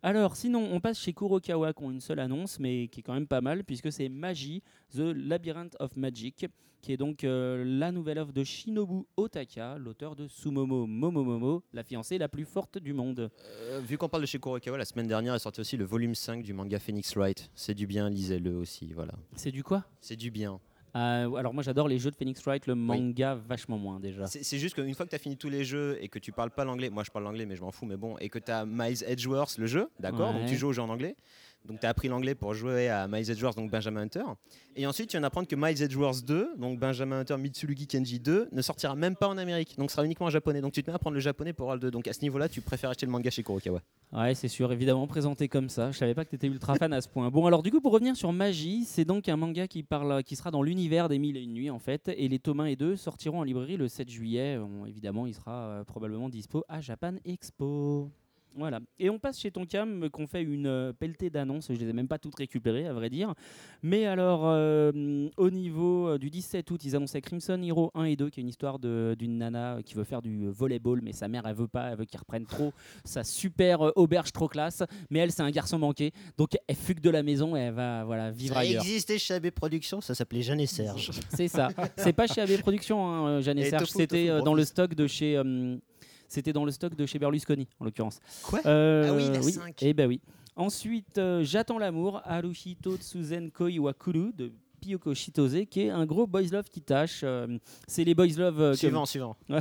Alors 0.02 0.36
sinon 0.36 0.68
on 0.72 0.80
passe 0.80 0.98
chez 0.98 1.12
Kurokawa 1.12 1.72
qui 1.72 1.82
ont 1.82 1.90
une 1.90 2.00
seule 2.00 2.20
annonce 2.20 2.58
mais 2.58 2.88
qui 2.88 3.00
est 3.00 3.02
quand 3.02 3.14
même 3.14 3.26
pas 3.26 3.40
mal 3.40 3.64
puisque 3.64 3.92
c'est 3.92 4.08
Magi, 4.08 4.62
The 4.94 5.12
Labyrinth 5.14 5.76
of 5.80 5.96
Magic, 5.96 6.46
qui 6.80 6.92
est 6.92 6.96
donc 6.96 7.24
euh, 7.24 7.64
la 7.66 7.92
nouvelle 7.92 8.18
œuvre 8.18 8.32
de 8.32 8.44
Shinobu 8.44 9.04
Otaka, 9.16 9.78
l'auteur 9.78 10.14
de 10.16 10.28
Sumomo 10.28 10.86
Momomomo, 10.86 11.62
la 11.72 11.82
fiancée 11.82 12.18
la 12.18 12.28
plus 12.28 12.44
forte 12.44 12.78
du 12.78 12.92
monde. 12.92 13.30
Euh, 13.44 13.80
vu 13.84 13.98
qu'on 13.98 14.08
parle 14.08 14.22
de 14.22 14.26
chez 14.26 14.38
Kurokawa, 14.38 14.78
la 14.78 14.84
semaine 14.84 15.06
dernière 15.08 15.34
est 15.34 15.38
sorti 15.40 15.60
aussi 15.60 15.76
le 15.76 15.84
volume 15.84 16.14
5 16.14 16.42
du 16.42 16.52
manga 16.52 16.78
Phoenix 16.78 17.16
Wright. 17.16 17.50
C'est 17.54 17.74
du 17.74 17.86
bien, 17.86 18.08
lisez-le 18.08 18.56
aussi. 18.56 18.92
Voilà. 18.92 19.14
C'est 19.34 19.50
du 19.52 19.62
quoi? 19.62 19.84
C'est 20.00 20.16
du 20.16 20.30
bien. 20.30 20.60
Euh, 20.96 21.34
Alors 21.34 21.52
moi 21.52 21.62
j'adore 21.62 21.86
les 21.86 21.98
jeux 21.98 22.10
de 22.10 22.16
Phoenix 22.16 22.42
Wright, 22.44 22.66
le 22.66 22.74
manga 22.74 23.34
vachement 23.34 23.76
moins 23.78 24.00
déjà. 24.00 24.26
C'est 24.26 24.58
juste 24.58 24.74
qu'une 24.74 24.94
fois 24.94 25.04
que 25.04 25.10
tu 25.10 25.16
as 25.16 25.20
fini 25.20 25.36
tous 25.36 25.50
les 25.50 25.64
jeux 25.64 25.98
et 26.00 26.08
que 26.08 26.18
tu 26.18 26.32
parles 26.32 26.50
pas 26.50 26.64
l'anglais, 26.64 26.88
moi 26.88 27.04
je 27.04 27.10
parle 27.10 27.24
l'anglais 27.24 27.44
mais 27.44 27.56
je 27.56 27.60
m'en 27.60 27.70
fous, 27.70 27.84
mais 27.84 27.96
bon, 27.96 28.16
et 28.18 28.28
que 28.30 28.38
tu 28.38 28.50
as 28.50 28.64
Miles 28.64 29.04
Edgeworth, 29.06 29.58
le 29.58 29.66
jeu, 29.66 29.90
d'accord? 30.00 30.32
Donc 30.32 30.46
tu 30.46 30.56
joues 30.56 30.68
au 30.68 30.72
jeu 30.72 30.82
en 30.82 30.88
anglais. 30.88 31.14
Donc 31.64 31.80
tu 31.80 31.86
as 31.86 31.90
appris 31.90 32.08
l'anglais 32.08 32.34
pour 32.34 32.54
jouer 32.54 32.88
à 32.88 33.06
Miles 33.08 33.30
Edgeworth, 33.30 33.56
donc 33.56 33.70
Benjamin 33.70 34.02
Hunter. 34.02 34.24
Et 34.76 34.86
ensuite 34.86 35.10
tu 35.10 35.14
viens 35.14 35.20
d'apprendre 35.20 35.46
que 35.46 35.56
Miles 35.56 35.82
Edgeworth 35.82 36.24
2, 36.24 36.56
donc 36.56 36.78
Benjamin 36.78 37.20
Hunter 37.20 37.36
Mitsurugi 37.36 37.86
Kenji 37.86 38.20
2, 38.20 38.48
ne 38.50 38.62
sortira 38.62 38.94
même 38.94 39.16
pas 39.16 39.28
en 39.28 39.36
Amérique. 39.36 39.76
Donc 39.76 39.90
sera 39.90 40.04
uniquement 40.04 40.26
en 40.26 40.30
japonais. 40.30 40.60
Donc 40.60 40.72
tu 40.72 40.82
te 40.82 40.88
mets 40.88 40.92
à 40.92 40.96
apprendre 40.96 41.14
le 41.14 41.20
japonais 41.20 41.52
pour 41.52 41.72
le 41.72 41.78
2. 41.78 41.90
Donc 41.90 42.08
à 42.08 42.12
ce 42.12 42.20
niveau-là, 42.22 42.48
tu 42.48 42.60
préfères 42.60 42.90
acheter 42.90 43.04
le 43.04 43.12
manga 43.12 43.30
chez 43.30 43.42
Kurokawa. 43.42 43.82
Ouais, 44.12 44.34
c'est 44.34 44.48
sûr, 44.48 44.72
évidemment 44.72 45.06
présenté 45.06 45.48
comme 45.48 45.68
ça. 45.68 45.90
Je 45.90 45.98
savais 45.98 46.14
pas 46.14 46.24
que 46.24 46.30
tu 46.30 46.36
étais 46.36 46.46
ultra 46.46 46.74
fan 46.76 46.92
à 46.92 47.00
ce 47.02 47.08
point. 47.08 47.28
Bon, 47.30 47.44
alors 47.44 47.62
du 47.62 47.70
coup, 47.70 47.80
pour 47.80 47.92
revenir 47.92 48.16
sur 48.16 48.32
Magie, 48.32 48.84
c'est 48.86 49.04
donc 49.04 49.28
un 49.28 49.36
manga 49.36 49.68
qui 49.68 49.82
parle, 49.82 50.22
qui 50.22 50.36
sera 50.36 50.50
dans 50.50 50.62
l'univers 50.62 51.08
des 51.08 51.18
mille 51.18 51.36
et 51.36 51.42
une 51.42 51.52
nuits 51.52 51.70
en 51.70 51.78
fait, 51.78 52.08
et 52.16 52.28
les 52.28 52.38
tomes 52.38 52.60
1 52.60 52.66
et 52.66 52.76
2 52.76 52.96
sortiront 52.96 53.40
en 53.40 53.42
librairie 53.42 53.76
le 53.76 53.88
7 53.88 54.08
juillet. 54.08 54.58
Évidemment, 54.86 55.26
il 55.26 55.34
sera 55.34 55.52
euh, 55.52 55.84
probablement 55.84 56.28
dispo 56.30 56.64
à 56.68 56.80
Japan 56.80 57.14
Expo. 57.24 58.10
Voilà. 58.56 58.80
Et 58.98 59.08
on 59.08 59.18
passe 59.20 59.38
chez 59.38 59.50
Tonkam, 59.52 60.10
qu'on 60.10 60.26
fait 60.26 60.42
une 60.42 60.66
euh, 60.66 60.92
pelletée 60.92 61.30
d'annonces. 61.30 61.68
Je 61.70 61.78
les 61.78 61.88
ai 61.88 61.92
même 61.92 62.08
pas 62.08 62.18
toutes 62.18 62.34
récupérées, 62.34 62.86
à 62.86 62.92
vrai 62.92 63.08
dire. 63.08 63.34
Mais 63.82 64.06
alors, 64.06 64.40
euh, 64.44 65.28
au 65.36 65.50
niveau 65.50 66.08
euh, 66.08 66.18
du 66.18 66.28
17 66.30 66.68
août, 66.70 66.80
ils 66.84 66.96
annonçaient 66.96 67.20
Crimson 67.20 67.60
Hero 67.62 67.92
1 67.94 68.04
et 68.04 68.16
2, 68.16 68.30
qui 68.30 68.40
est 68.40 68.42
une 68.42 68.48
histoire 68.48 68.78
de- 68.80 69.14
d'une 69.18 69.38
nana 69.38 69.78
qui 69.84 69.94
veut 69.94 70.02
faire 70.04 70.22
du 70.22 70.48
volleyball, 70.48 71.00
mais 71.02 71.12
sa 71.12 71.28
mère, 71.28 71.46
elle 71.46 71.54
veut 71.54 71.68
pas, 71.68 71.90
elle 71.92 71.98
veut 71.98 72.04
qu'ils 72.04 72.18
reprennent 72.18 72.46
trop 72.46 72.72
sa 73.04 73.22
super 73.22 73.96
auberge 73.96 74.32
trop 74.32 74.48
classe. 74.48 74.82
Mais 75.10 75.20
elle, 75.20 75.30
c'est 75.30 75.42
un 75.42 75.50
garçon 75.50 75.78
manqué. 75.78 76.10
Donc, 76.36 76.56
elle 76.66 76.74
fugue 76.76 77.00
de 77.00 77.10
la 77.10 77.22
maison 77.22 77.54
et 77.56 77.60
elle 77.60 77.74
va 77.74 78.04
voilà, 78.04 78.30
vivre 78.32 78.54
Ça 78.54 78.60
ailleurs. 78.60 78.82
existait 78.82 79.18
chez 79.18 79.34
AB 79.34 79.50
Productions, 79.50 80.00
ça 80.00 80.14
s'appelait 80.16 80.42
Jeanne 80.42 80.60
et 80.60 80.66
Serge. 80.66 81.10
C'est 81.34 81.48
ça. 81.48 81.68
C'est 81.96 82.12
pas 82.12 82.26
chez 82.26 82.40
AB 82.40 82.58
Productions, 82.60 83.06
hein, 83.06 83.40
Jeanne 83.40 83.58
et 83.58 83.66
Et 83.66 83.70
Serge. 83.70 83.88
C'était 83.90 84.40
dans 84.42 84.54
le 84.54 84.64
stock 84.64 84.94
de 84.94 85.06
chez. 85.06 85.36
euh, 85.36 85.76
c'était 86.28 86.52
dans 86.52 86.64
le 86.64 86.70
stock 86.70 86.94
de 86.94 87.06
chez 87.06 87.18
Berlusconi, 87.18 87.66
en 87.80 87.84
l'occurrence. 87.84 88.20
Quoi? 88.42 88.60
Euh, 88.66 89.06
Ah 89.08 89.14
oui, 89.14 89.28
la 89.32 89.42
5. 89.42 89.74
Eh 89.82 89.94
ben 89.94 90.06
oui. 90.08 90.20
Ensuite, 90.56 91.18
euh, 91.18 91.42
J'attends 91.44 91.78
l'amour, 91.78 92.20
Haruhito 92.24 92.96
Tsuzen 92.96 93.50
Koi 93.50 93.78
Wakuru 93.78 94.32
de 94.34 94.52
Piyoko 94.80 95.14
Shitose, 95.14 95.66
qui 95.70 95.80
est 95.82 95.90
un 95.90 96.06
gros 96.06 96.26
boys 96.26 96.48
love 96.52 96.68
qui 96.70 96.80
tâche. 96.80 97.20
euh, 97.24 97.58
c'est 97.86 98.04
les 98.04 98.14
boys 98.14 98.26
love. 98.36 98.60
euh, 98.60 98.70
que- 98.72 98.78
Suivant, 98.78 99.06
suivant. 99.06 99.36
on 99.48 99.54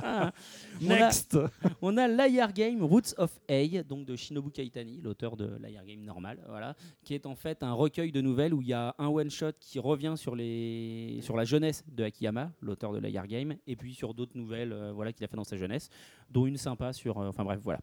a, 0.00 0.32
Next 0.80 1.38
on 1.82 1.96
a 1.96 2.08
Liar 2.08 2.52
Game 2.52 2.82
Roots 2.82 3.14
of 3.18 3.38
A, 3.48 3.82
donc 3.82 4.06
de 4.06 4.16
Shinobu 4.16 4.50
Kaitani, 4.50 5.00
l'auteur 5.02 5.36
de 5.36 5.56
Liar 5.62 5.84
Game 5.84 6.02
normal, 6.02 6.38
voilà, 6.48 6.74
qui 7.04 7.14
est 7.14 7.26
en 7.26 7.34
fait 7.34 7.62
un 7.62 7.72
recueil 7.72 8.12
de 8.12 8.20
nouvelles 8.20 8.54
où 8.54 8.62
il 8.62 8.68
y 8.68 8.72
a 8.72 8.94
un 8.98 9.08
one 9.08 9.30
shot 9.30 9.52
qui 9.60 9.78
revient 9.78 10.14
sur 10.16 10.34
les 10.36 11.18
sur 11.22 11.36
la 11.36 11.44
jeunesse 11.44 11.84
de 11.90 12.04
Akiyama, 12.04 12.52
l'auteur 12.60 12.92
de 12.92 12.98
Liar 12.98 13.26
Game, 13.26 13.54
et 13.66 13.76
puis 13.76 13.94
sur 13.94 14.14
d'autres 14.14 14.36
nouvelles, 14.36 14.72
euh, 14.72 14.92
voilà, 14.92 15.12
qu'il 15.12 15.24
a 15.24 15.28
fait 15.28 15.36
dans 15.36 15.44
sa 15.44 15.56
jeunesse, 15.56 15.88
dont 16.30 16.46
une 16.46 16.56
sympa 16.56 16.92
sur, 16.92 17.18
euh, 17.18 17.28
enfin 17.28 17.44
bref, 17.44 17.60
voilà. 17.62 17.80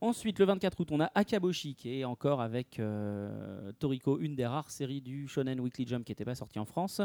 Ensuite, 0.00 0.38
le 0.38 0.44
24 0.44 0.80
août, 0.80 0.88
on 0.92 1.00
a 1.00 1.10
Akaboshi, 1.14 1.74
qui 1.74 2.00
est 2.00 2.04
encore 2.04 2.40
avec 2.40 2.78
euh, 2.80 3.72
Toriko, 3.78 4.18
une 4.18 4.34
des 4.36 4.46
rares 4.46 4.70
séries 4.70 5.00
du 5.00 5.28
Shonen 5.28 5.60
Weekly 5.60 5.86
Jump 5.86 6.04
qui 6.04 6.12
n'était 6.12 6.24
pas 6.24 6.34
sortie 6.34 6.58
en 6.58 6.64
France. 6.64 7.00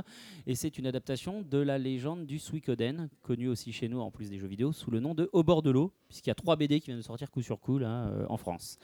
Et 0.48 0.56
c'est 0.56 0.78
une 0.78 0.86
adaptation 0.88 1.42
de 1.42 1.58
la 1.58 1.78
légende 1.78 2.26
du 2.26 2.40
Suikoden, 2.40 3.10
connue 3.22 3.48
aussi 3.48 3.72
chez 3.72 3.88
nous 3.88 4.00
en 4.00 4.12
plus 4.12 4.30
des 4.30 4.38
jeux 4.40 4.48
vidéo, 4.48 4.72
sous 4.72 4.92
le 4.92 5.00
nom 5.00 5.14
de 5.16 5.30
Au 5.34 5.44
bord 5.44 5.62
de 5.62 5.72
l'eau, 5.72 5.94
puisqu'il 6.08 6.30
y 6.30 6.32
a 6.32 6.36
trois 6.36 6.56
BD 6.56 6.80
qui 6.80 6.88
viennent 6.88 6.98
de 7.00 7.04
sortir 7.04 7.32
coup 7.32 7.42
sur 7.42 7.60
coup 7.60 7.78
là, 7.78 8.08
euh, 8.08 8.26
en 8.30 8.38
France. 8.38 8.78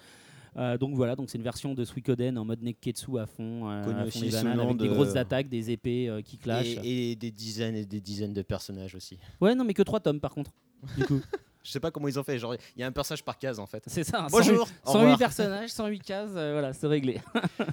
Euh, 0.58 0.80
donc 0.80 0.96
voilà, 0.96 1.16
donc 1.16 1.30
c'est 1.30 1.38
une 1.38 1.44
version 1.44 1.76
de 1.76 1.86
Suikoden 1.86 2.36
en 2.40 2.44
mode 2.44 2.64
Neketsu 2.64 3.20
à 3.20 3.28
fond, 3.28 3.70
euh, 3.70 3.84
Connu 3.84 3.96
à 4.00 4.02
fond 4.02 4.08
aussi 4.08 4.22
des 4.22 4.32
sous 4.32 4.38
le 4.38 4.44
bananes, 4.44 4.58
nom 4.58 4.64
avec 4.66 4.78
des 4.78 4.88
de- 4.88 4.94
grosses 4.94 5.16
attaques, 5.16 5.48
des 5.48 5.70
épées 5.70 6.10
euh, 6.10 6.22
qui 6.24 6.40
clashent. 6.40 6.78
Et, 6.84 7.12
et 7.12 7.16
des 7.16 7.30
dizaines 7.30 7.76
et 7.76 7.86
des 7.86 8.02
dizaines 8.02 8.34
de 8.34 8.42
personnages 8.42 8.96
aussi. 8.96 9.20
Ouais, 9.42 9.54
non, 9.54 9.64
mais 9.64 9.76
que 9.76 9.84
trois 9.84 10.00
tomes 10.00 10.20
par 10.20 10.34
contre. 10.34 10.52
Du 10.98 11.06
coup, 11.06 11.22
Je 11.70 11.74
sais 11.74 11.80
pas 11.80 11.92
comment 11.92 12.08
ils 12.08 12.18
ont 12.18 12.24
fait, 12.24 12.40
genre 12.40 12.56
il 12.76 12.80
y 12.80 12.84
a 12.84 12.88
un 12.88 12.92
personnage 12.92 13.24
par 13.24 13.38
case 13.38 13.60
en 13.60 13.68
fait. 13.68 13.84
c'est 13.86 14.04
ça. 14.04 14.24
hein, 14.24 14.28
Bonjour, 14.32 14.64
au 14.86 14.92
108 14.92 15.00
revoir. 15.02 15.18
personnages, 15.20 15.70
108 15.70 16.00
cases, 16.00 16.32
euh, 16.36 16.54
voilà, 16.54 16.74
c'est 16.74 16.88
réglé. 16.88 17.22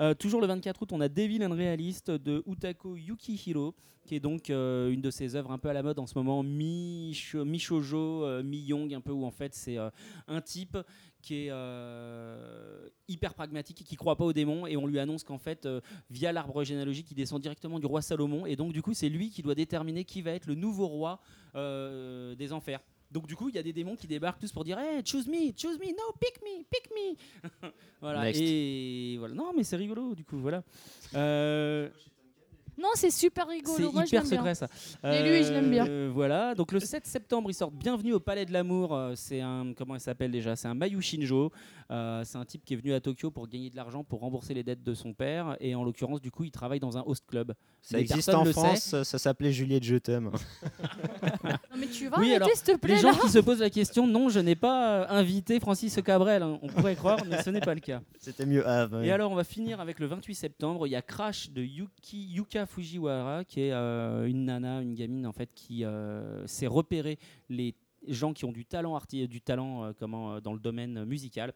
Euh, 0.00 0.14
toujours 0.14 0.40
le 0.40 0.46
24 0.46 0.82
août, 0.82 0.90
on 0.92 1.00
a 1.00 1.08
Devil 1.08 1.44
and 1.44 1.50
Realist 1.54 2.10
de 2.10 2.42
Utako 2.46 2.96
Yukihiro, 2.96 3.74
qui 4.04 4.14
est 4.14 4.20
donc 4.20 4.50
euh, 4.50 4.90
une 4.90 5.00
de 5.00 5.10
ses 5.10 5.34
œuvres 5.36 5.50
un 5.50 5.58
peu 5.58 5.68
à 5.68 5.72
la 5.72 5.82
mode 5.82 5.98
en 5.98 6.06
ce 6.06 6.16
moment, 6.16 6.42
mi-sho- 6.44 7.44
mi-shoujo, 7.44 8.24
euh, 8.24 8.42
mi-young, 8.42 8.92
un 8.94 9.00
peu 9.00 9.10
où 9.12 9.24
en 9.24 9.30
fait 9.30 9.54
c'est 9.54 9.76
un 10.28 10.40
type 10.42 10.76
qui 11.22 11.46
est 11.46 11.50
euh, 11.50 12.88
hyper 13.08 13.34
pragmatique 13.34 13.80
et 13.80 13.84
qui 13.84 13.96
croit 13.96 14.16
pas 14.16 14.24
aux 14.24 14.32
démons 14.32 14.66
et 14.66 14.76
on 14.76 14.86
lui 14.86 14.98
annonce 14.98 15.24
qu'en 15.24 15.38
fait 15.38 15.64
euh, 15.66 15.80
via 16.10 16.32
l'arbre 16.32 16.62
généalogique 16.64 17.10
il 17.10 17.14
descend 17.14 17.40
directement 17.40 17.78
du 17.78 17.86
roi 17.86 18.02
Salomon 18.02 18.44
et 18.46 18.56
donc 18.56 18.72
du 18.72 18.82
coup 18.82 18.92
c'est 18.94 19.08
lui 19.08 19.30
qui 19.30 19.42
doit 19.42 19.54
déterminer 19.54 20.04
qui 20.04 20.20
va 20.22 20.32
être 20.32 20.46
le 20.46 20.54
nouveau 20.54 20.86
roi 20.86 21.20
euh, 21.54 22.34
des 22.34 22.52
enfers. 22.52 22.80
Donc 23.14 23.28
du 23.28 23.36
coup, 23.36 23.48
il 23.48 23.54
y 23.54 23.58
a 23.58 23.62
des 23.62 23.72
démons 23.72 23.94
qui 23.94 24.08
débarquent 24.08 24.40
tous 24.40 24.50
pour 24.50 24.64
dire 24.64 24.76
hey, 24.76 25.00
choose 25.06 25.28
me, 25.28 25.52
choose 25.56 25.78
me, 25.78 25.86
no, 25.86 26.12
pick 26.20 26.42
me, 26.42 26.64
pick 26.64 26.90
me. 26.90 27.68
voilà. 28.00 28.24
Next. 28.24 28.40
Et 28.42 29.14
voilà. 29.20 29.34
Non, 29.34 29.52
mais 29.56 29.62
c'est 29.62 29.76
rigolo 29.76 30.16
du 30.16 30.24
coup, 30.24 30.38
voilà. 30.38 30.64
Euh, 31.14 31.88
Non, 32.76 32.88
c'est 32.94 33.10
super 33.10 33.46
rigolo. 33.46 33.76
c'est 33.76 34.06
hyper 34.06 34.22
bien. 34.22 34.24
secret 34.24 34.54
ça. 34.54 34.68
Et 35.04 35.22
lui, 35.22 35.44
je 35.44 35.52
l'aime 35.52 35.70
bien. 35.70 35.86
Euh, 35.86 36.10
voilà. 36.12 36.54
Donc 36.54 36.72
le 36.72 36.80
7 36.80 37.06
septembre, 37.06 37.50
ils 37.50 37.54
sortent 37.54 37.74
Bienvenue 37.74 38.12
au 38.14 38.20
Palais 38.20 38.44
de 38.44 38.52
l'Amour. 38.52 38.94
Euh, 38.94 39.12
C'est 39.16 39.40
un 39.40 39.72
comment 39.76 39.94
il 39.94 40.00
s'appelle 40.00 40.30
déjà? 40.30 40.56
C'est 40.56 40.68
un 40.68 40.74
Mayu 40.74 41.00
Shinjo. 41.00 41.50
Euh, 41.90 42.22
c'est 42.24 42.38
un 42.38 42.44
type 42.44 42.64
qui 42.64 42.74
est 42.74 42.76
venu 42.78 42.94
à 42.94 43.00
Tokyo 43.00 43.30
pour 43.30 43.46
gagner 43.46 43.68
de 43.70 43.76
l'argent 43.76 44.02
pour 44.04 44.20
rembourser 44.20 44.54
les 44.54 44.62
dettes 44.62 44.82
de 44.82 44.94
son 44.94 45.12
père 45.12 45.54
et 45.60 45.74
en 45.74 45.84
l'occurrence 45.84 46.22
du 46.22 46.30
coup 46.30 46.42
il 46.44 46.50
travaille 46.50 46.80
dans 46.80 46.96
un 46.96 47.02
host 47.06 47.24
club. 47.28 47.52
Ça 47.82 47.98
Mais 47.98 48.02
existe 48.02 48.30
en 48.30 48.42
le 48.44 48.52
France, 48.52 48.78
sait. 48.80 49.04
ça, 49.04 49.18
s'appelait 49.18 49.52
Juliette 49.52 49.84
Je 49.84 49.96
t'aime. 49.96 50.30
Non, 51.44 51.50
mais 51.80 51.86
tu 51.88 52.08
vas 52.08 52.18
Oui, 52.18 52.34
arrêter, 52.34 52.54
s'il 52.56 52.64
te 52.74 52.76
plaît, 52.78 52.96
Les 52.96 53.02
là 53.02 53.12
gens 53.12 53.18
qui 53.18 53.28
se 53.28 53.38
posent 53.38 53.60
la 53.60 53.68
question, 53.70 54.06
non, 54.06 54.28
je 54.28 54.40
n'ai 54.40 54.54
pas 54.54 55.06
invité 55.08 55.60
Francis 55.60 55.98
Cabrel. 56.04 56.42
hein. 56.42 56.58
On 56.62 56.68
pourrait 56.68 56.94
croire, 56.96 57.18
mais 57.28 57.42
ce 57.42 57.50
n'est 57.50 57.60
pas 57.60 57.74
le 57.74 57.80
cas. 57.80 58.00
C'était 58.18 58.46
mieux 58.46 58.66
avant. 58.66 59.02
Et 59.02 59.10
alors, 59.10 59.30
on 59.30 59.34
va 59.34 59.44
finir 59.44 59.80
avec 59.80 59.98
le 59.98 60.06
28 60.06 60.34
septembre. 60.34 60.86
Il 60.86 60.90
y 60.90 60.96
a 60.96 61.02
Crash 61.02 61.50
de 61.50 61.62
Yuki, 61.62 62.24
Yuka 62.32 62.63
Fujiwara, 62.66 63.44
qui 63.44 63.60
est 63.62 63.72
euh, 63.72 64.26
une 64.26 64.44
nana, 64.44 64.80
une 64.80 64.94
gamine 64.94 65.26
en 65.26 65.32
fait, 65.32 65.52
qui 65.54 65.84
euh, 65.84 66.46
s'est 66.46 66.66
repéré 66.66 67.18
les 67.48 67.74
gens 68.08 68.32
qui 68.32 68.44
ont 68.44 68.52
du 68.52 68.64
talent, 68.66 68.96
arti- 68.98 69.26
du 69.28 69.40
talent 69.40 69.84
euh, 69.84 69.92
comment, 69.98 70.40
dans 70.40 70.52
le 70.52 70.60
domaine 70.60 71.04
musical. 71.04 71.52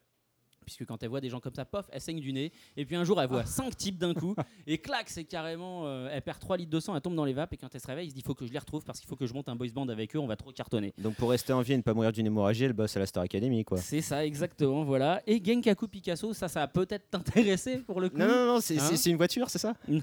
Puisque 0.69 0.85
quand 0.85 1.03
elle 1.03 1.09
voit 1.09 1.23
des 1.23 1.31
gens 1.31 1.41
comme 1.41 1.55
ça, 1.55 1.65
pof, 1.65 1.87
elle 1.91 2.01
saigne 2.03 2.21
du 2.21 2.31
nez. 2.31 2.53
Et 2.77 2.85
puis 2.85 2.95
un 2.95 3.05
jour, 3.05 3.19
elle 3.23 3.29
voit 3.29 3.47
cinq 3.47 3.75
types 3.75 3.97
d'un 3.97 4.13
coup. 4.13 4.35
Et 4.67 4.77
clac, 4.77 5.09
c'est 5.09 5.25
carrément. 5.25 5.87
euh, 5.87 6.11
elle 6.13 6.21
perd 6.21 6.39
3 6.39 6.59
litres 6.59 6.71
de 6.71 6.79
sang, 6.79 6.95
elle 6.95 7.01
tombe 7.01 7.15
dans 7.15 7.25
les 7.25 7.33
vapes. 7.33 7.55
Et 7.55 7.57
quand 7.57 7.75
elle 7.75 7.81
se 7.81 7.87
réveille, 7.87 8.05
elle 8.05 8.11
se 8.11 8.15
dit 8.15 8.21
il 8.21 8.25
faut 8.27 8.35
que 8.35 8.47
je 8.47 8.53
les 8.53 8.59
retrouve 8.59 8.85
parce 8.85 9.01
qu'il 9.01 9.09
faut 9.09 9.17
que 9.17 9.27
je 9.27 9.33
monte 9.33 9.49
un 9.49 9.57
boys 9.57 9.69
band 9.75 9.89
avec 9.89 10.15
eux, 10.15 10.19
on 10.19 10.27
va 10.27 10.37
trop 10.37 10.53
cartonner. 10.53 10.93
Donc 10.99 11.15
pour 11.15 11.31
rester 11.31 11.55
en 11.55 11.63
vie 11.63 11.73
et 11.73 11.77
ne 11.79 11.83
pas 11.83 11.95
mourir 11.95 12.13
d'une 12.13 12.27
hémorragie, 12.27 12.65
elle 12.65 12.75
bosse 12.75 12.95
à 12.97 13.01
la 13.01 13.07
Star 13.07 13.23
Academy 13.23 13.65
quoi. 13.65 13.79
C'est 13.79 14.03
ça, 14.03 14.27
exactement, 14.27 14.85
voilà. 14.85 15.23
Et 15.27 15.43
Genkaku 15.43 15.89
Picasso, 15.89 16.35
ça, 16.35 16.49
ça 16.49 16.61
va 16.61 16.69
peut-être 16.69 17.09
t'intéresser 17.11 17.79
pour 17.79 18.01
le 18.01 18.11
coup. 18.11 18.19
Non, 18.19 18.27
non, 18.29 18.47
non, 18.47 18.61
c'est 18.61 18.79
Hein 18.79 18.91
une 19.07 19.17
voiture, 19.17 19.49
c'est 19.49 19.59
ça? 19.59 19.75
Il 19.89 20.03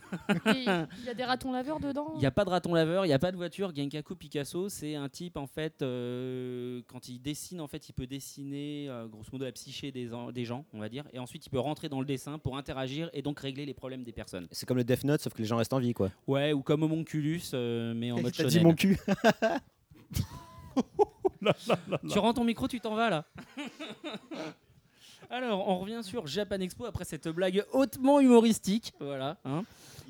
y 1.05 1.09
a 1.09 1.13
des 1.13 1.23
ratons 1.23 1.51
laveurs 1.51 1.79
dedans. 1.79 2.13
Il 2.15 2.19
n'y 2.19 2.25
a 2.25 2.31
pas 2.31 2.45
de 2.45 2.49
raton 2.49 2.73
laveur, 2.73 3.05
il 3.05 3.09
n'y 3.09 3.13
a 3.13 3.19
pas 3.19 3.31
de 3.31 3.37
voiture. 3.37 3.71
Genkaku 3.75 4.15
Picasso, 4.15 4.69
c'est 4.69 4.95
un 4.95 5.09
type 5.09 5.37
en 5.37 5.47
fait, 5.47 5.81
euh, 5.81 6.81
quand 6.87 7.07
il 7.09 7.19
dessine, 7.21 7.61
en 7.61 7.67
fait, 7.67 7.89
il 7.89 7.93
peut 7.93 8.07
dessiner 8.07 8.87
euh, 8.89 9.07
grosso 9.07 9.29
modo 9.33 9.45
la 9.45 9.51
psyché 9.51 9.91
des, 9.91 10.13
en- 10.13 10.31
des 10.31 10.45
gens, 10.45 10.54
on 10.73 10.79
va 10.79 10.87
dire, 10.89 11.03
et 11.11 11.19
ensuite 11.19 11.45
il 11.45 11.49
peut 11.49 11.59
rentrer 11.59 11.89
dans 11.89 11.99
le 11.99 12.05
dessin 12.05 12.37
pour 12.37 12.55
interagir 12.57 13.09
et 13.13 13.21
donc 13.21 13.39
régler 13.39 13.65
les 13.65 13.73
problèmes 13.73 14.03
des 14.03 14.11
personnes. 14.11 14.47
C'est 14.51 14.65
comme 14.65 14.77
le 14.77 14.83
Death 14.83 15.03
Note, 15.03 15.21
sauf 15.21 15.33
que 15.33 15.39
les 15.39 15.45
gens 15.45 15.57
restent 15.57 15.73
en 15.73 15.79
vie 15.79 15.93
quoi. 15.93 16.11
Ouais, 16.27 16.53
ou 16.53 16.61
comme 16.61 16.83
Homonculus, 16.83 17.41
euh, 17.53 17.93
mais 17.95 18.11
en 18.11 18.21
mode 18.21 18.33
T'as 18.33 18.45
dit 18.45 18.59
mon 18.61 18.73
cul 18.75 18.97
Tu 22.09 22.19
rends 22.19 22.33
ton 22.33 22.43
micro, 22.43 22.67
tu 22.67 22.79
t'en 22.79 22.95
vas 22.95 23.09
là. 23.09 23.25
Alors, 25.29 25.67
on 25.67 25.79
revient 25.79 26.01
sur 26.03 26.27
Japan 26.27 26.59
Expo 26.59 26.85
après 26.85 27.03
cette 27.03 27.27
blague 27.29 27.65
hautement 27.73 28.19
humoristique. 28.19 28.93
Voilà. 28.99 29.37
hein. 29.43 29.63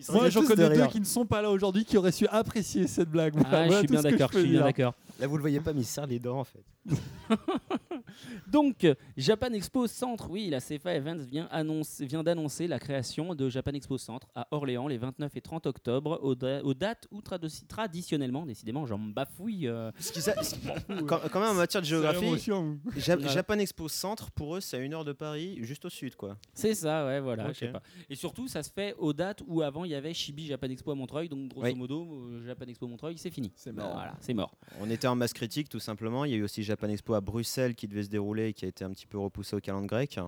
Moi, 0.10 0.30
j'en 0.30 0.44
connais 0.46 0.70
deux 0.70 0.88
qui 0.88 1.00
ne 1.00 1.06
sont 1.06 1.26
pas 1.26 1.42
là 1.42 1.50
aujourd'hui 1.50 1.86
qui 1.86 1.98
auraient 1.98 2.12
su 2.12 2.28
apprécier 2.28 2.86
cette 2.88 3.10
blague. 3.10 3.34
Ah, 3.38 3.48
Voilà 3.50 3.70
je 3.70 3.78
suis 3.78 3.88
bien 3.88 4.02
Je 4.02 4.40
suis 4.40 4.58
d'accord. 4.58 4.94
Là 5.20 5.28
vous 5.28 5.38
le 5.38 5.42
voyez 5.42 5.62
pas, 5.62 5.72
mais 5.72 5.82
il 5.82 5.86
serre 5.86 6.08
les 6.08 6.20
dents 6.20 6.40
en 6.40 6.44
fait. 6.44 6.64
Donc, 8.48 8.86
Japan 9.18 9.48
Expo 9.54 9.88
Centre, 9.88 10.30
oui, 10.30 10.50
la 10.50 10.62
CFA 10.62 10.94
Events 10.96 11.24
vient, 11.26 11.48
annoncer- 11.52 12.06
vient 12.06 12.24
d'annoncer 12.24 12.68
la 12.68 12.80
création 12.80 13.36
de 13.36 13.50
Japan 13.50 13.72
Expo 13.74 13.98
Centre 13.98 14.28
à 14.36 14.48
Orléans 14.52 14.88
les 14.88 14.98
29 14.98 15.36
et 15.36 15.42
30 15.42 15.66
octobre, 15.66 16.20
aux, 16.22 16.36
da- 16.36 16.64
aux 16.64 16.74
dates 16.74 17.08
où 17.12 17.20
tradi- 17.22 17.66
traditionnellement, 17.68 18.46
décidément, 18.46 18.86
j'en 18.86 19.00
bafouille. 19.00 19.68
euh, 19.68 19.92
Ce 20.00 20.20
ce- 20.22 21.02
quand, 21.06 21.20
quand 21.32 21.40
même 21.40 21.50
en 21.50 21.54
matière 21.56 21.82
de 21.82 21.88
géographie, 21.88 22.22
l'émotion. 22.22 22.80
Ja- 22.98 23.16
Voilà. 23.16 23.32
Japan 23.32 23.56
Expo 23.60 23.88
Centre, 23.90 24.32
pour 24.32 24.56
eux, 24.56 24.62
c'est 24.62 24.78
à 24.78 24.80
une 24.80 24.94
heure 24.94 25.06
de 25.06 25.14
Paris, 25.14 25.58
juste 25.62 25.86
au 25.86 25.90
sud 25.90 26.16
quoi. 26.16 26.38
c'est 26.54 26.76
ça, 26.76 27.06
ouais, 27.06 27.20
voilà. 27.20 27.46
Ok. 27.48 27.54
je 27.56 27.60
sais 27.60 27.68
pas. 27.72 27.82
Et 28.10 28.16
surtout, 28.16 28.48
ça 28.48 28.64
se 28.64 28.70
fait 28.72 28.96
aux 28.98 29.14
dates 29.14 29.42
où 29.48 29.62
avant 29.62 29.84
il 29.86 29.92
y 29.92 29.96
avait 29.96 30.14
Chibi 30.14 30.46
Japan 30.46 30.68
Expo 30.70 30.92
à 30.92 30.96
Montreuil, 30.96 31.28
donc 31.30 31.50
grosso 31.50 31.66
Oui. 31.68 31.76
modo, 31.76 32.30
euh, 32.32 32.46
Japan 32.46 32.66
Expo 32.68 32.88
Montreuil, 32.88 33.18
c'est 33.18 33.32
fini. 33.32 33.52
C'est 33.56 33.72
mort. 33.74 33.94
Voilà, 33.94 34.16
c'est 34.22 34.34
mort. 34.34 34.56
On 34.82 34.90
était 34.90 35.08
en 35.08 35.16
masse 35.16 35.34
critique 35.34 35.68
tout 35.70 35.80
simplement. 35.80 36.26
Il 36.26 36.32
y 36.32 36.34
a 36.36 36.38
eu 36.38 36.44
aussi 36.44 36.64
Japan 36.76 36.90
Expo 36.90 37.14
à 37.14 37.22
Bruxelles 37.22 37.74
qui 37.74 37.88
devait 37.88 38.04
se 38.04 38.10
dérouler 38.10 38.50
et 38.50 38.54
qui 38.54 38.66
a 38.66 38.68
été 38.68 38.84
un 38.84 38.90
petit 38.90 39.08
peu 39.08 39.18
repoussé 39.18 39.56
au 39.56 39.62
calendrier 39.62 39.88
grec. 39.88 40.20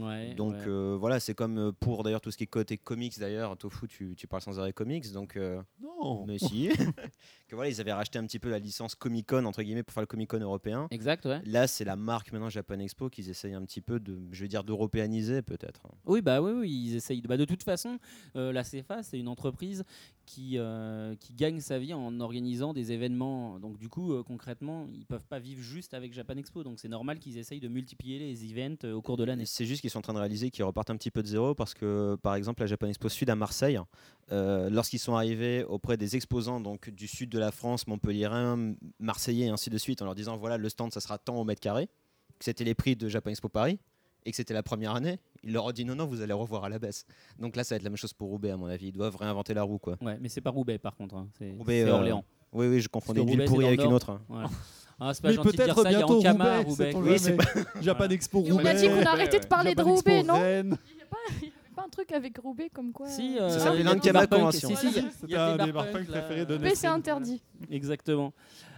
Ouais, 0.00 0.34
Donc 0.34 0.54
ouais. 0.54 0.64
euh, 0.66 0.96
voilà, 0.98 1.20
c'est 1.20 1.34
comme 1.34 1.58
euh, 1.58 1.72
pour 1.72 2.02
d'ailleurs 2.02 2.20
tout 2.20 2.30
ce 2.30 2.36
qui 2.36 2.44
est 2.44 2.46
côté 2.46 2.78
comics 2.78 3.18
d'ailleurs. 3.18 3.56
Tofu, 3.56 3.88
tu, 3.88 4.14
tu 4.16 4.26
parles 4.26 4.42
sans 4.42 4.58
arrêt 4.60 4.72
comics, 4.72 5.10
donc 5.12 5.36
euh, 5.36 5.60
Non. 5.82 6.24
mais 6.26 6.38
si. 6.38 6.68
que 7.48 7.54
voilà, 7.54 7.70
ils 7.70 7.80
avaient 7.80 7.92
racheté 7.92 8.18
un 8.18 8.24
petit 8.26 8.38
peu 8.38 8.48
la 8.50 8.58
licence 8.58 8.94
Comic 8.94 9.28
Con 9.28 9.44
entre 9.44 9.62
guillemets 9.62 9.82
pour 9.82 9.92
faire 9.92 10.02
le 10.02 10.06
Comic 10.06 10.30
Con 10.30 10.40
européen. 10.40 10.86
Exact, 10.90 11.26
ouais. 11.26 11.42
Là, 11.44 11.66
c'est 11.66 11.84
la 11.84 11.96
marque 11.96 12.32
maintenant 12.32 12.48
Japan 12.48 12.78
Expo 12.78 13.10
qu'ils 13.10 13.28
essayent 13.28 13.54
un 13.54 13.64
petit 13.64 13.80
peu 13.82 14.00
de, 14.00 14.18
je 14.30 14.42
veux 14.42 14.48
dire, 14.48 14.64
d'européaniser 14.64 15.42
peut-être. 15.42 15.82
Oui, 16.06 16.22
bah 16.22 16.40
oui, 16.40 16.52
oui, 16.52 16.70
ils 16.70 16.96
essayent. 16.96 17.20
de- 17.20 17.28
Bah, 17.28 17.36
de 17.36 17.44
toute 17.44 17.62
façon, 17.62 17.98
euh, 18.36 18.52
la 18.52 18.64
CFA, 18.64 19.02
c'est 19.02 19.18
une 19.18 19.28
entreprise 19.28 19.84
qui, 20.24 20.56
euh, 20.56 21.14
qui 21.16 21.34
gagne 21.34 21.60
sa 21.60 21.78
vie 21.78 21.92
en 21.92 22.20
organisant 22.20 22.72
des 22.72 22.92
événements. 22.92 23.58
Donc, 23.58 23.76
du 23.76 23.88
coup, 23.88 24.12
euh, 24.14 24.22
concrètement, 24.22 24.88
ils 24.94 25.04
peuvent 25.04 25.26
pas 25.26 25.40
vivre 25.40 25.60
juste 25.60 25.94
avec 25.94 26.12
Japan 26.14 26.36
Expo. 26.36 26.62
Donc, 26.62 26.78
c'est 26.78 26.88
normal 26.88 27.18
qu'ils 27.18 27.36
essayent 27.38 27.60
de 27.60 27.68
multiplier 27.68 28.18
les 28.18 28.44
events 28.50 28.76
euh, 28.84 28.92
au 28.94 29.02
cours 29.02 29.16
de 29.16 29.24
l'année. 29.24 29.44
C'est 29.46 29.66
juste 29.66 29.81
qu'ils 29.82 29.90
sont 29.90 29.98
en 29.98 30.02
train 30.02 30.14
de 30.14 30.18
réaliser 30.18 30.50
qu'ils 30.50 30.64
repartent 30.64 30.88
un 30.90 30.96
petit 30.96 31.10
peu 31.10 31.22
de 31.22 31.26
zéro 31.28 31.54
parce 31.54 31.74
que, 31.74 32.16
par 32.22 32.34
exemple, 32.36 32.62
la 32.62 32.66
Japan 32.66 32.86
Expo 32.86 33.10
Sud 33.10 33.28
à 33.28 33.34
Marseille, 33.36 33.78
euh, 34.30 34.70
lorsqu'ils 34.70 34.98
sont 35.00 35.14
arrivés 35.16 35.64
auprès 35.64 35.98
des 35.98 36.16
exposants 36.16 36.60
donc 36.60 36.88
du 36.88 37.06
sud 37.06 37.28
de 37.28 37.38
la 37.38 37.50
France, 37.50 37.86
montpelliérain, 37.86 38.72
marseillais 38.98 39.46
et 39.46 39.50
ainsi 39.50 39.68
de 39.68 39.76
suite, 39.78 40.00
en 40.00 40.06
leur 40.06 40.14
disant 40.14 40.36
voilà 40.38 40.56
le 40.56 40.68
stand 40.70 40.92
ça 40.92 41.00
sera 41.00 41.18
tant 41.18 41.36
au 41.36 41.44
mètre 41.44 41.60
carré. 41.60 41.86
que 42.38 42.44
c'était 42.46 42.64
les 42.64 42.74
prix 42.74 42.96
de 42.96 43.08
Japan 43.08 43.30
Expo 43.30 43.48
Paris 43.48 43.78
et 44.24 44.30
que 44.30 44.36
c'était 44.36 44.54
la 44.54 44.62
première 44.62 44.94
année, 44.94 45.18
ils 45.42 45.52
leur 45.52 45.64
ont 45.64 45.72
dit 45.72 45.84
non, 45.84 45.96
non, 45.96 46.06
vous 46.06 46.20
allez 46.22 46.32
revoir 46.32 46.62
à 46.64 46.68
la 46.68 46.78
baisse. 46.78 47.04
Donc 47.40 47.56
là, 47.56 47.64
ça 47.64 47.74
va 47.74 47.76
être 47.78 47.82
la 47.82 47.90
même 47.90 47.96
chose 47.96 48.12
pour 48.12 48.28
Roubaix, 48.28 48.50
à 48.52 48.56
mon 48.56 48.66
avis. 48.66 48.86
Ils 48.88 48.92
doivent 48.92 49.16
réinventer 49.16 49.52
la 49.52 49.64
roue, 49.64 49.78
quoi. 49.78 49.96
Ouais, 50.00 50.16
mais 50.20 50.28
c'est 50.28 50.40
pas 50.40 50.50
Roubaix 50.50 50.78
par 50.78 50.94
contre. 50.94 51.16
hein. 51.16 51.28
C'est 51.38 51.56
euh, 51.84 51.90
Orléans. 51.92 52.24
Oui, 52.52 52.66
oui, 52.68 52.80
je 52.80 52.88
confondais 52.88 53.20
une 53.22 53.26
ville 53.30 53.44
pourrie 53.46 53.66
avec 53.66 53.82
une 53.82 53.92
autre. 53.92 54.10
hein. 54.10 54.44
Ah, 55.04 55.12
c'est 55.14 55.22
pas 55.22 55.28
Mais 55.30 55.34
gentil 55.34 55.48
de 55.48 55.52
dire 55.64 55.64
peut-être 55.74 55.82
ça, 55.82 55.90
il 55.90 55.92
y 55.92 55.96
a 55.96 55.98
bientôt 55.98 56.18
Ankama, 56.18 56.58
Roubaix, 56.60 56.92
Roubaix. 56.92 57.10
Oui, 57.10 57.18
c'est 57.18 57.36
jamais. 57.36 57.66
Japan 57.82 58.08
Expo 58.08 58.44
Et 58.44 58.52
on 58.52 58.54
a 58.54 58.58
Roubaix. 58.58 58.74
dit 58.74 58.88
qu'on 58.88 59.02
arrêtait 59.06 59.40
de 59.40 59.46
parler 59.46 59.74
de 59.74 59.82
Roubaix, 59.82 60.22
non. 60.22 60.34
Il 60.36 60.40
n'y 60.40 60.44
avait 60.44 60.64
pas 61.74 61.84
un 61.84 61.88
truc 61.88 62.12
avec 62.12 62.38
Roubaix 62.38 62.70
comme 62.72 62.92
quoi 62.92 63.08
Si, 63.08 63.36
euh, 63.36 63.42
euh, 63.42 63.58
Ça 63.58 63.74
l'Ankama. 63.74 64.26
Convention. 64.28 64.68
Si, 64.76 64.92
si, 65.26 65.34
a 65.34 65.54
un 65.54 65.64
des 65.64 65.72
barpunks, 65.72 66.08
là. 66.08 66.20
préférés 66.20 66.46
de 66.46 66.54
Roubaix, 66.54 66.74
c'est 66.76 66.86
interdit. 66.86 67.42
Exactement. 67.68 68.32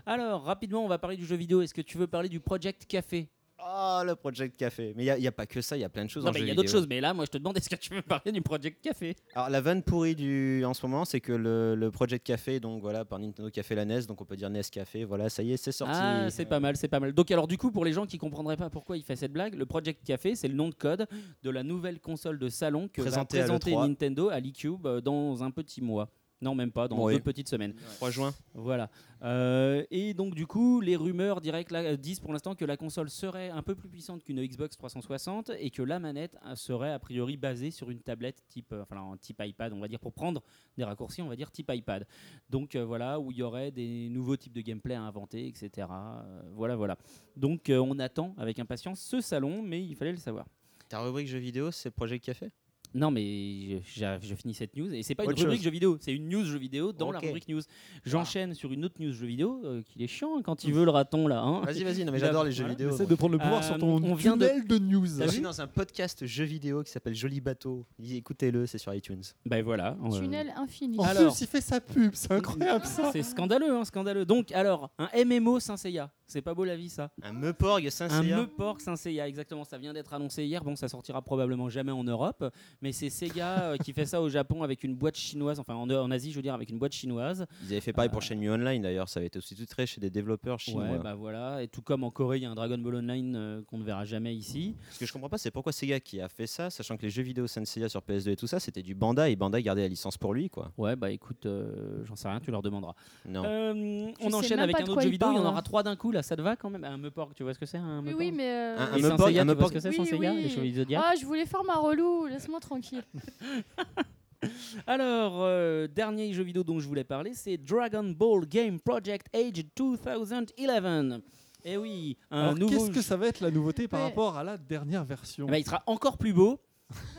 Alors, 0.07 0.45
rapidement, 0.45 0.83
on 0.83 0.89
va 0.89 0.97
parler 0.99 1.17
du 1.19 1.27
jeu 1.27 1.37
vidéo. 1.37 1.61
Est-ce 1.61 1.75
que 1.75 1.83
tu 1.83 1.99
veux 1.99 2.07
parler 2.07 2.31
du 2.31 2.41
Project 2.41 2.87
Café? 2.87 3.29
Oh, 3.67 4.03
le 4.05 4.15
Project 4.15 4.59
Café. 4.59 4.93
Mais 4.95 5.07
il 5.07 5.21
n'y 5.21 5.27
a, 5.27 5.33
pas 5.33 5.47
que 5.47 5.63
ça, 5.63 5.77
il 5.77 5.81
y 5.81 5.85
a 5.85 5.89
plein 5.89 6.05
de 6.05 6.11
choses 6.11 6.23
Non, 6.23 6.31
en 6.31 6.33
mais 6.35 6.41
il 6.41 6.49
y 6.49 6.51
a 6.51 6.55
d'autres 6.55 6.71
choses. 6.71 6.87
Mais 6.87 7.01
là, 7.01 7.15
moi, 7.15 7.25
je 7.25 7.31
te 7.31 7.39
demande, 7.39 7.57
est-ce 7.57 7.71
que 7.71 7.77
tu 7.77 7.95
veux 7.95 8.03
parler 8.03 8.31
du 8.31 8.43
Project 8.43 8.83
Café? 8.83 9.17
Alors 9.35 9.49
la 9.49 9.61
vanne 9.63 9.83
pourrie 9.83 10.15
du 10.15 10.63
en 10.67 10.75
ce 10.75 10.85
moment, 10.85 11.07
c'est 11.07 11.21
que 11.21 11.33
le, 11.33 11.75
le 11.75 11.91
Project 11.91 12.27
Café, 12.27 12.61
donc 12.61 12.83
voilà, 12.83 13.07
par 13.07 13.19
Nintendo 13.19 13.51
fait 13.55 13.75
la 13.75 13.87
NES, 13.87 14.03
donc 14.03 14.21
on 14.21 14.27
peut 14.27 14.37
dire 14.37 14.51
NES 14.51 14.63
Café, 14.71 15.05
voilà, 15.05 15.31
ça 15.31 15.43
y 15.43 15.53
est, 15.53 15.57
c'est 15.57 15.73
sorti. 15.73 15.95
Ah, 15.97 16.29
c'est 16.29 16.45
pas 16.45 16.61
mal, 16.61 16.77
c'est 16.77 16.89
pas 16.89 17.01
mal. 17.01 17.13
Donc, 17.15 17.31
alors, 17.31 17.49
du 17.49 17.57
coup, 17.57 17.71
pour 17.71 17.87
les 17.87 17.95
gens 17.95 18.05
qui 18.05 18.19
comprendraient 18.19 18.59
pas 18.59 18.69
pourquoi 18.69 18.99
il 18.99 19.03
fait 19.03 19.17
cette 19.17 19.33
blague, 19.33 19.55
le 19.55 19.65
Project 19.65 20.05
Café, 20.05 20.35
c'est 20.35 20.49
le 20.49 20.55
nom 20.55 20.69
de 20.69 20.75
code 20.75 21.07
de 21.43 21.51
la 21.51 21.63
nouvelle 21.63 22.01
console 22.01 22.39
de 22.39 22.49
salon 22.49 22.89
que 22.89 23.01
Présentée 23.01 23.39
va 23.39 23.45
présenter 23.45 23.71
l'E3. 23.71 23.89
Nintendo 23.89 24.29
à 24.29 24.41
l'eCube 24.41 24.87
euh, 24.87 25.01
dans 25.01 25.43
un 25.43 25.51
petit 25.51 25.81
mois. 25.81 26.11
Non, 26.45 26.55
même 26.55 26.71
pas, 26.71 26.87
dans 26.89 27.03
Oui. 27.03 27.15
deux 27.15 27.21
petites 27.21 27.49
semaines. 27.49 27.75
3 27.97 28.11
juin. 28.11 28.35
Voilà. 28.53 28.91
Euh, 29.23 29.83
et 29.91 30.13
donc 30.13 30.35
du 30.35 30.47
coup, 30.47 30.83
les 30.83 30.95
rumeurs 30.97 31.41
directes 31.41 31.71
là, 31.71 31.97
disent 31.97 32.21
pour 32.21 32.33
l'instant 32.35 32.55
que 32.55 32.67
la 32.67 32.77
console 32.77 33.09
serait 33.09 33.49
un 33.49 33.63
peu 33.63 33.75
plus 33.75 33.89
puissante 33.89 34.23
qu'une 34.23 34.45
Xbox 34.45 34.77
360 34.77 35.51
et 35.59 35.71
que 35.71 35.81
la 35.83 35.99
manette 35.99 36.37
euh, 36.45 36.55
serait 36.55 36.93
a 36.93 36.99
priori 36.99 37.39
basée 37.39 37.71
sur 37.71 37.89
une 37.91 38.01
tablette 38.01 38.43
type, 38.49 38.73
euh, 38.75 38.83
enfin 38.83 39.13
un 39.13 39.17
type 39.17 39.41
iPad, 39.43 39.73
on 39.73 39.81
va 39.81 39.89
dire 39.89 39.99
pour 40.01 40.13
prendre 40.13 40.43
des 40.77 40.85
raccourcis, 40.85 41.23
on 41.23 41.29
va 41.29 41.37
dire 41.37 41.51
type 41.51 41.71
iPad. 41.73 42.07
Donc 42.51 42.75
euh, 42.77 42.85
voilà, 42.85 43.19
où 43.19 43.31
il 43.33 43.39
y 43.39 43.43
aurait 43.43 43.71
des 43.71 44.09
nouveaux 44.11 44.37
types 44.37 44.53
de 44.53 44.61
gameplay 44.61 44.95
à 44.95 45.03
inventer, 45.03 45.47
etc. 45.47 45.89
Euh, 45.91 46.43
voilà, 46.53 46.77
voilà. 46.77 46.99
Donc 47.37 47.71
euh, 47.71 47.79
on 47.79 47.99
attend 47.99 48.35
avec 48.37 48.59
impatience 48.59 49.01
ce 49.01 49.23
salon, 49.23 49.63
mais 49.63 49.83
il 49.83 49.97
fallait 49.97 50.13
le 50.13 50.19
savoir. 50.19 50.47
Ta 50.91 51.01
rubrique 51.01 51.29
jeux 51.29 51.39
vidéo, 51.39 51.71
c'est 51.71 51.91
Project 51.91 52.23
Café? 52.27 52.51
Non, 52.95 53.11
mais 53.11 53.83
je, 53.85 54.35
finis 54.37 54.55
cette 54.55 54.77
news 54.77 54.93
et 54.95 55.03
c'est 55.03 55.15
pas 55.17 55.25
une 55.25 55.31
Autre 55.31 55.41
rubrique 55.41 55.59
chose. 55.59 55.65
jeux 55.65 55.71
vidéo, 55.71 55.97
c'est 56.01 56.13
une 56.13 56.29
news 56.29 56.45
jeux 56.45 56.59
vidéo 56.59 56.93
dans 56.93 57.11
la 57.11 57.19
rubrique 57.19 57.49
news. 57.49 57.61
J'enchaîne 58.05 58.55
sur 58.55 58.73
une 58.73 58.85
autre 58.85 58.95
news 59.01 59.13
jeux 59.13 59.27
vidéo 59.27 59.61
euh, 59.65 59.83
qu'il 59.83 60.01
est 60.03 60.07
chiant 60.07 60.41
quand 60.43 60.63
il 60.65 60.73
veut 60.73 60.85
le 60.85 60.91
raton 60.91 61.27
là. 61.27 61.41
hein. 61.41 61.61
Vas-y, 61.63 61.83
vas-y, 61.83 62.05
non 62.05 62.13
mais 62.13 62.19
j'adore 62.21 62.45
les 62.45 62.53
jeux 62.53 62.63
voilà. 62.65 62.75
vidéo. 62.75 62.91
Essaie 62.95 63.07
de 63.07 63.15
prendre 63.15 63.33
le 63.33 63.39
pouvoir 63.39 63.63
Euh, 63.63 63.67
sur 63.67 63.79
ton 63.79 64.03
on 64.03 64.15
vient 64.15 64.37
de- 64.37 64.47
tunnel 64.47 64.67
de 64.67 64.79
news. 64.79 65.07
Je 65.07 65.29
suis 65.29 65.41
dans 65.41 65.61
un 65.61 65.67
podcast 65.67 66.25
jeux 66.25 66.45
vidéo 66.45 66.83
qui 66.85 66.93
s'appelle 66.93 67.15
Joli 67.15 67.41
Bateau? 67.41 67.85
Écoutez-le, 68.01 68.67
c'est 68.67 68.79
sur 68.79 68.95
iTunes. 68.95 69.23
Ben 69.45 69.63
voilà. 69.65 69.97
euh, 70.05 70.11
Tunnel 70.21 70.53
infini. 70.57 70.99
En 70.99 71.03
Alors- 71.05 71.33
plus, 71.33 71.41
il 71.41 71.47
fait 71.49 71.61
sa 71.61 71.81
pub, 71.81 72.13
c'est 72.15 72.31
incroyable 72.33 72.85
ça. 72.87 73.11
C'est 73.13 73.23
scandaleux, 73.23 73.75
hein, 73.75 73.85
scandaleux. 73.85 74.25
Donc, 74.25 74.53
alors, 74.53 74.91
un 74.99 75.09
MMO 75.25 75.59
Saint 75.59 75.77
Seiya. 75.77 76.11
C'est 76.27 76.43
pas 76.43 76.55
beau 76.55 76.65
la 76.65 76.77
vie, 76.77 76.89
ça. 76.89 77.11
Un 77.23 77.33
Meuporg 77.33 77.87
Un 77.87 77.91
Saint-Seiya. 77.91 78.37
Meuporg 78.37 78.81
Saint 78.81 78.97
Seiya, 78.97 79.29
exactement. 79.29 79.65
Ça 79.65 79.79
vient 79.79 79.93
d'être 79.93 80.13
annoncé 80.15 80.45
hier. 80.45 80.65
Bon, 80.65 80.77
ça 80.77 80.89
sortira 80.89 81.23
probablement 81.23 81.69
jamais 81.69 81.93
en 81.93 82.05
Europe, 82.05 82.45
mais 82.81 82.93
c'est 82.93 83.11
Sega 83.11 83.63
euh, 83.63 83.77
qui 83.77 83.93
fait 83.93 84.07
ça 84.07 84.21
au 84.23 84.29
Japon 84.29 84.63
avec 84.63 84.85
une 84.85 84.95
boîte 84.95 85.17
chinoise. 85.17 85.59
Enfin, 85.59 85.75
en, 85.75 85.89
en 85.91 86.11
Asie, 86.11 86.31
je 86.31 86.37
veux 86.37 86.43
dire, 86.43 86.55
avec 86.55 86.71
une 86.71 86.79
boîte 86.79 86.93
chinoise. 86.93 87.47
Ils 87.63 87.73
avaient 87.73 87.81
fait 87.81 87.93
pareil 87.93 88.11
pour 88.11 88.23
Shenmue 88.23 88.51
Online 88.51 88.83
d'ailleurs, 88.83 89.09
ça 89.09 89.21
avait 89.21 89.27
été 89.27 89.39
aussi 89.39 89.55
titré 89.55 89.87
chez 89.87 90.01
des 90.01 90.11
développeurs 90.11 90.59
chinois. 90.59 90.85
Ouais, 90.85 90.99
bah 90.99 91.15
voilà. 91.15 91.63
Et 91.63 91.69
tout 91.69 91.83
comme 91.83 92.05
en 92.05 92.11
Corée, 92.11 92.39
il 92.39 92.43
y 92.43 92.47
a 92.47 92.51
un 92.51 92.55
Dragon 92.55 92.79
Ball 92.79 92.97
Online 92.97 93.35
euh, 93.37 93.63
qu'on 93.63 93.79
ne 93.79 93.85
verra 93.85 94.05
jamais 94.05 94.35
ici. 94.35 94.77
Ce 94.91 94.99
que 94.99 95.07
je 95.07 95.13
comprends 95.13 95.29
pas, 95.29 95.39
c'est 95.39 95.51
pourquoi 95.51 95.73
Sega 95.73 96.01
qui 96.01 96.21
a 96.21 96.29
fait 96.29 96.47
ça, 96.47 96.71
sachant 96.71 96.97
que 96.97 97.03
les 97.03 97.11
jeux 97.11 97.23
vidéo 97.23 97.47
Saint-Seiya 97.47 97.89
sur 97.89 98.01
PS2 98.01 98.31
et 98.31 98.37
tout 98.37 98.47
ça, 98.47 98.61
c'était 98.61 98.83
du 98.83 98.95
Bandai 98.95 99.33
et 99.33 99.37
Bandai 99.37 99.63
gardait 99.63 99.83
la 99.83 99.89
licence 99.89 100.19
pour 100.19 100.35
lui, 100.35 100.51
quoi. 100.51 100.73
Ouais, 100.79 100.97
bah 100.97 101.11
écoute, 101.11 101.47
euh, 101.47 102.05
j'en 102.05 102.17
sais 102.17 102.29
rien, 102.29 102.41
tu 102.41 102.51
leur 102.51 102.63
demanderas. 102.63 102.95
Non. 103.27 103.43
Euh, 103.45 104.13
on 104.21 104.33
enchaîne 104.33 104.61
avec 104.61 104.81
un 104.81 104.85
autre 104.85 105.01
jeu 105.01 105.11
vidéo. 105.11 105.29
Il 105.33 105.37
y 105.37 105.39
en 105.39 105.45
aura 105.45 105.59
hein. 105.59 105.63
trois 105.63 105.83
d'un 105.83 105.97
coup 105.97 106.13
là, 106.15 106.23
ça 106.23 106.35
te 106.37 106.41
va 106.43 106.57
quand 106.57 106.71
même? 106.71 106.85
Un 106.85 106.97
Meuporg, 106.97 107.33
tu 107.35 107.43
vois 107.43 107.53
ce 107.55 107.59
que 107.59 107.67
c'est 107.67 107.77
un 107.79 107.99
Oui, 107.99 108.05
Meuporg 108.07 108.19
oui, 108.19 108.33
mais. 108.33 108.49
euh, 108.49 108.77
Un- 108.79 108.83
un 108.83 108.95
tu 108.95 109.01
vois 109.03 109.69
ce 109.69 109.73
que 109.73 109.81
c'est 109.81 109.89
Oui, 109.91 109.97
Saint 109.97 110.05
Seiya, 110.05 110.33
oui. 110.33 110.43
les 110.43 110.49
chevaliers 110.49 110.71
du 110.71 110.77
Zodiac? 110.79 111.03
Ah, 111.05 111.15
je 111.21 111.27
voulais 111.27 111.47
faire 111.47 111.63
ma 111.65 111.75
relou, 111.75 112.27
laisse-moi 112.27 112.61
tranquille. 112.61 113.03
Alors, 114.87 115.37
euh, 115.43 115.87
dernier 115.89 116.33
jeu 116.35 116.43
vidéo 116.43 116.63
dont 116.65 116.79
je 116.79 116.87
voulais 116.87 117.05
parler, 117.05 117.33
c'est 117.35 117.57
Dragon 117.57 118.05
Ball 118.05 118.47
Game 118.47 118.79
Project 118.79 119.27
Age 119.35 119.65
2011. 119.77 121.21
Eh 121.67 121.79
oui, 121.79 122.19
un 122.31 122.41
Alors, 122.43 122.55
nouveau. 122.59 122.73
qu'est-ce 122.75 122.91
que 122.91 123.01
ça 123.01 123.17
va 123.17 123.29
être 123.29 123.41
la 123.41 123.51
nouveauté 123.51 123.89
par 123.89 124.01
Ouais. 124.01 124.07
rapport 124.07 124.37
à 124.37 124.45
la 124.45 124.59
dernière 124.59 125.03
version? 125.05 125.47
Eh 125.49 125.51
ben, 125.51 125.57
il 125.59 125.65
sera 125.65 125.83
encore 125.87 126.19
plus 126.19 126.35
beau 126.35 126.61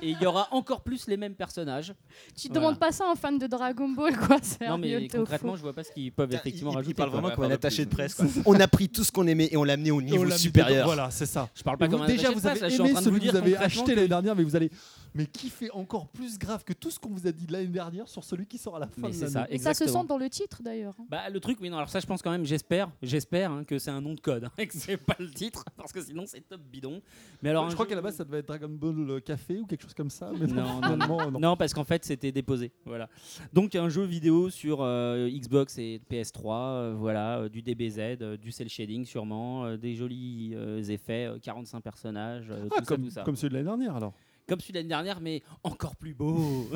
et 0.01 0.09
il 0.11 0.21
y 0.21 0.25
aura 0.25 0.47
encore 0.51 0.81
plus 0.81 1.07
les 1.07 1.17
mêmes 1.17 1.35
personnages. 1.35 1.93
Tu 2.35 2.47
Voilà. 2.47 2.59
demandes 2.61 2.79
pas 2.79 2.91
ça 2.91 3.05
un 3.09 3.15
fan 3.15 3.37
de 3.37 3.47
Dragon 3.47 3.89
Ball, 3.89 4.15
quoi. 4.17 4.37
Non, 4.67 4.77
mais 4.77 5.07
concrètement, 5.07 5.55
je 5.55 5.61
vois 5.61 5.73
pas 5.73 5.83
ce 5.83 5.91
qu'ils 5.91 6.11
peuvent 6.11 6.33
effectivement 6.33 6.71
il, 6.71 6.73
il 6.73 6.77
rajouter. 6.77 6.93
parle 6.95 7.11
quoi. 7.11 7.19
vraiment 7.21 7.35
comme 7.35 7.45
un 7.45 7.51
attaché 7.51 7.85
de 7.85 7.89
presse. 7.89 8.13
quoi. 8.15 8.25
On 8.45 8.59
a 8.59 8.67
pris 8.67 8.89
tout 8.89 9.03
ce 9.03 9.11
qu'on 9.11 9.25
aimait 9.27 9.49
et 9.51 9.57
on 9.57 9.63
l'a 9.63 9.73
amené 9.73 9.91
au 9.91 10.01
niveau 10.01 10.29
supérieur. 10.31 10.85
Voilà, 10.85 11.09
c'est 11.11 11.25
ça. 11.25 11.49
Je 11.55 11.63
parle 11.63 11.77
pas 11.77 11.85
vous- 11.87 11.91
comme 11.93 12.01
un 12.01 12.07
déjà, 12.07 12.29
attaché 12.29 12.35
de 12.35 12.39
vous 12.39 12.47
presse, 12.47 12.63
avez 12.63 12.79
en 12.81 12.85
aimé 12.85 12.99
celui 13.01 13.19
que 13.19 13.29
vous 13.31 13.35
avez 13.37 13.57
acheté 13.57 13.95
l'année 13.95 14.07
dernière, 14.07 14.35
mais 14.35 14.43
vous 14.43 14.55
allez. 14.55 14.69
Mais 15.15 15.25
qui 15.25 15.49
fait 15.49 15.71
encore 15.71 16.07
plus 16.09 16.37
grave 16.37 16.63
que 16.65 16.73
tout 16.73 16.91
ce 16.91 16.99
qu'on 16.99 17.09
vous 17.09 17.25
a 17.25 17.31
dit 17.31 17.47
l'année 17.47 17.67
dernière 17.67 18.07
sur 18.07 18.23
celui 18.23 18.45
qui 18.45 18.57
sort 18.57 18.75
à 18.75 18.79
la 18.79 18.87
fin 18.87 18.93
Mais 19.03 19.07
de 19.09 19.13
c'est 19.13 19.21
l'année 19.21 19.31
ça, 19.33 19.47
Et 19.49 19.57
ça 19.57 19.73
se 19.73 19.83
exactement. 19.83 20.01
sent 20.01 20.07
dans 20.09 20.17
le 20.17 20.29
titre 20.29 20.61
d'ailleurs. 20.61 20.93
hein. 20.99 21.05
Bah, 21.09 21.29
le 21.29 21.39
truc, 21.39 21.57
oui, 21.61 21.69
non, 21.69 21.77
alors 21.77 21.89
ça, 21.89 21.99
je 22.01 22.05
pense 22.05 22.21
quand 22.21 22.31
même, 22.31 22.45
j'espère, 22.45 22.91
j'espère 23.01 23.51
hein, 23.51 23.63
que 23.63 23.79
c'est 23.79 23.91
un 23.91 24.01
nom 24.01 24.13
de 24.13 24.19
code, 24.19 24.43
hein, 24.43 24.51
et 24.57 24.67
que 24.67 24.73
c'est 24.75 24.97
pas 24.97 25.15
le 25.17 25.29
titre, 25.31 25.63
parce 25.77 25.93
que 25.93 26.01
sinon 26.01 26.25
c'est 26.27 26.41
top 26.41 26.59
bidon. 26.61 27.01
Mais 27.41 27.49
alors, 27.49 27.69
je 27.69 27.73
crois 27.75 27.85
jeu- 27.85 27.89
qu'à 27.89 27.95
la 27.95 28.01
base 28.01 28.15
ça 28.15 28.25
devait 28.25 28.39
être 28.39 28.47
Dragon 28.47 28.67
Ball 28.69 29.09
euh, 29.09 29.19
Café 29.21 29.57
ou 29.59 29.65
quelque 29.65 29.83
chose 29.83 29.93
comme 29.93 30.09
ça. 30.09 30.31
Mais 30.39 30.47
Non, 30.47 30.81
non, 30.81 30.97
non. 31.31 31.39
Non, 31.39 31.55
parce 31.57 31.73
qu'en 31.73 31.83
fait, 31.85 32.03
c'était 32.03 32.31
déposé. 32.31 32.71
Voilà. 32.85 33.07
Donc, 33.53 33.73
un 33.75 33.87
jeu 33.89 34.03
vidéo 34.03 34.49
sur 34.49 34.79
euh, 34.81 35.29
Xbox 35.29 35.77
et 35.77 36.01
PS3, 36.11 36.45
euh, 36.45 36.95
voilà, 36.97 37.39
euh, 37.39 37.49
du 37.49 37.61
DBZ, 37.61 37.99
euh, 38.21 38.37
du 38.37 38.51
cel 38.51 38.67
shading 38.69 39.05
sûrement, 39.05 39.65
euh, 39.65 39.77
des 39.77 39.95
jolis 39.95 40.51
euh, 40.55 40.83
effets, 40.83 41.25
euh, 41.27 41.39
45 41.39 41.79
personnages, 41.81 42.47
euh, 42.49 42.67
Ah, 42.75 42.79
tout 42.81 42.85
comme, 42.85 43.03
ça, 43.03 43.07
tout 43.07 43.09
ça. 43.11 43.21
comme 43.23 43.35
celui 43.37 43.51
de 43.51 43.55
l'année 43.55 43.67
dernière 43.69 43.95
alors. 43.95 44.13
Comme 44.47 44.59
celui 44.59 44.73
de 44.73 44.77
l'année 44.79 44.89
dernière, 44.89 45.19
mais 45.21 45.41
encore 45.63 45.95
plus 45.95 46.13
beau. 46.13 46.67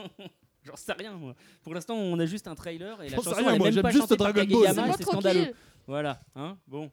J'en 0.64 0.76
sais 0.76 0.92
rien, 0.92 1.12
moi. 1.12 1.34
Pour 1.62 1.74
l'instant, 1.74 1.94
on 1.94 2.18
a 2.18 2.26
juste 2.26 2.48
un 2.48 2.54
trailer 2.54 3.00
et 3.02 3.08
la 3.08 3.16
J'en 3.16 3.22
sais 3.22 3.30
chanson 3.30 3.40
rien, 3.42 3.48
elle 3.50 3.54
est 3.54 3.58
moi, 3.58 3.66
même 3.66 3.74
j'aime 3.74 3.82
pas 3.82 3.90
juste 3.90 4.02
chantée 4.02 4.16
Dragon 4.16 4.44
Ball. 4.44 4.94
C'est 4.96 5.02
scandaleux. 5.04 5.54
Voilà, 5.86 6.20
hein, 6.34 6.58
bon. 6.66 6.90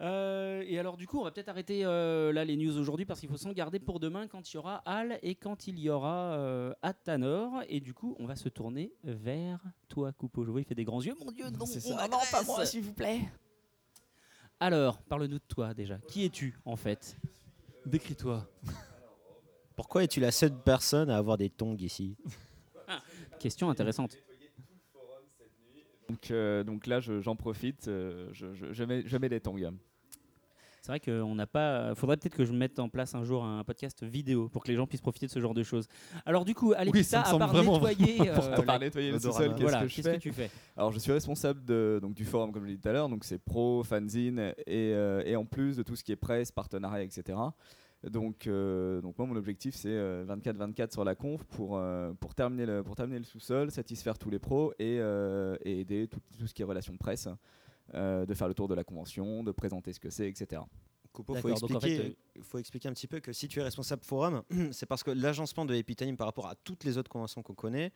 Euh, 0.00 0.64
et 0.66 0.78
alors 0.78 0.96
du 0.96 1.06
coup, 1.06 1.20
on 1.20 1.24
va 1.24 1.30
peut-être 1.30 1.48
arrêter 1.48 1.84
euh, 1.84 2.32
là 2.32 2.44
les 2.44 2.56
news 2.56 2.76
aujourd'hui 2.78 3.06
parce 3.06 3.20
qu'il 3.20 3.28
faut 3.28 3.36
s'en 3.36 3.52
garder 3.52 3.78
pour 3.78 4.00
demain 4.00 4.26
quand 4.26 4.52
il 4.52 4.54
y 4.54 4.58
aura 4.58 4.76
Al 4.86 5.20
et 5.22 5.36
quand 5.36 5.68
il 5.68 5.78
y 5.78 5.88
aura 5.88 6.34
euh, 6.34 6.72
Atanor. 6.82 7.62
Et 7.68 7.80
du 7.80 7.94
coup, 7.94 8.16
on 8.18 8.26
va 8.26 8.36
se 8.36 8.48
tourner 8.48 8.92
vers 9.04 9.60
toi, 9.88 10.12
Coupeau. 10.12 10.44
Je 10.44 10.50
vois, 10.50 10.60
il 10.60 10.64
fait 10.64 10.74
des 10.74 10.84
grands 10.84 11.02
yeux. 11.02 11.14
Mon 11.24 11.30
Dieu, 11.30 11.48
non, 11.50 11.66
C'est 11.66 11.84
on 11.92 11.96
ça. 11.96 12.08
m'agresse. 12.08 12.70
s'il 12.70 12.82
vous 12.82 12.92
plaît. 12.92 13.20
Alors, 14.60 15.02
parle-nous 15.02 15.38
de 15.38 15.44
toi 15.48 15.74
déjà. 15.74 15.98
Qui 16.08 16.24
es-tu 16.24 16.58
en 16.64 16.76
fait? 16.76 17.16
Décris-toi. 17.86 18.46
Pourquoi 19.76 20.04
es-tu 20.04 20.20
la 20.20 20.30
seule 20.30 20.54
personne 20.54 21.10
à 21.10 21.16
avoir 21.16 21.36
des 21.36 21.50
tongs 21.50 21.76
ici 21.78 22.16
Question 23.38 23.68
intéressante. 23.70 24.16
Donc, 26.08 26.30
euh, 26.30 26.62
donc 26.64 26.86
là, 26.86 27.00
je- 27.00 27.20
j'en 27.20 27.34
profite, 27.36 27.88
euh, 27.88 28.28
je, 28.32 28.54
je- 28.54 28.72
je 28.72 28.84
mets, 28.84 29.02
je 29.06 29.16
mets 29.16 29.28
des 29.28 29.40
tongs. 29.40 29.58
C'est 30.82 30.88
vrai 30.92 31.00
qu'on 31.00 31.34
n'a 31.34 31.46
pas. 31.46 31.94
Faudrait 31.94 32.18
peut-être 32.18 32.34
que 32.36 32.44
je 32.44 32.52
mette 32.52 32.78
en 32.78 32.90
place 32.90 33.14
un 33.14 33.24
jour 33.24 33.42
un 33.42 33.64
podcast 33.64 34.02
vidéo 34.04 34.50
pour 34.50 34.62
que 34.62 34.68
les 34.68 34.76
gens 34.76 34.86
puissent 34.86 35.00
profiter 35.00 35.24
de 35.26 35.30
ce 35.32 35.40
genre 35.40 35.54
de 35.54 35.62
choses. 35.62 35.86
Alors 36.26 36.44
du 36.44 36.54
coup, 36.54 36.74
allez, 36.76 36.90
Oui, 36.92 37.02
ça 37.02 37.22
à 37.22 37.38
part 37.38 37.48
vraiment 37.48 37.80
nettoyer, 37.80 38.20
euh, 38.28 38.34
Pour 38.34 38.44
la- 38.50 38.62
part 38.62 38.78
nettoyer 38.78 39.12
le 39.12 39.18
sous-sol, 39.18 39.52
qu'est-ce 39.54 39.62
voilà, 39.62 39.80
que 39.80 39.88
je 39.88 39.96
qu'est-ce 39.96 40.08
fais 40.10 40.16
que 40.16 40.22
tu 40.22 40.32
fais 40.32 40.50
Alors, 40.76 40.92
je 40.92 40.98
suis 40.98 41.10
responsable 41.12 41.64
de, 41.64 41.98
donc, 42.02 42.12
du 42.12 42.26
forum, 42.26 42.52
comme 42.52 42.64
je 42.64 42.68
l'ai 42.68 42.74
dit 42.76 42.82
tout 42.82 42.88
à 42.90 42.92
l'heure, 42.92 43.08
donc 43.08 43.24
c'est 43.24 43.38
pro, 43.38 43.82
fanzine, 43.82 44.38
et, 44.66 44.92
euh, 44.92 45.22
et 45.24 45.36
en 45.36 45.46
plus 45.46 45.78
de 45.78 45.82
tout 45.82 45.96
ce 45.96 46.04
qui 46.04 46.12
est 46.12 46.16
presse, 46.16 46.52
partenariat, 46.52 47.02
etc. 47.02 47.38
Donc, 48.10 48.46
euh, 48.46 49.00
donc 49.00 49.16
moi, 49.18 49.26
mon 49.26 49.36
objectif, 49.36 49.74
c'est 49.74 49.88
24-24 50.24 50.92
sur 50.92 51.04
la 51.04 51.14
conf 51.14 51.44
pour, 51.44 51.76
euh, 51.78 52.12
pour 52.14 52.34
terminer 52.34 52.66
le, 52.66 52.82
pour 52.82 52.96
terminer 52.96 53.18
le 53.18 53.24
sous-sol, 53.24 53.70
satisfaire 53.70 54.18
tous 54.18 54.30
les 54.30 54.38
pros 54.38 54.72
et, 54.78 54.98
euh, 55.00 55.56
et 55.64 55.80
aider 55.80 56.08
tout, 56.08 56.20
tout 56.38 56.46
ce 56.46 56.52
qui 56.54 56.62
est 56.62 56.64
relations 56.64 56.96
presse, 56.96 57.28
euh, 57.94 58.26
de 58.26 58.34
faire 58.34 58.48
le 58.48 58.54
tour 58.54 58.68
de 58.68 58.74
la 58.74 58.84
convention, 58.84 59.42
de 59.42 59.52
présenter 59.52 59.92
ce 59.92 60.00
que 60.00 60.10
c'est, 60.10 60.28
etc. 60.28 60.62
Coupeau, 61.12 61.34
faut 61.36 61.48
donc 61.48 61.62
en 61.62 61.80
fait, 61.80 61.92
expliquer, 61.92 62.16
faut 62.42 62.58
expliquer 62.58 62.88
un 62.88 62.92
petit 62.92 63.06
peu 63.06 63.20
que 63.20 63.32
si 63.32 63.46
tu 63.46 63.60
es 63.60 63.62
responsable 63.62 64.02
forum, 64.04 64.42
c'est 64.72 64.86
parce 64.86 65.02
que 65.04 65.12
l'agencement 65.12 65.64
de 65.64 65.74
Epitanium 65.74 66.16
par 66.16 66.26
rapport 66.26 66.48
à 66.48 66.56
toutes 66.56 66.82
les 66.84 66.98
autres 66.98 67.10
conventions 67.10 67.42
qu'on 67.42 67.54
connaît, 67.54 67.92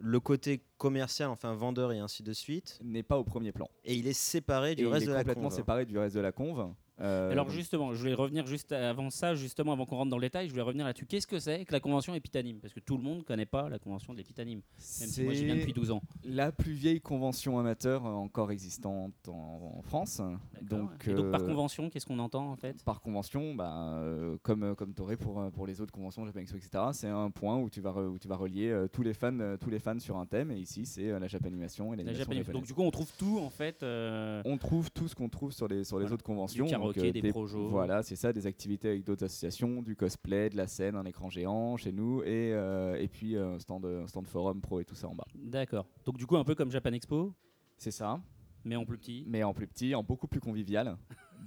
le 0.00 0.20
côté 0.20 0.62
commercial, 0.76 1.30
enfin 1.30 1.54
vendeur 1.54 1.92
et 1.92 1.98
ainsi 1.98 2.22
de 2.22 2.32
suite, 2.32 2.78
N'est 2.84 3.02
pas 3.02 3.18
au 3.18 3.24
premier 3.24 3.52
plan. 3.52 3.68
et 3.84 3.94
il 3.94 4.06
est 4.06 4.12
séparé 4.12 4.72
Et 4.72 4.74
du 4.76 4.82
il 4.82 4.88
reste 4.88 5.04
est 5.04 5.08
de 5.08 5.12
la 5.14 5.20
complètement 5.20 5.48
conve. 5.48 5.56
séparé 5.56 5.86
du 5.86 5.98
reste 5.98 6.14
de 6.14 6.20
la 6.20 6.30
conve. 6.30 6.70
Euh, 7.00 7.30
Alors 7.30 7.48
justement, 7.50 7.92
je 7.94 7.98
voulais 8.00 8.14
revenir 8.14 8.46
juste 8.46 8.72
avant 8.72 9.10
ça, 9.10 9.34
justement 9.34 9.72
avant 9.72 9.86
qu'on 9.86 9.96
rentre 9.96 10.10
dans 10.10 10.16
le 10.18 10.22
détail, 10.26 10.46
je 10.46 10.50
voulais 10.52 10.62
revenir 10.62 10.84
là-dessus. 10.84 11.06
Qu'est-ce 11.06 11.26
que 11.26 11.38
c'est 11.38 11.64
que 11.64 11.72
la 11.72 11.80
convention 11.80 12.14
épitanime 12.14 12.58
Parce 12.60 12.74
que 12.74 12.80
tout 12.80 12.96
le 12.96 13.02
monde 13.02 13.18
ne 13.18 13.22
connaît 13.22 13.46
pas 13.46 13.68
la 13.68 13.78
convention 13.78 14.12
de 14.12 14.18
l'épitanime, 14.18 14.60
même 15.00 15.08
si 15.08 15.22
moi 15.22 15.32
j'y 15.32 15.44
viens 15.44 15.54
c'est 15.54 15.60
depuis 15.60 15.72
12 15.72 15.90
ans. 15.92 16.02
la 16.24 16.50
plus 16.52 16.72
vieille 16.72 17.00
convention 17.00 17.58
amateur 17.58 18.04
encore 18.04 18.50
existante 18.50 19.12
en, 19.28 19.74
en 19.78 19.82
France. 19.82 20.20
Donc, 20.62 20.90
Et 21.06 21.14
donc 21.14 21.30
par 21.30 21.42
euh, 21.42 21.46
convention, 21.46 21.88
qu'est-ce 21.90 22.06
qu'on 22.06 22.18
entend 22.18 22.50
en 22.50 22.56
fait? 22.56 22.82
Par 22.84 23.00
convention, 23.00 23.54
bah, 23.54 23.72
euh, 23.94 24.36
comme, 24.42 24.74
comme 24.74 24.92
tu 24.92 25.02
aurais 25.02 25.16
pour, 25.16 25.40
pour 25.52 25.66
les 25.66 25.80
autres 25.80 25.92
conventions, 25.92 26.26
Japan 26.26 26.40
Expo, 26.40 26.56
etc., 26.56 26.84
c'est 26.92 27.08
un 27.08 27.30
point 27.30 27.56
où 27.58 27.70
tu 27.70 27.80
vas, 27.80 27.92
re- 27.92 28.06
où 28.08 28.18
tu 28.18 28.26
vas 28.28 28.36
relier 28.36 28.68
euh, 28.68 28.88
tous, 28.88 29.02
les 29.02 29.14
fans, 29.14 29.56
tous 29.60 29.70
les 29.70 29.78
fans 29.78 29.98
sur 30.00 30.16
un 30.16 30.26
thème. 30.26 30.50
Et 30.50 30.58
ici, 30.58 30.84
c'est 30.84 31.18
la 31.18 31.26
Japanimation 31.28 31.92
et 31.94 31.96
La 31.96 32.02
l'animation 32.02 32.32
Japanime. 32.32 32.52
Donc 32.52 32.66
du 32.66 32.74
coup, 32.74 32.82
on 32.82 32.90
trouve 32.90 33.10
tout 33.16 33.38
en 33.40 33.50
fait. 33.50 33.82
On 33.82 34.56
trouve 34.58 34.90
tout 34.90 35.06
ce 35.08 35.14
qu'on 35.14 35.28
trouve 35.28 35.52
sur 35.52 35.68
les, 35.68 35.84
sur 35.84 35.98
les 35.98 36.02
Voilà. 36.04 36.14
autres 36.14 36.24
conventions. 36.24 36.64
Du 36.66 36.70
karaoké, 36.92 37.20
des 37.20 37.30
projos. 37.30 37.68
Voilà, 37.68 38.02
c'est 38.02 38.16
ça, 38.16 38.32
des 38.32 38.46
activités 38.46 38.88
avec 38.88 39.04
d'autres 39.04 39.24
associations, 39.24 39.82
du 39.82 39.96
cosplay, 39.96 40.50
de 40.50 40.56
la 40.56 40.66
scène, 40.66 40.96
un 40.96 41.04
écran 41.04 41.30
géant 41.30 41.76
chez 41.76 41.92
nous, 41.92 42.22
et, 42.22 42.52
euh, 42.52 43.00
et 43.00 43.08
puis 43.08 43.36
euh, 43.36 43.54
un 43.54 43.58
stand, 43.58 43.84
un 43.84 44.06
stand 44.06 44.26
forum 44.26 44.60
pro 44.60 44.80
et 44.80 44.84
tout 44.84 44.94
ça 44.94 45.08
en 45.08 45.14
bas. 45.14 45.26
D'accord. 45.34 45.86
Donc 46.04 46.18
du 46.18 46.26
coup, 46.26 46.36
un 46.36 46.44
peu 46.44 46.54
comme 46.54 46.70
Japan 46.70 46.92
Expo, 46.92 47.34
C'est 47.76 47.90
ça, 47.90 48.20
mais 48.64 48.76
en 48.76 48.84
plus 48.84 48.98
petit, 48.98 49.24
mais 49.26 49.42
en 49.44 49.54
plus 49.54 49.66
petit, 49.66 49.94
en 49.94 50.02
beaucoup 50.02 50.28
plus 50.28 50.40
convivial. 50.40 50.96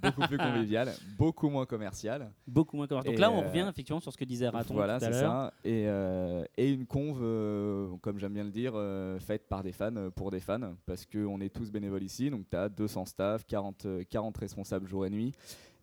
Beaucoup 0.01 0.21
plus 0.27 0.38
convivial, 0.38 0.91
beaucoup 1.17 1.49
moins 1.49 1.65
commercial. 1.65 2.32
beaucoup 2.47 2.77
moins 2.77 2.88
commercial. 2.88 3.13
Donc 3.13 3.17
Et, 3.19 3.21
là, 3.21 3.32
on 3.32 3.41
euh, 3.43 3.47
revient 3.47 3.67
effectivement 3.69 3.99
sur 3.99 4.12
ce 4.12 4.17
que 4.17 4.25
disait 4.25 4.49
Raton 4.49 4.73
Voilà, 4.73 4.99
tout 4.99 5.06
à 5.06 5.12
c'est 5.12 5.19
ça. 5.19 5.54
Et, 5.63 5.86
euh, 5.88 6.43
et 6.58 6.69
une 6.71 6.86
conve, 6.86 7.19
euh, 7.21 7.89
comme 8.01 8.17
j'aime 8.19 8.34
bien 8.34 8.43
le 8.43 8.51
dire, 8.51 8.73
euh, 8.75 9.19
faite 9.19 9.47
par 9.47 9.63
des 9.63 9.71
fans, 9.71 10.10
pour 10.15 10.32
des 10.32 10.39
fans, 10.39 10.75
parce 10.86 11.06
qu'on 11.06 11.39
est 11.41 11.49
tous 11.54 11.71
bénévoles 11.71 12.04
ici. 12.04 12.30
Donc 12.30 12.49
tu 12.49 12.56
as 12.58 12.69
200 12.69 13.06
staff, 13.06 13.45
40, 13.45 13.86
euh, 13.86 14.04
40 14.10 14.38
responsables 14.38 14.88
jour 14.88 15.06
et 15.06 15.10
nuit, 15.10 15.34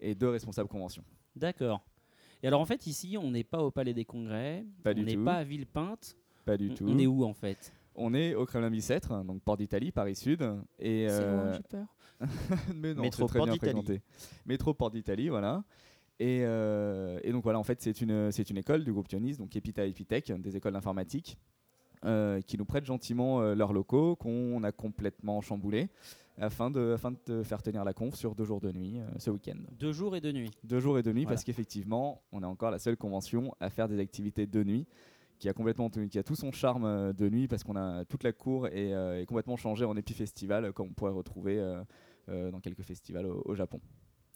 et 0.01 0.15
deux 0.15 0.29
responsables 0.29 0.69
convention. 0.69 1.03
D'accord. 1.37 1.81
Et 2.43 2.47
alors 2.47 2.61
en 2.61 2.67
fait, 2.67 2.87
ici, 2.87 3.17
on 3.21 3.31
n'est 3.33 3.45
pas 3.45 3.63
au 3.63 3.71
Palais 3.71 3.95
des 3.95 4.05
Congrès, 4.05 4.65
Pas 4.85 4.93
on 4.97 5.03
n'est 5.03 5.17
pas 5.17 5.35
à 5.35 5.45
Villepinte. 5.45 6.17
Pas 6.45 6.57
du 6.57 6.71
On- 6.71 6.75
tout. 6.75 6.87
On 6.89 6.99
est 6.99 7.07
où 7.07 7.25
en 7.25 7.35
fait? 7.35 7.73
On 8.01 8.15
est 8.15 8.37
au 8.37 8.47
Kremlin 8.47 8.71
Bicêtre, 8.71 9.25
donc 9.25 9.43
Port 9.43 9.57
d'Italie, 9.57 9.91
Paris 9.91 10.15
Sud. 10.15 10.41
Et, 10.79 11.07
C'est 11.09 11.15
euh, 11.21 11.35
loin, 11.35 11.53
j'ai 11.55 11.63
peur. 11.65 11.87
mais 12.75 12.95
non, 12.95 13.03
Métro 13.03 13.23
c'est 13.23 13.29
très 13.29 13.39
Port 13.39 13.47
bien 13.47 13.55
d'Italie. 13.55 14.01
Métro 14.47 14.75
Port 14.75 14.91
d'Italie, 14.91 15.29
voilà. 15.29 15.63
Et, 16.21 16.41
euh, 16.43 17.21
et 17.23 17.31
donc 17.31 17.45
voilà, 17.45 17.59
en 17.59 17.65
fait, 17.65 17.81
c'est 17.81 18.01
une, 18.01 18.33
c'est 18.33 18.51
une 18.51 18.57
école 18.59 18.85
du 18.85 18.93
groupe 18.93 19.07
Tionis, 19.09 19.37
donc 19.37 19.55
Epita 19.55 19.87
et 19.87 19.91
Epitech, 19.91 20.33
des 20.33 20.57
écoles 20.57 20.73
d'informatique, 20.73 21.39
euh, 22.05 22.41
qui 22.41 22.59
nous 22.59 22.65
prêtent 22.65 22.87
gentiment 22.87 23.41
euh, 23.41 23.55
leurs 23.55 23.73
locaux, 23.73 24.17
qu'on 24.17 24.63
a 24.65 24.73
complètement 24.73 25.41
chamboulés, 25.41 25.89
afin 26.41 26.71
de, 26.71 26.93
afin 26.95 27.13
de 27.13 27.17
te 27.17 27.43
faire 27.45 27.63
tenir 27.63 27.85
la 27.85 27.93
conf 27.93 28.15
sur 28.17 28.35
deux 28.35 28.45
jours 28.45 28.61
de 28.61 28.73
nuit 28.73 28.99
euh, 28.99 29.07
ce 29.19 29.31
week-end. 29.31 29.59
Deux 29.79 29.93
jours 29.93 30.17
et 30.17 30.21
deux 30.21 30.33
nuits. 30.33 30.51
Deux 30.65 30.81
jours 30.81 30.99
et 30.99 31.03
de 31.05 31.13
nuit, 31.13 31.23
Voilà. 31.23 31.35
parce 31.37 31.45
qu'effectivement, 31.45 32.23
on 32.33 32.43
est 32.43 32.47
encore 32.47 32.73
la 32.73 32.79
seule 32.81 32.97
convention 32.97 33.55
à 33.61 33.71
faire 33.71 33.89
des 33.89 34.01
activités 34.01 34.47
de 34.47 34.65
nuit, 34.65 34.87
qui 35.39 35.49
a 35.49 35.53
complètement 35.53 35.89
qui 35.89 36.19
a 36.19 36.25
tout 36.25 36.35
son 36.35 36.51
charme 36.51 37.13
de 37.13 37.29
nuit, 37.29 37.47
parce 37.47 37.63
qu'on 37.63 37.77
a 37.77 38.05
toute 38.05 38.25
la 38.25 38.33
cour 38.33 38.67
est, 38.67 38.93
euh, 38.93 39.21
est 39.21 39.27
complètement 39.27 39.57
changée 39.57 39.85
en 39.85 39.97
épi-festival, 39.97 40.73
comme 40.73 40.89
on 40.89 40.93
pourrait 40.95 41.13
retrouver 41.13 41.61
euh, 41.61 41.81
dans 42.51 42.61
quelques 42.61 42.83
festivals 42.83 43.27
au, 43.27 43.43
au 43.45 43.55
Japon. 43.55 43.81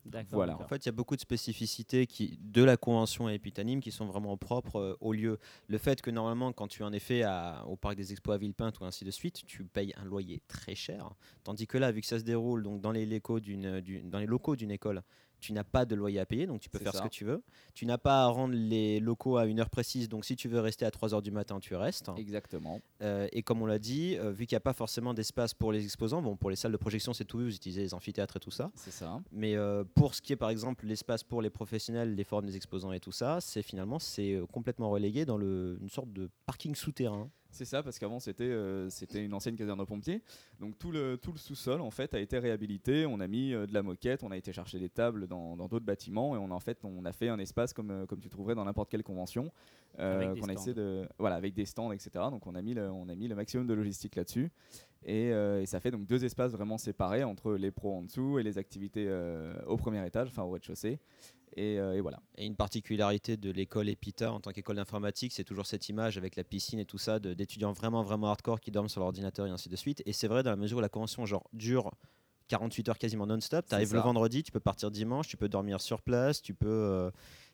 D'accord. 0.05 0.33
Voilà. 0.33 0.61
En 0.61 0.67
fait, 0.67 0.85
il 0.85 0.87
y 0.87 0.89
a 0.89 0.93
beaucoup 0.93 1.15
de 1.15 1.21
spécificités 1.21 2.07
qui, 2.07 2.37
de 2.41 2.61
la 2.61 2.75
convention 2.75 3.29
épitanime 3.29 3.79
qui 3.79 3.91
sont 3.91 4.05
vraiment 4.05 4.35
propres 4.35 4.75
euh, 4.75 4.97
au 4.99 5.13
lieu. 5.13 5.39
Le 5.67 5.77
fait 5.77 6.01
que 6.01 6.11
normalement, 6.11 6.51
quand 6.51 6.67
tu 6.67 6.81
es 6.81 6.85
en 6.85 6.91
effet 6.91 7.23
à- 7.23 7.63
au 7.67 7.77
parc 7.77 7.95
des 7.95 8.11
expos 8.11 8.35
à 8.35 8.37
Villepinte 8.37 8.79
ou 8.81 8.85
ainsi 8.85 9.05
de 9.05 9.11
suite, 9.11 9.45
tu 9.45 9.63
payes 9.63 9.93
un 9.95 10.03
loyer 10.03 10.41
très 10.49 10.75
cher. 10.75 11.13
Tandis 11.45 11.67
que 11.67 11.77
là, 11.77 11.91
vu 11.93 12.01
que 12.01 12.07
ça 12.07 12.19
se 12.19 12.25
déroule 12.25 12.63
donc 12.63 12.81
dans 12.81 12.91
les 12.91 13.05
locaux 13.05 13.39
d'une 13.39 14.71
école, 14.71 15.03
tu 15.43 15.51
n'as 15.51 15.65
pas 15.65 15.85
de 15.85 15.93
loyer 15.93 16.19
à 16.19 16.25
payer, 16.25 16.47
donc 16.47 16.61
tu 16.61 16.69
peux 16.69 16.79
faire 16.79 16.93
ça. 16.93 16.99
ce 16.99 17.03
que 17.03 17.09
tu 17.09 17.25
veux. 17.25 17.43
Tu 17.73 17.85
n'as 17.85 17.97
pas 17.97 18.23
à 18.23 18.27
rendre 18.27 18.55
les 18.55 19.01
locaux 19.01 19.35
à 19.35 19.45
une 19.45 19.59
heure 19.59 19.69
précise, 19.69 20.07
donc 20.07 20.23
si 20.23 20.37
tu 20.37 20.47
veux 20.47 20.61
rester 20.61 20.85
à 20.85 20.91
3 20.91 21.13
heures 21.13 21.21
du 21.21 21.31
matin, 21.31 21.59
tu 21.59 21.75
restes. 21.75 22.09
Exactement. 22.17 22.79
Euh, 23.01 23.27
et 23.33 23.43
comme 23.43 23.61
on 23.61 23.65
l'a 23.65 23.77
dit, 23.77 24.15
euh, 24.17 24.31
vu 24.31 24.45
qu'il 24.45 24.55
n'y 24.55 24.57
a 24.57 24.61
pas 24.61 24.73
forcément 24.73 25.13
d'espace 25.13 25.53
pour 25.53 25.73
les 25.73 25.83
exposants, 25.83 26.21
bon, 26.21 26.37
pour 26.37 26.49
les 26.49 26.55
salles 26.55 26.71
de 26.71 26.77
projection, 26.77 27.13
c'est 27.13 27.25
tout, 27.25 27.39
vous 27.39 27.53
utilisez 27.53 27.81
les 27.81 27.93
amphithéâtres 27.93 28.37
et 28.37 28.39
tout 28.39 28.51
ça. 28.51 28.71
C'est 28.75 28.91
ça. 28.91 29.19
Mais 29.33 29.55
euh, 29.55 29.83
pour 29.95 30.15
ce 30.15 30.21
qui 30.21 30.31
est 30.31 30.37
par 30.37 30.49
exemple 30.49 30.85
l'espace 30.85 31.23
pour 31.23 31.41
les 31.41 31.49
professionnels, 31.49 32.15
les 32.15 32.23
forums 32.23 32.45
des 32.45 32.55
exposants 32.55 32.93
et 32.93 33.01
tout 33.01 33.11
ça, 33.11 33.41
c'est 33.41 33.63
finalement 33.63 33.99
c'est 33.99 34.39
complètement 34.51 34.89
relégué 34.89 35.25
dans 35.25 35.37
le, 35.37 35.77
une 35.81 35.89
sorte 35.89 36.11
de 36.13 36.29
parking 36.45 36.73
souterrain. 36.73 37.29
C'est 37.53 37.65
ça, 37.65 37.83
parce 37.83 37.99
qu'avant 37.99 38.19
c'était 38.19 38.45
euh, 38.45 38.89
c'était 38.89 39.23
une 39.23 39.33
ancienne 39.33 39.55
caserne 39.55 39.77
de 39.79 39.85
pompiers. 39.85 40.23
Donc 40.59 40.77
tout 40.79 40.91
le, 40.91 41.17
tout 41.17 41.31
le 41.31 41.37
sous-sol 41.37 41.81
en 41.81 41.91
fait 41.91 42.15
a 42.15 42.19
été 42.19 42.39
réhabilité. 42.39 43.05
On 43.05 43.19
a 43.19 43.27
mis 43.27 43.53
euh, 43.53 43.67
de 43.67 43.73
la 43.75 43.83
moquette, 43.83 44.23
on 44.23 44.31
a 44.31 44.37
été 44.37 44.51
chercher 44.51 44.79
des 44.79 44.89
tables 44.89 45.27
dans 45.27 45.55
dans 45.55 45.67
d'autres 45.67 45.85
bâtiments 45.85 46.35
et 46.35 46.39
on 46.39 46.49
a 46.49 46.53
en 46.53 46.59
fait 46.59 46.79
on 46.83 47.05
a 47.05 47.11
fait 47.11 47.29
un 47.29 47.37
espace 47.37 47.71
comme, 47.71 47.91
euh, 47.91 48.05
comme 48.07 48.19
tu 48.19 48.29
trouverais 48.29 48.55
dans 48.55 48.65
n'importe 48.65 48.89
quelle 48.89 49.03
convention. 49.03 49.51
Avec 49.99 50.33
des 50.33 50.39
qu'on 50.39 50.47
a 50.47 50.53
stands. 50.53 50.61
essayé 50.61 50.73
de 50.73 51.07
voilà 51.19 51.35
avec 51.35 51.53
des 51.53 51.65
stands 51.65 51.91
etc. 51.91 52.09
Donc 52.31 52.47
on 52.47 52.55
a 52.55 52.61
mis 52.63 52.73
le, 52.73 52.89
on 52.89 53.07
a 53.09 53.13
mis 53.13 53.27
le 53.27 53.35
maximum 53.35 53.67
de 53.67 53.75
logistique 53.75 54.15
là-dessus 54.15 54.49
et, 55.05 55.27
et 55.27 55.65
ça 55.67 55.79
fait 55.79 55.91
donc 55.91 56.07
deux 56.07 56.25
espaces 56.25 56.53
vraiment 56.53 56.79
séparés 56.79 57.23
entre 57.23 57.53
les 57.53 57.69
pros 57.69 57.93
en 57.93 58.01
dessous 58.01 58.39
et 58.39 58.43
les 58.43 58.57
activités 58.57 59.07
au 59.67 59.77
premier 59.77 60.03
étage, 60.07 60.29
enfin 60.29 60.41
au 60.41 60.49
rez-de-chaussée. 60.49 60.97
Et, 61.55 61.79
euh, 61.79 61.93
et 61.95 62.01
voilà. 62.01 62.19
Et 62.37 62.45
une 62.45 62.55
particularité 62.55 63.37
de 63.37 63.51
l'école 63.51 63.89
EPITA 63.89 64.31
en 64.31 64.39
tant 64.39 64.51
qu'école 64.51 64.75
d'informatique, 64.77 65.31
c'est 65.33 65.43
toujours 65.43 65.65
cette 65.65 65.87
image 65.89 66.17
avec 66.17 66.35
la 66.35 66.43
piscine 66.43 66.79
et 66.79 66.85
tout 66.85 66.97
ça 66.97 67.19
d'étudiants 67.19 67.71
vraiment 67.73 68.03
vraiment 68.03 68.29
hardcore 68.29 68.59
qui 68.59 68.71
dorment 68.71 68.89
sur 68.89 69.01
l'ordinateur 69.01 69.45
et 69.47 69.49
ainsi 69.49 69.69
de 69.69 69.75
suite. 69.75 70.01
Et 70.05 70.13
c'est 70.13 70.27
vrai 70.27 70.43
dans 70.43 70.49
la 70.49 70.55
mesure 70.55 70.77
où 70.77 70.81
la 70.81 70.89
convention 70.89 71.25
genre 71.25 71.47
dure 71.53 71.91
48 72.49 72.89
heures 72.89 72.97
quasiment 72.97 73.25
non-stop. 73.25 73.65
Tu 73.67 73.73
arrives 73.73 73.93
le 73.93 73.99
vendredi, 74.03 74.43
tu 74.43 74.51
peux 74.51 74.59
partir 74.59 74.91
dimanche, 74.91 75.27
tu 75.27 75.37
peux 75.37 75.47
dormir 75.49 75.79
sur 75.81 76.01
place, 76.01 76.41
tu 76.41 76.53
peux. 76.53 76.67
euh, 76.67 77.11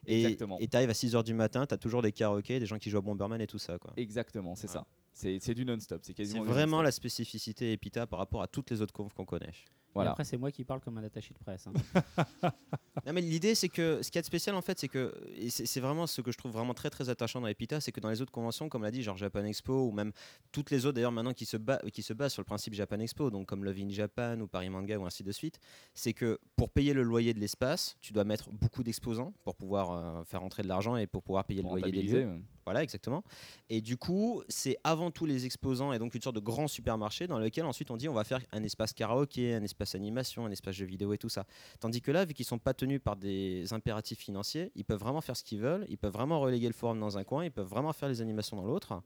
et 0.07 0.37
tu 0.37 0.77
arrives 0.77 0.89
à 0.89 0.93
6 0.93 1.15
heures 1.15 1.23
du 1.23 1.33
matin, 1.33 1.65
tu 1.67 1.73
as 1.73 1.77
toujours 1.77 2.01
des 2.01 2.11
karaokés, 2.11 2.59
des 2.59 2.65
gens 2.65 2.77
qui 2.79 2.89
jouent 2.89 2.97
à 2.97 3.01
Bomberman 3.01 3.39
et 3.41 3.47
tout 3.47 3.59
ça. 3.59 3.77
Quoi. 3.77 3.93
Exactement, 3.97 4.55
c'est 4.55 4.67
ça. 4.67 4.85
C'est 5.13 5.53
du 5.53 5.65
non-stop. 5.65 6.01
C'est 6.03 6.39
vraiment 6.39 6.81
la 6.81 6.91
spécificité 6.91 7.73
EPITA 7.73 8.07
par 8.07 8.19
rapport 8.19 8.41
à 8.41 8.47
toutes 8.47 8.69
les 8.71 8.81
autres 8.81 8.93
confs 8.93 9.13
qu'on 9.13 9.25
connaît. 9.25 9.51
Et. 9.95 10.11
Après, 10.11 10.23
c'est 10.23 10.37
moi 10.37 10.51
qui 10.51 10.63
parle 10.63 10.79
comme 10.79 10.97
un 10.97 11.03
attaché 11.03 11.33
de 11.33 11.39
presse. 11.39 11.67
hein. 11.67 12.51
Non, 13.05 13.13
mais 13.13 13.21
l'idée, 13.21 13.55
c'est 13.55 13.69
que 13.69 14.01
ce 14.01 14.09
qu'il 14.11 14.17
y 14.17 14.19
a 14.19 14.21
de 14.21 14.25
spécial, 14.25 14.55
en 14.55 14.61
fait, 14.61 14.77
c'est 14.77 14.87
que, 14.89 15.13
c'est 15.49 15.79
vraiment 15.79 16.05
ce 16.05 16.21
que 16.21 16.31
je 16.31 16.37
trouve 16.37 16.51
vraiment 16.51 16.73
très 16.73 16.89
très 16.89 17.09
attachant 17.09 17.39
dans 17.39 17.47
Epita, 17.47 17.79
c'est 17.79 17.91
que 17.91 18.01
dans 18.01 18.09
les 18.09 18.21
autres 18.21 18.31
conventions, 18.31 18.67
comme 18.67 18.83
l'a 18.83 18.91
dit, 18.91 19.03
genre 19.03 19.17
Japan 19.17 19.45
Expo, 19.45 19.87
ou 19.87 19.91
même 19.91 20.11
toutes 20.51 20.69
les 20.69 20.85
autres 20.85 20.95
d'ailleurs 20.95 21.11
maintenant 21.11 21.33
qui 21.33 21.45
se, 21.45 21.57
qui 21.89 22.03
se 22.03 22.13
basent 22.13 22.33
sur 22.33 22.41
le 22.41 22.45
principe 22.45 22.73
Japan 22.73 22.99
Expo, 22.99 23.29
donc 23.29 23.47
comme 23.47 23.63
Love 23.63 23.79
in 23.79 23.89
Japan 23.89 24.39
ou 24.41 24.47
Paris 24.47 24.69
Manga 24.69 24.97
ou 24.97 25.05
ainsi 25.05 25.23
de 25.23 25.31
suite, 25.31 25.59
c'est 25.93 26.13
que 26.13 26.39
pour 26.55 26.69
payer 26.69 26.93
le 26.93 27.03
loyer 27.03 27.33
de 27.33 27.39
l'espace, 27.39 27.97
tu 28.01 28.11
dois 28.11 28.25
mettre 28.25 28.49
beaucoup 28.51 28.83
d'exposants 28.83 29.33
pour 29.43 29.55
pouvoir 29.55 29.91
euh, 29.91 30.23
faire 30.25 30.43
entrer 30.43 30.63
de 30.63 30.67
l'argent 30.67 30.97
et 30.97 31.07
pour 31.07 31.23
pouvoir 31.23 31.45
payer 31.45 31.61
Pour 31.61 31.75
le 31.75 31.81
loyer 31.81 31.93
des 31.93 32.03
lieux. 32.03 32.29
Voilà, 32.65 32.83
exactement. 32.83 33.23
Et 33.69 33.81
du 33.81 33.97
coup, 33.97 34.43
c'est 34.47 34.77
avant 34.83 35.09
tout 35.09 35.25
les 35.25 35.45
exposants 35.45 35.91
et 35.93 35.97
donc 35.97 36.13
une 36.13 36.21
sorte 36.21 36.35
de 36.35 36.41
grand 36.41 36.67
supermarché 36.67 37.25
dans 37.25 37.39
lequel 37.39 37.65
ensuite 37.65 37.89
on 37.89 37.97
dit 37.97 38.07
on 38.07 38.13
va 38.13 38.23
faire 38.23 38.41
un 38.51 38.61
espace 38.61 38.93
karaoké, 38.93 39.55
un 39.55 39.63
espace 39.63 39.78
animation, 39.95 40.45
un 40.45 40.51
espace 40.51 40.75
jeux 40.75 40.85
vidéo 40.85 41.13
et 41.13 41.17
tout 41.17 41.29
ça. 41.29 41.45
Tandis 41.79 42.01
que 42.01 42.11
là, 42.11 42.25
vu 42.25 42.33
qu'ils 42.33 42.45
sont 42.45 42.59
pas 42.59 42.73
tenus 42.73 42.99
par 43.01 43.15
des 43.15 43.71
impératifs 43.73 44.19
financiers, 44.19 44.71
ils 44.75 44.85
peuvent 44.85 44.99
vraiment 44.99 45.21
faire 45.21 45.35
ce 45.37 45.43
qu'ils 45.43 45.59
veulent, 45.61 45.85
ils 45.89 45.97
peuvent 45.97 46.13
vraiment 46.13 46.39
reléguer 46.39 46.67
le 46.67 46.73
forum 46.73 46.99
dans 46.99 47.17
un 47.17 47.23
coin, 47.23 47.45
ils 47.45 47.51
peuvent 47.51 47.67
vraiment 47.67 47.93
faire 47.93 48.09
les 48.09 48.21
animations 48.21 48.57
dans 48.57 48.65
l'autre. 48.65 49.01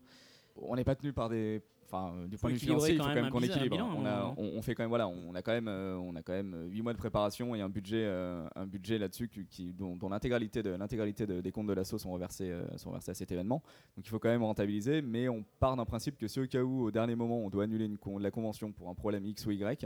on 0.55 0.75
n'est 0.75 0.83
pas 0.83 0.95
tenu 0.95 1.13
par 1.13 1.29
des 1.29 1.61
enfin 1.85 2.13
euh, 2.15 2.27
du 2.27 2.37
point 2.37 2.49
de 2.49 2.53
vue 2.55 2.59
financier 2.67 2.93
il 2.93 2.97
quand 2.97 3.03
faut 3.03 3.09
quand 3.09 3.21
même 3.21 3.29
qu'on 3.31 3.39
équilibre 3.55 3.75
bilan, 3.75 3.89
on, 4.01 4.05
a, 4.05 4.19
moment, 4.21 4.35
on, 4.37 4.57
on 4.57 4.61
fait 4.63 4.73
quand 4.73 4.81
même 4.83 4.89
voilà 4.89 5.07
on 5.07 5.35
a 5.35 5.41
quand 5.43 5.51
même 5.51 5.67
euh, 5.67 5.95
on 5.97 6.15
a 6.15 6.21
quand 6.23 6.33
même 6.33 6.67
8 6.71 6.81
mois 6.81 6.93
de 6.93 6.97
préparation 6.97 7.53
et 7.55 7.61
un 7.61 7.69
budget 7.69 8.03
euh, 8.05 8.47
un 8.55 8.65
budget 8.65 8.97
là-dessus 8.97 9.27
qui, 9.27 9.45
qui- 9.45 9.73
dont, 9.73 9.95
dont 9.95 10.09
l'intégralité 10.09 10.63
de 10.63 10.71
l'intégralité 10.71 11.27
de- 11.27 11.41
des 11.41 11.51
comptes 11.51 11.67
de 11.67 11.73
l'assaut 11.73 11.97
sont 11.99 12.11
reversés 12.11 12.49
euh, 12.49 12.65
sont 12.77 12.89
reversés 12.89 13.11
à 13.11 13.13
cet 13.13 13.31
événement 13.31 13.61
donc 13.95 14.05
il 14.07 14.09
faut 14.09 14.17
quand 14.17 14.29
même 14.29 14.41
rentabiliser 14.43 15.01
mais 15.03 15.27
on 15.29 15.43
part 15.59 15.75
d'un 15.75 15.85
principe 15.85 16.17
que 16.17 16.27
si 16.27 16.39
au 16.39 16.47
cas 16.47 16.61
où 16.63 16.83
au 16.85 16.89
dernier 16.91 17.15
moment 17.15 17.39
on 17.39 17.49
doit 17.49 17.65
annuler 17.65 17.85
une 17.85 17.97
con- 17.97 18.17
la 18.17 18.31
convention 18.31 18.71
pour 18.71 18.89
un 18.89 18.95
problème 18.95 19.25
X 19.25 19.45
ou 19.45 19.51
Y 19.51 19.85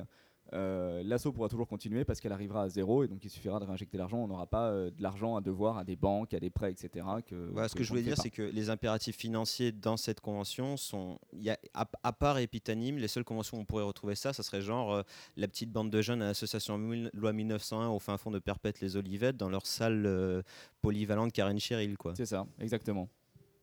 euh, 0.54 1.04
l'assaut 1.04 1.32
pourra 1.32 1.50
toujours 1.50 1.68
continuer 1.68 2.06
parce 2.06 2.20
qu'elle 2.20 2.32
arrivera 2.32 2.64
à 2.64 2.70
zéro 2.70 3.04
et 3.04 3.08
donc 3.08 3.24
il 3.26 3.30
suffira 3.30 3.60
de 3.60 3.66
réinjecter 3.66 3.98
l'argent 3.98 4.20
on 4.20 4.28
n'aura 4.28 4.48
pas 4.48 4.70
euh, 4.70 4.92
de 4.92 5.02
l'argent 5.02 5.36
à 5.36 5.42
devoir 5.42 5.78
à 5.78 5.84
des 5.84 5.96
banques 5.96 6.34
à 6.34 6.40
des 6.40 6.50
prêts 6.50 6.72
etc 6.72 7.06
que, 7.26 7.36
Voilà, 7.52 7.68
ce 7.68 7.76
que 7.76 7.84
je 7.84 7.90
voulais 7.90 8.02
dire, 8.02 8.18
c'est 8.18 8.30
que 8.30 8.42
les 8.42 8.70
impératifs 8.70 9.18
financiers 9.18 9.72
dans 9.72 9.98
cette 9.98 10.22
convention 10.22 10.78
sont. 10.78 11.20
Il 11.34 11.44
y 11.44 11.50
a, 11.50 11.58
à, 11.74 11.88
à 12.04 12.14
part 12.14 12.38
Epitanim, 12.38 12.98
les 12.98 13.08
seules 13.08 13.24
conventions 13.24 13.58
où 13.58 13.62
on 13.62 13.66
pourrait 13.66 13.84
retrouver 13.84 14.16
ça, 14.16 14.34
ça 14.34 14.44
serait 14.44 14.62
genre 14.62 14.94
euh, 14.94 15.04
la 15.36 15.48
petite 15.48 15.72
bande 15.72 15.90
de 15.90 16.02
jeunes 16.02 16.22
à 16.22 16.26
l'association 16.26 16.78
Loi 17.14 17.34
1901 17.34 17.90
au 17.90 18.00
fin 18.00 18.18
fond 18.18 18.32
de 18.32 18.40
Perpète 18.40 18.80
les 18.82 18.96
Olivettes 18.96 19.38
dans 19.38 19.50
leur 19.50 19.66
salle 19.66 20.06
euh, 20.06 20.42
polyvalente 20.82 21.32
Karen 21.32 21.60
Cheryl. 21.60 21.96
C'est 22.16 22.26
ça 22.26 22.46
exactement 22.60 23.10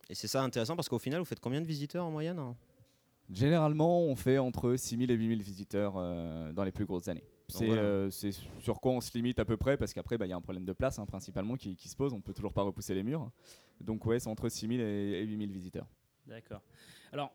Et 0.09 0.15
c'est 0.15 0.29
ça 0.29 0.43
intéressant 0.43 0.77
parce 0.77 0.89
qu'au 0.89 0.99
final, 0.99 1.21
vous 1.21 1.27
faites 1.27 1.41
combien 1.41 1.61
de 1.61 1.67
visiteurs 1.67 2.05
en 2.05 2.11
moyenne 2.11 2.39
hein? 2.39 2.57
Généralement, 3.31 4.03
on 4.03 4.17
fait 4.17 4.39
entre 4.39 4.77
6000 4.77 5.11
et 5.11 5.15
8000 5.15 5.43
visiteurs 5.43 5.95
euh, 5.97 6.53
dans 6.53 6.65
les 6.65 6.73
plus 6.73 6.85
grosses 6.85 7.09
années. 7.09 7.25
C'est 7.49 7.67
voilà. 7.67 7.83
euh, 7.83 8.11
c'est 8.11 8.33
sur 8.61 8.81
quoi 8.81 8.93
on 8.93 9.01
se 9.01 9.13
limite 9.17 9.39
à 9.39 9.45
peu 9.45 9.57
près, 9.57 9.77
parce 9.77 9.93
qu'après, 9.93 10.19
bah, 10.19 10.27
il 10.27 10.31
y 10.31 10.33
a 10.33 10.37
un 10.37 10.41
problème 10.41 10.65
de 10.65 10.73
place 10.73 10.99
hein, 10.99 11.07
principalement 11.07 11.57
qui, 11.57 11.77
qui 11.77 11.89
se 11.89 11.97
pose. 11.97 12.13
On 12.13 12.19
ne 12.19 12.23
peut 12.23 12.33
toujours 12.35 12.53
pas 12.53 12.63
repousser 12.63 12.95
les 12.95 13.03
murs. 13.03 13.31
Donc, 13.81 14.05
ouais, 14.07 14.19
c'est 14.21 14.29
entre 14.29 14.49
6000 14.49 14.81
et, 14.81 14.85
et 14.85 15.25
8000 15.25 15.51
visiteurs. 15.51 15.87
D'accord. 16.27 16.63
Alors, 17.13 17.33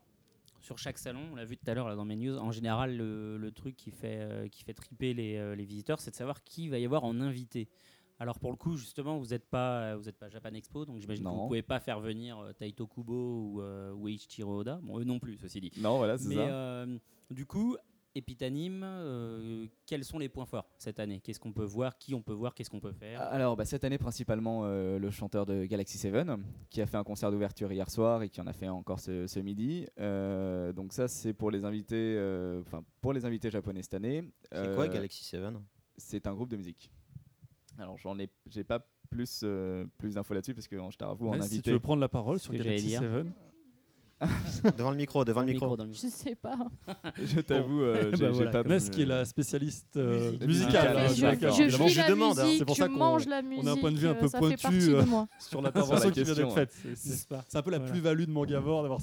sur 0.60 0.78
chaque 0.78 0.97
salon, 0.97 1.21
on 1.32 1.36
l'a 1.36 1.45
vu 1.45 1.58
tout 1.58 1.69
à 1.69 1.73
l'heure 1.73 1.95
dans 1.95 2.06
mes 2.06 2.15
news, 2.15 2.38
en 2.38 2.52
général, 2.52 2.95
le, 2.95 3.38
le 3.38 3.52
truc 3.52 3.75
qui 3.75 3.91
fait, 3.91 4.19
euh, 4.19 4.47
qui 4.47 4.63
fait 4.63 4.73
triper 4.73 5.13
les, 5.13 5.56
les 5.56 5.65
visiteurs, 5.65 5.99
c'est 5.99 6.12
de 6.12 6.15
savoir 6.15 6.43
qui 6.43 6.69
va 6.69 6.78
y 6.80 6.86
avoir 6.86 7.04
en 7.04 7.19
invité. 7.21 7.67
Alors 8.20 8.38
pour 8.40 8.52
le 8.52 8.58
coup, 8.58 8.76
justement, 8.76 9.18
vous 9.18 9.28
n'êtes 9.28 9.46
pas, 9.50 9.96
vous 9.96 10.10
êtes 10.10 10.18
pas 10.18 10.28
Japan 10.30 10.54
Expo, 10.54 10.86
donc 10.86 11.00
j'imagine 11.00 11.24
que 11.24 11.30
vous 11.30 11.36
Non. 11.36 11.44
ne 11.44 11.48
pouvez 11.48 11.62
pas 11.62 11.80
faire 11.80 12.00
venir 12.02 12.38
euh, 12.40 12.52
Taito 12.52 12.86
Kubo 12.86 13.14
ou, 13.14 13.62
euh, 13.62 13.94
ou 13.94 14.08
Eiichiro 14.10 14.60
Oda. 14.60 14.80
Bon, 14.84 15.00
eux 15.00 15.06
non 15.06 15.20
plus, 15.20 15.38
ceci 15.38 15.62
dit. 15.62 15.72
Non, 15.78 15.98
voilà, 15.98 16.18
c'est 16.18 16.28
Mais 16.28 16.36
ça. 16.36 16.42
euh, 16.42 16.98
du 17.32 17.46
coup, 17.46 17.78
Epitanim, 18.16 18.82
euh, 18.84 19.68
quels 19.86 20.04
sont 20.04 20.20
les 20.20 20.28
points 20.28 20.46
forts 20.48 20.68
cette 20.78 21.00
année? 21.00 21.22
Qu'est-ce 21.22 21.40
qu'on 21.40 21.54
peut 21.54 21.64
voir? 21.64 21.98
Qui 21.98 22.14
on 22.16 22.22
peut 22.22 22.34
voir? 22.34 22.54
Qu'est-ce 22.56 22.70
qu'on 22.70 22.80
peut 22.82 22.92
faire? 22.92 23.22
Alors, 23.22 23.56
bah, 23.56 23.64
cette 23.66 23.84
année, 23.86 24.00
principalement 24.00 24.64
euh, 24.66 24.98
le 25.00 25.12
chanteur 25.12 25.46
de 25.46 25.64
Galaxy 25.66 25.98
7, 25.98 26.28
qui 26.70 26.82
a 26.82 26.88
fait 26.88 26.98
un 26.98 27.04
concert 27.06 27.32
d'ouverture 27.32 27.72
hier 27.72 27.90
soir 27.90 28.24
et 28.24 28.30
qui 28.30 28.42
en 28.42 28.48
a 28.48 28.54
fait 28.54 28.68
encore 28.68 29.00
ce, 29.00 29.28
ce 29.28 29.40
midi. 29.40 29.86
Euh, 30.00 30.74
donc 30.74 30.92
ça, 30.92 31.08
c'est 31.08 31.34
pour 31.34 31.52
les 31.52 31.64
invités, 31.64 32.16
euh, 32.18 32.60
enfin 32.62 32.84
pour 33.00 33.14
les 33.14 33.24
invités 33.26 33.50
japonais 33.52 33.84
cette 33.84 33.94
année. 33.94 34.24
C'est 34.52 34.74
quoi 34.76 34.86
Euh, 34.86 34.90
Galaxy 34.90 35.24
7 35.24 35.42
C'est 35.96 36.28
un 36.28 36.34
groupe 36.34 36.50
de 36.50 36.58
musique. 36.58 36.92
Alors, 37.80 37.98
j'en 37.98 38.20
ai, 38.20 38.30
j'ai 38.50 38.63
pas 38.63 38.80
plus 39.10 39.42
euh, 39.44 39.86
plus 39.98 40.13
d'infos 40.15 40.34
là-dessus 40.34 40.54
parce 40.54 40.68
que 40.68 40.78
je 40.92 40.98
t'avoue 40.98 41.30
en 41.30 41.32
Ouais, 41.32 41.42
si 41.42 41.48
tu 41.50 41.54
invité. 41.56 41.72
veux 41.72 41.80
prendre 41.80 42.02
la 42.02 42.10
parole 42.10 42.38
sur 42.39 42.52
Ce 42.54 42.58
que 42.58 42.63
Galaxy 42.63 42.92
j'allais 42.92 43.24
7. 44.63 44.76
Devant 44.78 44.92
le 44.92 44.98
micro, 44.98 45.24
devant 45.24 45.39
le 45.39 45.48
micro. 45.48 45.78
dans 45.78 45.86
le 45.86 45.94
Je 45.94 46.08
sais 46.08 46.36
pas. 46.36 46.58
Je 47.24 47.39
t'avoue, 47.39 47.82
euh, 47.84 48.12
Bah 48.12 48.18
j'ai, 48.18 48.26
j'ai 48.26 48.32
voilà, 48.32 48.52
pas. 48.52 48.63
Ness 48.63 48.89
qui 48.89 49.04
est 49.04 49.06
la 49.06 49.24
spécialiste 49.24 49.96
euh, 49.96 50.38
musicale. 50.46 50.94
Ah, 50.98 51.02
hein, 51.04 51.08
je, 51.08 51.15
je- 51.15 51.22
d'accord. 51.22 51.56
je, 51.56 51.88
je 51.88 51.98
la 52.02 52.10
demande, 52.10 52.38
hein. 52.38 52.44
musique, 52.44 52.60
C'est 52.60 52.65
pour 52.65 52.76
ça 52.76 52.88
je 52.88 52.92
mange 52.92 53.28
la 53.28 53.42
musique. 53.42 53.63
on 53.63 53.68
a 53.68 53.72
un 53.72 53.78
point 53.78 53.92
de 53.94 53.98
vue 53.98 54.08
un 54.08 54.12
euh, 54.12 54.15
peu 54.15 54.28
pointu, 54.30 54.68
euh, 54.94 55.02
de 55.04 55.06
moi. 55.08 55.26
sur 55.39 55.62
la 55.62 55.72
qui 55.72 55.80
vient 55.80 56.12
question, 56.12 56.34
d'être 56.36 56.54
faite. 56.54 56.74
C'est- 56.96 57.32
un 57.58 57.62
peu 57.62 57.72
la 57.72 57.78
Voilà. 57.78 57.94
plus-value 57.94 58.24
de 58.26 58.32
Mangavore 58.32 58.82
d'avoir 58.82 59.00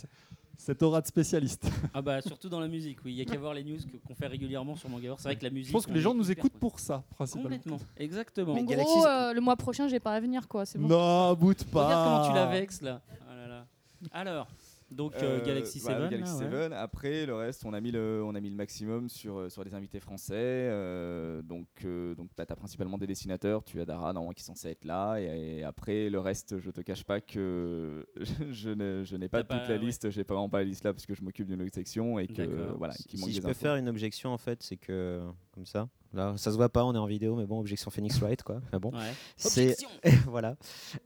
cette 0.59 0.83
aura 0.83 1.01
de 1.01 1.07
spécialiste. 1.07 1.67
Ah 1.95 2.03
bah 2.03 2.21
surtout 2.23 2.49
dans 2.49 2.61
la 2.61 2.69
musique, 2.69 2.99
oui. 3.05 3.13
Il 3.13 3.17
y 3.19 3.23
a 3.23 3.25
qu'à 3.25 3.39
voir 3.39 3.55
les 3.55 3.65
news 3.65 3.79
que- 3.79 3.97
qu'on 4.07 4.15
fait 4.15 4.27
régulièrement 4.27 4.75
sur 4.77 4.89
Mangavore. 4.89 5.19
C'est 5.21 5.29
vrai 5.29 5.37
que 5.37 5.45
la 5.45 5.51
musique. 5.51 5.69
Je 5.69 5.73
pense 5.73 5.87
que 5.87 5.93
les 5.93 6.01
gens 6.01 6.15
nous 6.15 6.31
écoutent 6.31 6.53
pour 6.59 6.79
ça, 6.81 7.03
principalement. 7.17 7.49
Complètement, 7.57 7.79
exactement. 7.97 8.53
En 8.53 8.55
Mais 8.55 8.63
gros, 8.65 8.71
Galaxy, 8.73 8.99
euh, 9.07 9.33
le 9.33 9.41
mois 9.41 9.57
prochain, 9.57 9.89
j'ai 9.89 10.01
pas 10.01 10.13
à 10.15 10.21
venir, 10.21 10.49
quoi. 10.49 10.67
C'est 10.67 10.79
bon. 10.79 10.89
Non, 10.89 11.35
boute 11.35 11.65
pas. 11.65 11.85
Regarde 11.87 12.05
comment 12.05 12.29
tu 12.29 12.35
la 12.35 12.47
vexes 12.47 12.83
là. 12.83 13.01
Ah 13.31 13.35
là 13.37 13.47
là. 13.49 13.67
Alors, 14.13 14.47
donc 14.91 15.15
euh, 15.17 15.41
Euh, 15.41 15.45
Galaxy 15.45 15.81
7. 15.81 15.83
voilà, 15.93 16.09
Galaxy 16.09 16.33
là, 16.41 16.47
ouais. 16.49 16.63
7. 16.69 16.73
Après, 16.73 17.27
le 17.27 17.35
reste, 17.35 17.65
on 17.65 17.73
a 17.73 17.81
mis 17.81 17.91
le, 17.91 18.23
on 18.25 18.35
a 18.35 18.41
mis 18.41 18.51
le 18.51 18.57
maximum 18.57 19.09
sur, 19.09 19.39
euh, 19.39 19.49
sur 19.49 19.65
les 19.65 19.75
invités 19.75 20.01
français. 20.01 20.35
euh, 20.37 21.43
donc, 21.43 21.67
euh, 21.85 22.15
donc 22.15 22.31
tu 22.37 22.43
as 22.43 22.47
principalement 22.57 22.97
des 22.99 23.07
dessinateurs. 23.07 23.65
Tu 23.65 23.81
as 23.81 23.85
Dara, 23.85 24.13
normalement, 24.13 24.33
qui 24.33 24.43
est 24.43 24.45
censé 24.47 24.69
être 24.71 24.85
là. 24.85 25.17
Et, 25.19 25.59
et 25.59 25.65
après, 25.65 26.09
le 26.11 26.21
reste, 26.21 26.59
je 26.59 26.71
te 26.71 26.81
cache 26.81 27.05
pas 27.05 27.21
que 27.21 28.07
je, 28.51 28.71
n'ai- 28.71 29.05
je 29.05 29.17
n'ai 29.17 29.29
pas 29.29 29.41
toute 29.41 29.49
pas- 29.49 29.63
la 29.69 29.75
ouais. 29.75 29.79
liste. 29.79 30.11
J'ai 30.11 30.25
pas 30.25 30.35
vraiment 30.35 30.49
pas 30.49 30.59
la 30.59 30.65
liste 30.65 30.85
là 30.85 30.93
parce 30.93 31.07
que 31.07 31.15
je 31.15 31.23
m'occupe 31.23 31.49
d'une 31.49 31.61
autre 31.63 31.75
section 31.75 32.19
et 32.19 32.27
que 32.29 32.73
voilà, 32.77 32.95
qui 32.95 33.19
Si 33.19 33.31
je 33.33 33.37
des 33.37 33.43
peux 33.43 33.49
infos. 33.51 33.61
faire 33.61 33.77
une 33.77 33.89
objection, 33.89 34.31
en 34.33 34.39
fait, 34.39 34.63
c'est 34.63 34.77
que, 34.77 35.21
comme 35.53 35.67
ça, 35.67 35.89
là, 36.17 36.35
ça 36.37 36.51
se 36.51 36.57
voit 36.57 36.69
pas, 36.69 36.85
on 36.85 36.95
est 36.95 36.99
en 36.99 37.07
vidéo, 37.07 37.37
mais 37.37 37.47
bon, 37.47 37.61
objection 37.61 37.91
Phoenix 37.91 38.19
Wright, 38.21 38.43
quoi. 38.43 38.61
Mais 38.73 38.79
bon, 38.79 38.91
Ouais. 38.93 39.13
c'est 39.37 39.77
voilà. 40.29 40.57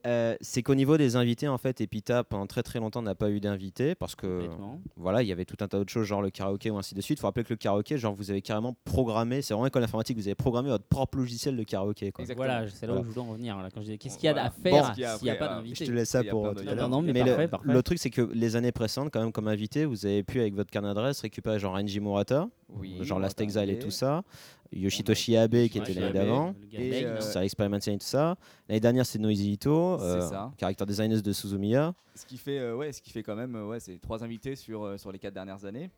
Euh, 0.07 0.37
c'est 0.40 0.62
qu'au 0.62 0.75
niveau 0.75 0.96
des 0.96 1.16
invités, 1.16 1.49
en 1.49 1.59
fait, 1.59 1.81
Epita 1.81 2.25
pendant 2.25 2.46
très 2.46 2.62
très 2.62 2.79
longtemps 2.79 3.03
n'a 3.03 3.14
pas 3.14 3.31
eu 3.31 3.40
d'invités 3.40 3.94
parce 3.94 4.14
que 4.14 4.49
voilà, 4.96 5.23
il 5.23 5.29
y 5.29 5.33
avait 5.33 5.44
tout 5.44 5.57
un 5.61 5.68
tas 5.68 5.79
d'autres 5.79 5.92
choses, 5.92 6.07
genre 6.07 6.23
le 6.23 6.31
karaoké 6.31 6.70
ou 6.70 6.79
ainsi 6.79 6.94
de 6.94 7.01
suite. 7.01 7.18
Il 7.18 7.20
faut 7.20 7.27
rappeler 7.27 7.44
que 7.44 7.53
le 7.53 7.57
karaoké, 7.57 7.99
genre 7.99 8.14
vous 8.14 8.31
avez 8.31 8.42
carrément 8.42 8.77
programmé, 8.85 9.42
c'est 9.42 9.55
vraiment 9.55 9.66
école 9.66 9.85
informatique, 9.85 10.16
vous 10.16 10.27
avez 10.29 10.35
programmé 10.35 10.68
votre 10.70 10.85
propre 10.87 11.18
logiciel 11.18 11.57
de 11.57 11.62
karaoké. 11.64 12.12
Quoi. 12.12 12.23
Exactement. 12.23 12.46
Voilà, 12.46 12.68
c'est 12.68 12.87
là 12.87 12.92
où 12.92 12.96
Voilà. 12.96 13.09
je 13.09 13.12
voulais 13.14 13.27
en 13.27 13.31
revenir. 13.33 13.57
Là, 13.59 13.68
quand 13.73 13.81
je 13.81 13.87
disais, 13.87 13.99
qu'est-ce 13.99 14.16
qu'il 14.18 14.27
y 14.27 14.29
a 14.29 14.33
Voilà. 14.33 14.49
à 14.49 14.51
faire 14.51 14.73
Bon, 14.88 14.94
s'il 15.18 15.25
n'y 15.25 15.31
a 15.31 15.35
pas 15.37 15.49
d'invité 15.49 15.85
Je 15.85 15.90
te 15.90 15.94
laisse 15.96 16.09
ça 16.11 16.23
pour. 16.25 16.53
Non, 16.55 17.03
mais 17.03 17.12
Mais 17.12 17.20
parfait, 17.25 17.42
le, 17.42 17.49
parfait. 17.49 17.73
le 17.73 17.83
truc, 17.83 17.99
c'est 17.99 18.11
que 18.11 18.23
les 18.33 18.57
années 18.57 18.73
précédentes, 18.73 19.11
quand 19.12 19.20
même, 19.20 19.33
comme 19.33 19.49
invité, 19.49 19.85
vous 19.85 20.07
avez 20.07 20.23
pu, 20.23 20.40
avec 20.40 20.55
votre 20.55 20.70
carnet 20.70 20.88
d'adresse, 20.88 21.20
récupérer 21.20 21.59
genre 21.59 21.75
Renji 21.75 22.01
Murata, 22.01 22.49
Oui, 22.68 22.99
genre 23.03 23.18
Last 23.18 23.40
Exile 23.40 23.70
et 23.70 23.79
tout 23.79 23.90
ça, 23.90 24.23
Yoshitoshi 24.72 25.37
Abe 25.37 25.66
qui 25.68 25.78
était 25.78 25.94
l'année 25.94 26.12
d'avant, 26.12 26.54
Le 26.61 26.66
gars 26.66 26.78
Et, 26.80 27.04
euh, 27.04 27.20
Star 27.20 27.42
Experimentation 27.42 27.92
et 27.92 27.98
tout 27.98 28.06
ça. 28.06 28.37
L'année 28.68 28.80
dernière, 28.80 29.04
c'est 29.06 29.18
Noisy 29.18 29.52
Ito, 29.52 29.98
C'est 29.98 30.20
ça. 30.28 30.52
character 30.59 30.87
designer 30.87 31.20
de 31.22 31.33
Suzumiya. 31.33 31.94
Ce 32.14 32.24
qui 32.26 32.37
fait, 32.37 32.59
euh, 32.59 32.76
ouais, 32.76 32.92
ce 32.92 33.02
qui 33.02 33.11
fait 33.11 33.22
quand 33.22 33.35
même, 33.37 33.56
euh, 33.56 33.66
ouais, 33.66 33.80
c'est 33.80 33.98
trois 34.00 34.22
invités 34.22 34.54
sur, 34.56 34.85
euh, 34.85 34.96
sur 34.96 35.11
les 35.11 35.18
quatre 35.18 35.35
dernières 35.35 35.64
années. 35.64 35.90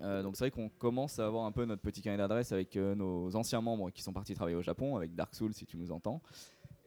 Euh, 0.00 0.22
donc 0.22 0.36
c'est 0.36 0.44
vrai 0.44 0.50
qu'on 0.52 0.68
commence 0.68 1.18
à 1.18 1.26
avoir 1.26 1.44
un 1.44 1.50
peu 1.52 1.64
notre 1.64 1.82
petit 1.82 2.00
carnet 2.00 2.18
d'adresse 2.18 2.52
avec 2.52 2.76
euh, 2.76 2.94
nos 2.94 3.34
anciens 3.34 3.60
membres 3.60 3.90
qui 3.90 4.00
sont 4.02 4.12
partis 4.12 4.32
travailler 4.34 4.56
au 4.56 4.62
Japon, 4.62 4.96
avec 4.96 5.14
Dark 5.14 5.34
Souls 5.34 5.52
si 5.52 5.66
tu 5.66 5.76
nous 5.76 5.90
entends. 5.90 6.22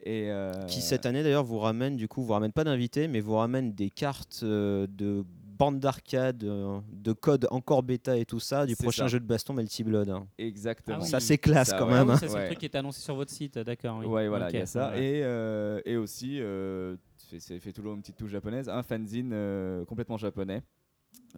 Et 0.04 0.30
euh, 0.30 0.50
qui 0.66 0.80
cette 0.80 1.04
année 1.06 1.22
d'ailleurs 1.22 1.44
vous 1.44 1.58
ramène 1.60 1.96
du 1.96 2.08
coup 2.08 2.22
vous 2.24 2.32
ramène 2.32 2.50
pas 2.50 2.64
d'invités 2.64 3.06
mais 3.06 3.20
vous 3.20 3.36
ramène 3.36 3.72
des 3.72 3.88
cartes 3.88 4.40
euh, 4.42 4.88
de 4.90 5.24
bandes 5.58 5.80
d'arcade 5.80 6.44
euh, 6.44 6.80
de 6.92 7.12
code 7.12 7.46
encore 7.50 7.82
bêta 7.82 8.16
et 8.16 8.24
tout 8.24 8.40
ça 8.40 8.66
du 8.66 8.74
prochain 8.76 9.04
ça. 9.04 9.08
jeu 9.08 9.20
de 9.20 9.24
baston 9.26 9.52
Melty 9.54 9.84
Blood 9.84 10.08
hein. 10.10 10.26
exactement. 10.38 10.98
Ah 11.00 11.02
oui. 11.04 11.08
ça 11.08 11.20
c'est 11.20 11.38
classe 11.38 11.68
Ça, 11.70 11.78
quand 11.78 11.86
ouais. 11.86 11.92
même 11.94 12.10
Ah 12.10 12.12
hein. 12.12 12.14
oui, 12.14 12.20
ça, 12.20 12.28
c'est 12.28 12.34
Ouais. 12.34 12.40
le 12.42 12.46
truc 12.46 12.58
qui 12.58 12.64
est 12.66 12.74
annoncé 12.76 13.00
sur 13.00 13.14
votre 13.14 13.30
site, 13.30 13.58
d'accord. 13.58 13.98
oui. 13.98 14.06
Ouais, 14.06 14.28
voilà, 14.28 14.48
il 14.50 14.54
y 14.54 14.58
Ok, 14.58 14.62
a 14.62 14.66
ça. 14.66 14.90
ouais. 14.90 15.04
Et, 15.04 15.22
euh, 15.24 15.80
et 15.84 15.96
aussi, 15.96 16.40
euh, 16.40 16.96
c'est 17.16 17.40
c'est 17.40 17.58
fait 17.60 17.72
toujours 17.72 17.94
une 17.94 18.00
petite 18.00 18.16
touche 18.16 18.30
japonaise, 18.30 18.68
un 18.68 18.82
fanzine 18.82 19.30
euh, 19.32 19.84
complètement 19.84 20.16
japonais. 20.18 20.62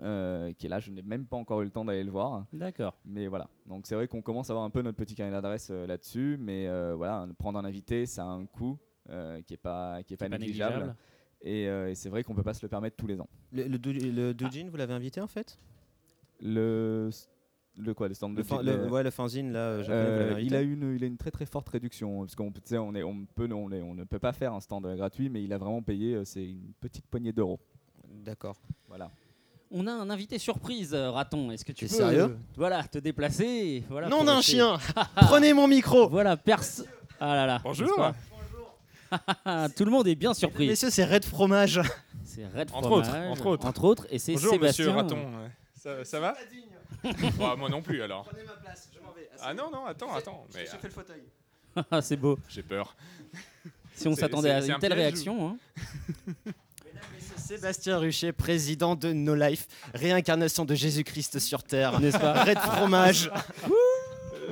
euh, 0.02 0.52
qui 0.54 0.66
est 0.66 0.68
là, 0.68 0.80
je 0.80 0.90
n'ai 0.90 1.02
même 1.02 1.24
pas 1.26 1.36
encore 1.36 1.60
eu 1.62 1.64
le 1.64 1.70
temps 1.70 1.84
d'aller 1.84 2.02
le 2.04 2.10
voir, 2.10 2.46
D'accord. 2.52 2.96
mais 3.04 3.26
voilà. 3.28 3.48
Donc 3.66 3.86
c'est 3.86 3.94
vrai 3.94 4.08
qu'on 4.08 4.22
commence 4.22 4.50
à 4.50 4.52
avoir 4.52 4.64
un 4.64 4.70
peu 4.70 4.82
notre 4.82 4.96
petit 4.96 5.14
carnet 5.14 5.32
d'adresse 5.32 5.68
euh, 5.70 5.86
là-dessus, 5.86 6.36
mais 6.40 6.66
euh, 6.68 6.94
voilà, 6.96 7.26
prendre 7.38 7.58
un 7.58 7.64
invité, 7.64 8.06
ça 8.06 8.22
a 8.24 8.26
un 8.26 8.44
coût 8.46 8.76
euh, 9.10 9.40
qui 9.42 9.54
est 9.54 9.58
pas 9.58 10.02
qui 10.02 10.14
est 10.14 10.16
pas, 10.16 10.28
Pas 10.28 10.38
négligeable. 10.38 10.96
Et, 11.46 11.68
euh, 11.68 11.90
et 11.90 11.94
c'est 11.94 12.08
vrai 12.08 12.24
qu'on 12.24 12.34
peut 12.34 12.42
pas 12.42 12.54
se 12.54 12.62
le 12.64 12.68
permettre 12.68 12.96
tous 12.96 13.06
les 13.06 13.20
ans. 13.20 13.28
le, 13.52 13.64
le, 13.68 13.78
dou- 13.78 13.92
le 13.92 14.32
Doujin 14.32 14.66
vous 14.70 14.76
l'avez 14.78 14.94
invité 14.94 15.20
en 15.20 15.26
fait? 15.28 15.58
Le 16.40 17.10
le 17.76 17.92
quoi, 17.92 18.06
le 18.06 18.14
stand 18.14 18.34
de 18.34 18.38
le, 18.38 18.44
fan- 18.44 18.60
fi- 18.60 18.64
le- 18.66 18.84
le- 18.84 18.88
ouais 18.88 19.02
le 19.02 19.10
fanzine 19.10 19.52
là 19.52 19.58
euh, 19.58 19.84
Euh, 19.88 20.40
il 20.40 20.54
a 20.54 20.62
une, 20.62 20.94
il 20.94 21.02
a 21.02 21.06
une 21.08 21.16
très 21.16 21.32
très 21.32 21.44
forte 21.44 21.68
réduction 21.68 22.20
parce 22.20 22.36
qu'on 22.36 22.52
peut- 22.52 22.60
tu 22.60 22.68
sais, 22.68 22.78
on 22.78 22.94
est, 22.94 23.02
on 23.02 23.26
peut, 23.34 23.48
on, 23.52 23.72
est- 23.72 23.82
on 23.82 23.94
ne 23.94 24.04
peut 24.04 24.20
pas 24.20 24.32
faire 24.32 24.52
un 24.54 24.60
stand 24.60 24.86
gratuit, 24.96 25.28
mais 25.28 25.42
il 25.42 25.52
a 25.52 25.58
vraiment 25.58 25.82
payé, 25.82 26.14
euh, 26.14 26.24
c'est 26.24 26.44
une 26.44 26.72
petite 26.80 27.04
poignée 27.06 27.32
d'euros. 27.32 27.58
d'accord 28.24 28.56
Voilà. 28.88 29.10
On 29.72 29.88
a 29.88 29.92
un 29.92 30.08
invité 30.08 30.38
surprise, 30.38 30.94
raton. 30.94 31.50
Est-ce 31.50 31.64
que 31.64 31.72
tu 31.72 31.86
peux 31.86 31.94
sérieux? 31.94 32.20
euh, 32.22 32.36
voilà, 32.56 32.84
te 32.84 32.98
déplacer 32.98 33.82
Voilà, 33.90 34.08
non 34.08 34.20
rester- 34.20 34.52
chien 34.52 34.78
prenez 35.16 35.52
mon 35.52 35.66
micro 35.66 36.08
Voilà, 36.08 36.36
perso. 36.36 36.84
Ah 37.18 37.34
là 37.34 37.46
là. 37.46 37.60
Bonjour. 37.64 38.12
Tout 39.76 39.84
le 39.84 39.90
monde 39.90 40.06
est 40.08 40.14
bien 40.14 40.34
surpris. 40.34 40.68
messieurs 40.68 40.90
c'est 40.90 41.04
Red 41.04 41.24
Fromage 41.24 41.80
C'est 42.24 42.46
Red 42.46 42.70
Entre 42.72 42.88
Fromage, 42.88 43.08
autres, 43.08 43.16
entre 43.30 43.46
autres. 43.46 43.66
Entre 43.66 43.84
autres, 43.84 44.06
et 44.10 44.18
c'est 44.18 44.32
Bonjour, 44.34 44.52
Sébastien. 44.54 44.86
monsieur 44.86 45.00
Raton. 45.00 45.18
Ça, 45.80 46.04
ça 46.04 46.20
va 46.20 46.34
Bah, 47.38 47.54
Moi 47.58 47.68
non 47.68 47.82
plus 47.82 48.02
alors. 48.02 48.24
prenez 48.24 48.44
ma 48.44 48.52
place 48.52 48.88
je 48.94 49.00
m'en 49.00 49.12
vais 49.12 49.28
Ah 49.42 49.52
non, 49.54 49.70
non, 49.70 49.84
attends, 49.86 50.12
attends. 50.14 50.46
Mais 50.54 50.60
euh, 50.62 50.72
le 50.82 50.88
fauteuil 50.90 51.22
Ah, 51.90 52.00
c'est 52.00 52.16
beau. 52.16 52.38
j'ai 52.48 52.62
peur. 52.62 52.94
Si 53.96 54.08
on 54.08 54.16
s'attendait 54.16 54.50
à 54.50 54.58
une 54.64 54.72
un 54.72 54.78
telle 54.80 54.92
réaction. 54.92 55.50
hein. 55.50 56.52
Sébastien 57.36 57.98
Ruchet 57.98 58.32
président 58.32 58.96
de 58.96 59.12
No 59.12 59.36
Life 59.36 59.68
réincarnation 59.94 60.64
de 60.64 60.74
Jésus-Christ 60.74 61.38
sur 61.38 61.62
terre 61.62 62.00
N'est-ce 62.00 62.18
pas 62.18 62.42
Red 62.44 62.58
Fromage 62.58 63.30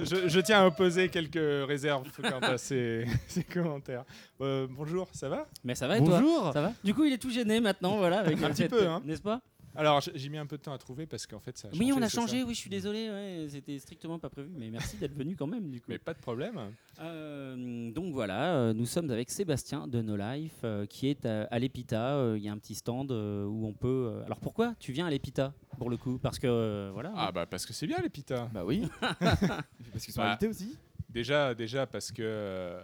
Je, 0.05 0.29
je 0.29 0.41
tiens 0.41 0.63
à 0.63 0.67
opposer 0.67 1.09
quelques 1.09 1.67
réserves 1.67 2.09
quant 2.21 2.39
à 2.41 2.59
ces, 2.59 3.07
ces 3.29 3.45
commentaires. 3.45 4.05
Euh, 4.41 4.67
bonjour, 4.71 5.09
ça 5.13 5.29
va? 5.29 5.47
Mais 5.65 5.75
ça 5.75 5.87
va 5.87 5.99
et 5.99 6.05
toi? 6.05 6.21
Bonjour. 6.21 6.53
Ça 6.53 6.61
va? 6.63 6.73
Du 6.83 6.95
coup, 6.95 7.05
il 7.05 7.13
est 7.13 7.19
tout 7.19 7.31
gêné 7.31 7.61
maintenant, 7.61 7.97
voilà. 7.99 8.21
Avec 8.21 8.43
Un 8.43 8.51
petit 8.51 8.69
peu, 8.69 8.87
hein. 8.87 9.01
N'est-ce 9.05 9.23
pas? 9.23 9.41
Alors, 9.75 10.01
j'ai 10.15 10.29
mis 10.29 10.37
un 10.39 10.47
peu 10.47 10.59
de 10.59 10.63
temps 10.63 10.73
à 10.73 10.79
trouver 10.79 11.07
parce 11.07 11.27
qu'en 11.27 11.41
fait, 11.41 11.57
ça 11.57 11.69
a 11.69 11.71
changé. 11.71 11.83
Oui, 11.85 11.93
on 11.93 12.03
a 12.03 12.09
ça 12.09 12.21
changé. 12.21 12.43
Oui, 12.43 12.55
je 12.55 12.59
suis 12.61 12.71
désolé. 12.71 13.09
Ouais, 13.09 13.47
C'était 13.49 13.79
strictement 13.79 14.19
pas 14.19 14.29
prévu. 14.29 14.51
Mais 14.55 14.71
merci 14.71 14.97
d'être 14.99 15.15
venu 15.15 15.35
quand 15.37 15.47
même, 15.47 15.71
du 15.71 15.81
coup. 15.81 15.87
Mais 15.89 15.99
pas 15.99 16.13
de 16.15 16.19
problème. 16.21 16.61
Euh, 17.01 17.91
donc 17.91 18.13
voilà, 18.13 18.55
euh, 18.55 18.73
nous 18.75 18.87
sommes 18.87 19.11
avec 19.11 19.31
Sébastien 19.31 19.87
de 19.89 20.03
No 20.03 20.17
Life 20.17 20.61
euh, 20.65 20.87
qui 20.87 21.09
est 21.09 21.25
à, 21.27 21.45
à 21.45 21.59
l'Epita. 21.59 22.17
Euh, 22.17 22.37
Il 22.39 22.45
y 22.45 22.49
a 22.49 22.53
un 22.53 22.59
petit 22.59 22.75
stand 22.75 23.11
euh, 23.13 23.45
où 23.47 23.67
on 23.67 23.73
peut. 23.73 24.11
euh, 24.13 24.25
Alors 24.27 24.41
pourquoi 24.41 24.75
tu 24.79 24.93
viens 24.93 25.07
à 25.07 25.11
l'Epita 25.11 25.53
pour 25.79 25.89
le 25.91 25.97
coup? 25.97 26.19
Parce 26.19 26.39
que 26.39 26.47
euh, 26.47 26.91
voilà. 26.93 27.13
Ah 27.17 27.33
bah 27.33 27.47
parce 27.47 27.65
que 27.67 27.73
c'est 27.73 27.87
bien 27.87 27.99
les 28.03 28.09
pitas. 28.11 28.49
Bah 28.53 28.65
oui. 28.65 28.87
parce 29.21 30.05
qu'ils 30.05 30.13
sont 30.15 30.21
Bah, 30.21 30.31
invités 30.33 30.49
aussi. 30.49 30.77
Déjà, 31.09 31.55
déjà 31.55 31.87
parce 31.87 32.11
que 32.13 32.23
euh, 32.23 32.83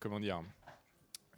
comment 0.00 0.20
dire, 0.20 0.42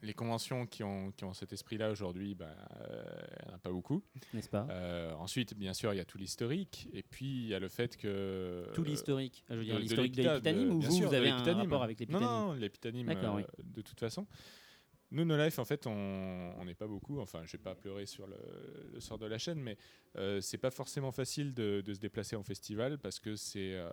les 0.02 0.14
conventions 0.14 0.66
qui 0.66 0.82
ont, 0.84 1.10
qui 1.12 1.24
ont 1.24 1.32
cet 1.34 1.52
esprit-là 1.52 1.90
aujourd'hui, 1.90 2.34
bah, 2.34 2.46
euh, 2.80 3.04
il 3.42 3.46
n'y 3.48 3.52
en 3.52 3.56
a 3.56 3.58
pas 3.58 3.70
beaucoup. 3.70 4.02
n'est-ce 4.34 4.48
pas? 4.48 4.66
Euh, 4.70 5.12
ensuite, 5.14 5.54
bien 5.56 5.72
sûr, 5.74 5.92
il 5.92 5.96
y 5.96 6.00
a 6.00 6.04
tout 6.04 6.18
l'historique, 6.18 6.88
et 6.92 7.02
puis 7.02 7.26
il 7.26 7.46
y 7.48 7.54
a 7.54 7.58
le 7.58 7.68
fait 7.68 7.96
que 7.96 8.66
Tout 8.74 8.84
l'historique. 8.84 9.44
Je 9.50 9.54
veux 9.54 9.64
dire 9.64 9.78
l'historique 9.78 10.14
de 10.16 10.22
de- 10.40 10.68
ou 10.70 10.80
vous, 10.80 10.90
sûr, 10.90 11.08
vous 11.08 11.14
avez 11.14 11.30
un 11.30 11.42
rapport 11.54 11.82
avec 11.82 12.00
Non, 12.08 12.18
l'Epitanim 12.18 12.46
non, 12.46 12.52
l'Epitanim, 12.54 13.06
D'accord, 13.06 13.36
euh, 13.36 13.42
oui. 13.58 13.64
de 13.64 13.82
toute 13.82 13.98
façon. 14.00 14.26
Nous, 15.12 15.24
No 15.24 15.36
Life, 15.36 15.58
en 15.60 15.64
fait, 15.64 15.86
on 15.86 16.64
n'est 16.64 16.74
pas 16.74 16.88
beaucoup. 16.88 17.20
Enfin, 17.20 17.42
je 17.44 17.52
vais 17.52 17.62
pas 17.62 17.74
pleurer 17.74 18.06
sur 18.06 18.26
le, 18.26 18.36
le 18.92 19.00
sort 19.00 19.18
de 19.18 19.26
la 19.26 19.38
chaîne, 19.38 19.60
mais 19.60 19.76
euh, 20.18 20.40
c'est 20.40 20.58
pas 20.58 20.70
forcément 20.70 21.12
facile 21.12 21.54
de, 21.54 21.80
de 21.84 21.94
se 21.94 22.00
déplacer 22.00 22.34
en 22.34 22.42
festival 22.42 22.98
parce 22.98 23.20
que 23.20 23.36
c'est 23.36 23.74
euh, 23.74 23.88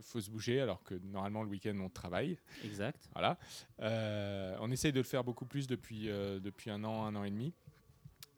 faut 0.00 0.20
se 0.20 0.30
bouger 0.30 0.60
alors 0.60 0.82
que 0.84 0.94
normalement 0.94 1.42
le 1.42 1.50
week-end 1.50 1.76
on 1.80 1.90
travaille. 1.90 2.38
Exact. 2.64 3.08
Voilà. 3.12 3.38
Euh, 3.80 4.56
on 4.60 4.70
essaye 4.70 4.92
de 4.92 5.00
le 5.00 5.04
faire 5.04 5.24
beaucoup 5.24 5.44
plus 5.44 5.66
depuis, 5.66 6.08
euh, 6.08 6.40
depuis 6.40 6.70
un 6.70 6.82
an, 6.84 7.04
un 7.04 7.14
an 7.16 7.24
et 7.24 7.30
demi. 7.30 7.52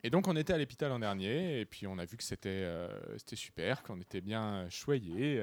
et 0.03 0.11
donc 0.11 0.27
on 0.27 0.35
était 0.37 0.53
à 0.53 0.59
l'hôpital 0.59 0.91
l'an 0.91 0.99
dernier 0.99 1.61
et 1.61 1.65
puis 1.67 1.87
on 1.87 1.99
a 1.99 2.05
vu 2.05 2.17
que 2.17 2.25
c'était 2.25 2.67
c'était 3.19 3.37
super, 3.37 3.83
qu'on 3.83 4.01
était 4.01 4.21
bien 4.21 4.69
choyé, 4.69 5.37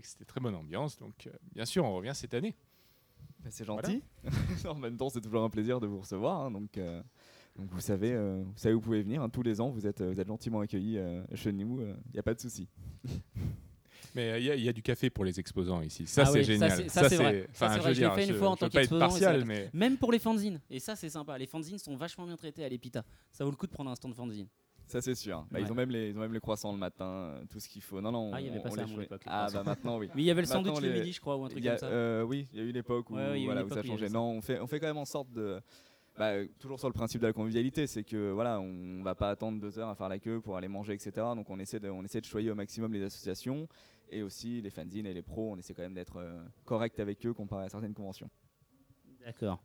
que 0.00 0.06
c'était 0.06 0.24
très 0.24 0.40
bonne 0.40 0.54
ambiance. 0.54 0.98
Donc 0.98 1.28
bien 1.54 1.64
sûr, 1.64 1.84
on 1.84 1.94
revient 1.94 2.14
cette 2.14 2.34
année. 2.34 2.54
C'est 3.50 3.64
gentil. 3.64 4.02
en 4.68 4.74
même 4.74 4.96
temps, 4.96 5.08
c'est 5.08 5.20
toujours 5.20 5.42
un 5.42 5.50
plaisir 5.50 5.80
de 5.80 5.86
vous 5.86 6.00
recevoir. 6.00 6.40
hein, 6.42 6.50
donc, 6.50 6.76
euh, 6.76 7.02
donc 7.56 7.70
vous 7.70 7.80
savez, 7.80 8.12
euh, 8.12 8.42
vous 8.44 8.52
savez 8.58 8.74
où 8.74 8.78
vous 8.78 8.84
pouvez 8.84 9.02
venir. 9.02 9.22
hein, 9.22 9.28
tous 9.30 9.42
les 9.42 9.60
ans, 9.60 9.70
vous 9.70 9.86
êtes, 9.86 10.02
vous 10.02 10.20
êtes 10.20 10.28
gentiment 10.28 10.60
accueillis 10.60 10.98
euh, 10.98 11.22
chez 11.34 11.52
nous. 11.52 11.80
Il 11.80 12.12
n'y 12.12 12.18
a 12.20 12.22
pas 12.22 12.34
de 12.34 12.40
souci. 12.40 12.68
Mais 14.14 14.30
euh, 14.32 14.38
il 14.38 14.44
y, 14.46 14.50
a- 14.50 14.54
il 14.56 14.62
y 14.64 14.68
a 14.68 14.72
du 14.72 14.82
café 14.82 15.10
pour 15.10 15.24
les 15.24 15.38
exposants 15.38 15.82
ici. 15.82 16.06
Ça, 16.06 16.22
Ah 16.22 16.26
c'est 16.26 16.38
oui, 16.38 16.44
génial. 16.44 16.70
c'est- 16.72 16.88
ça, 16.88 17.08
c'est 17.08 17.16
vrai. 17.16 17.46
Ça, 17.52 17.66
enfin, 17.66 17.74
je 17.76 17.80
vrai, 17.82 17.94
je 17.94 18.00
l'ai 18.04 18.10
fait 18.10 18.24
une 18.26 18.32
je- 18.32 18.38
fois 18.38 18.48
en 18.50 18.56
tant 18.56 18.68
qu'exposant, 18.68 19.44
mais 19.46 19.70
Même 19.74 19.96
pour 19.98 20.12
les 20.12 20.18
fanzines. 20.18 20.60
Et 20.70 20.78
ça, 20.80 20.96
c'est 20.96 21.10
sympa. 21.10 21.36
Les 21.36 21.46
fanzines 21.46 21.78
sont 21.78 21.96
vachement 21.96 22.26
bien 22.26 22.36
traités 22.36 22.64
à 22.64 22.68
l'EPITA. 22.68 23.04
Ça 23.32 23.44
vaut 23.44 23.50
le 23.50 23.56
coup 23.56 23.66
de 23.66 23.72
prendre 23.72 23.90
un 23.90 23.94
stand 23.94 24.14
fanzine. 24.14 24.46
Ça, 24.88 25.00
c'est 25.02 25.14
sûr. 25.14 25.46
Bah, 25.50 25.58
Ouais. 25.58 25.64
ils, 25.66 25.70
ont 25.70 25.74
même 25.74 25.90
les, 25.90 26.08
ils 26.10 26.16
ont 26.16 26.20
même 26.20 26.32
les 26.32 26.40
croissants 26.40 26.72
le 26.72 26.78
matin, 26.78 27.04
euh, 27.04 27.44
tout 27.50 27.60
ce 27.60 27.68
qu'il 27.68 27.82
faut. 27.82 28.00
Non, 28.00 28.10
non, 28.10 28.30
Ah, 28.34 28.40
il 28.40 28.46
y 28.46 28.50
avait 28.50 28.60
pas 28.60 28.70
ça 28.70 28.82
à 28.82 28.86
mon 28.86 29.00
époque, 29.00 29.22
Ah, 29.26 29.48
bah 29.52 29.62
maintenant, 29.64 29.98
oui. 29.98 30.08
Mais 30.14 30.22
il 30.22 30.24
y 30.24 30.30
avait 30.30 30.40
le 30.40 30.46
sandwich 30.46 30.80
le 30.80 30.92
midi, 30.92 31.12
je 31.12 31.20
crois, 31.20 31.36
ou 31.36 31.44
un 31.44 31.48
truc 31.48 31.64
a- 31.66 31.70
comme 31.70 31.78
ça. 31.78 31.86
euh, 31.86 32.22
oui, 32.22 32.48
il 32.52 32.58
y 32.58 32.62
a 32.62 32.64
eu 32.64 32.72
l'époque 32.72 33.10
où 33.10 33.14
Ouais, 33.16 33.44
voilà, 33.44 33.60
une 33.60 33.66
où 33.66 33.68
ça 33.70 33.76
époque 33.80 33.86
changeait. 33.86 34.08
Non, 34.08 34.30
on 34.30 34.40
fait, 34.40 34.58
on 34.60 34.66
fait 34.66 34.80
quand 34.80 34.86
même 34.86 34.96
en 34.96 35.04
sorte 35.04 35.30
de. 35.32 35.60
bah, 36.18 36.30
euh, 36.30 36.46
toujours 36.58 36.78
sur 36.78 36.88
le 36.88 36.94
principe 36.94 37.20
de 37.20 37.26
la 37.26 37.32
convivialité, 37.32 37.86
c'est 37.86 38.02
que 38.02 38.30
voilà, 38.32 38.60
on 38.60 39.02
va 39.02 39.14
pas 39.14 39.28
attendre 39.30 39.60
deux 39.60 39.78
heures 39.78 39.88
à 39.90 39.94
faire 39.94 40.08
la 40.08 40.18
queue 40.18 40.40
pour 40.40 40.56
aller 40.56 40.68
manger, 40.68 40.94
etc. 40.94 41.12
Donc 41.36 41.48
on 41.50 41.58
essaie 41.58 41.78
de, 41.80 41.90
on 41.90 42.02
essaie 42.02 42.20
de 42.20 42.26
choyer 42.26 42.50
au 42.50 42.54
maximum 42.54 42.92
les 42.92 43.02
associations 43.02 43.68
et 44.10 44.22
aussi 44.22 44.62
les 44.62 44.70
fanzines 44.70 45.04
et 45.06 45.12
les 45.14 45.22
pros. 45.22 45.52
On 45.52 45.58
essaie 45.58 45.74
quand 45.74 45.82
même 45.82 45.94
d'être 45.94 46.16
euh, 46.16 46.40
correct 46.64 46.98
avec 46.98 47.24
eux 47.26 47.34
comparé 47.34 47.66
à 47.66 47.68
certaines 47.68 47.92
conventions. 47.94 48.30
D'accord. 49.24 49.60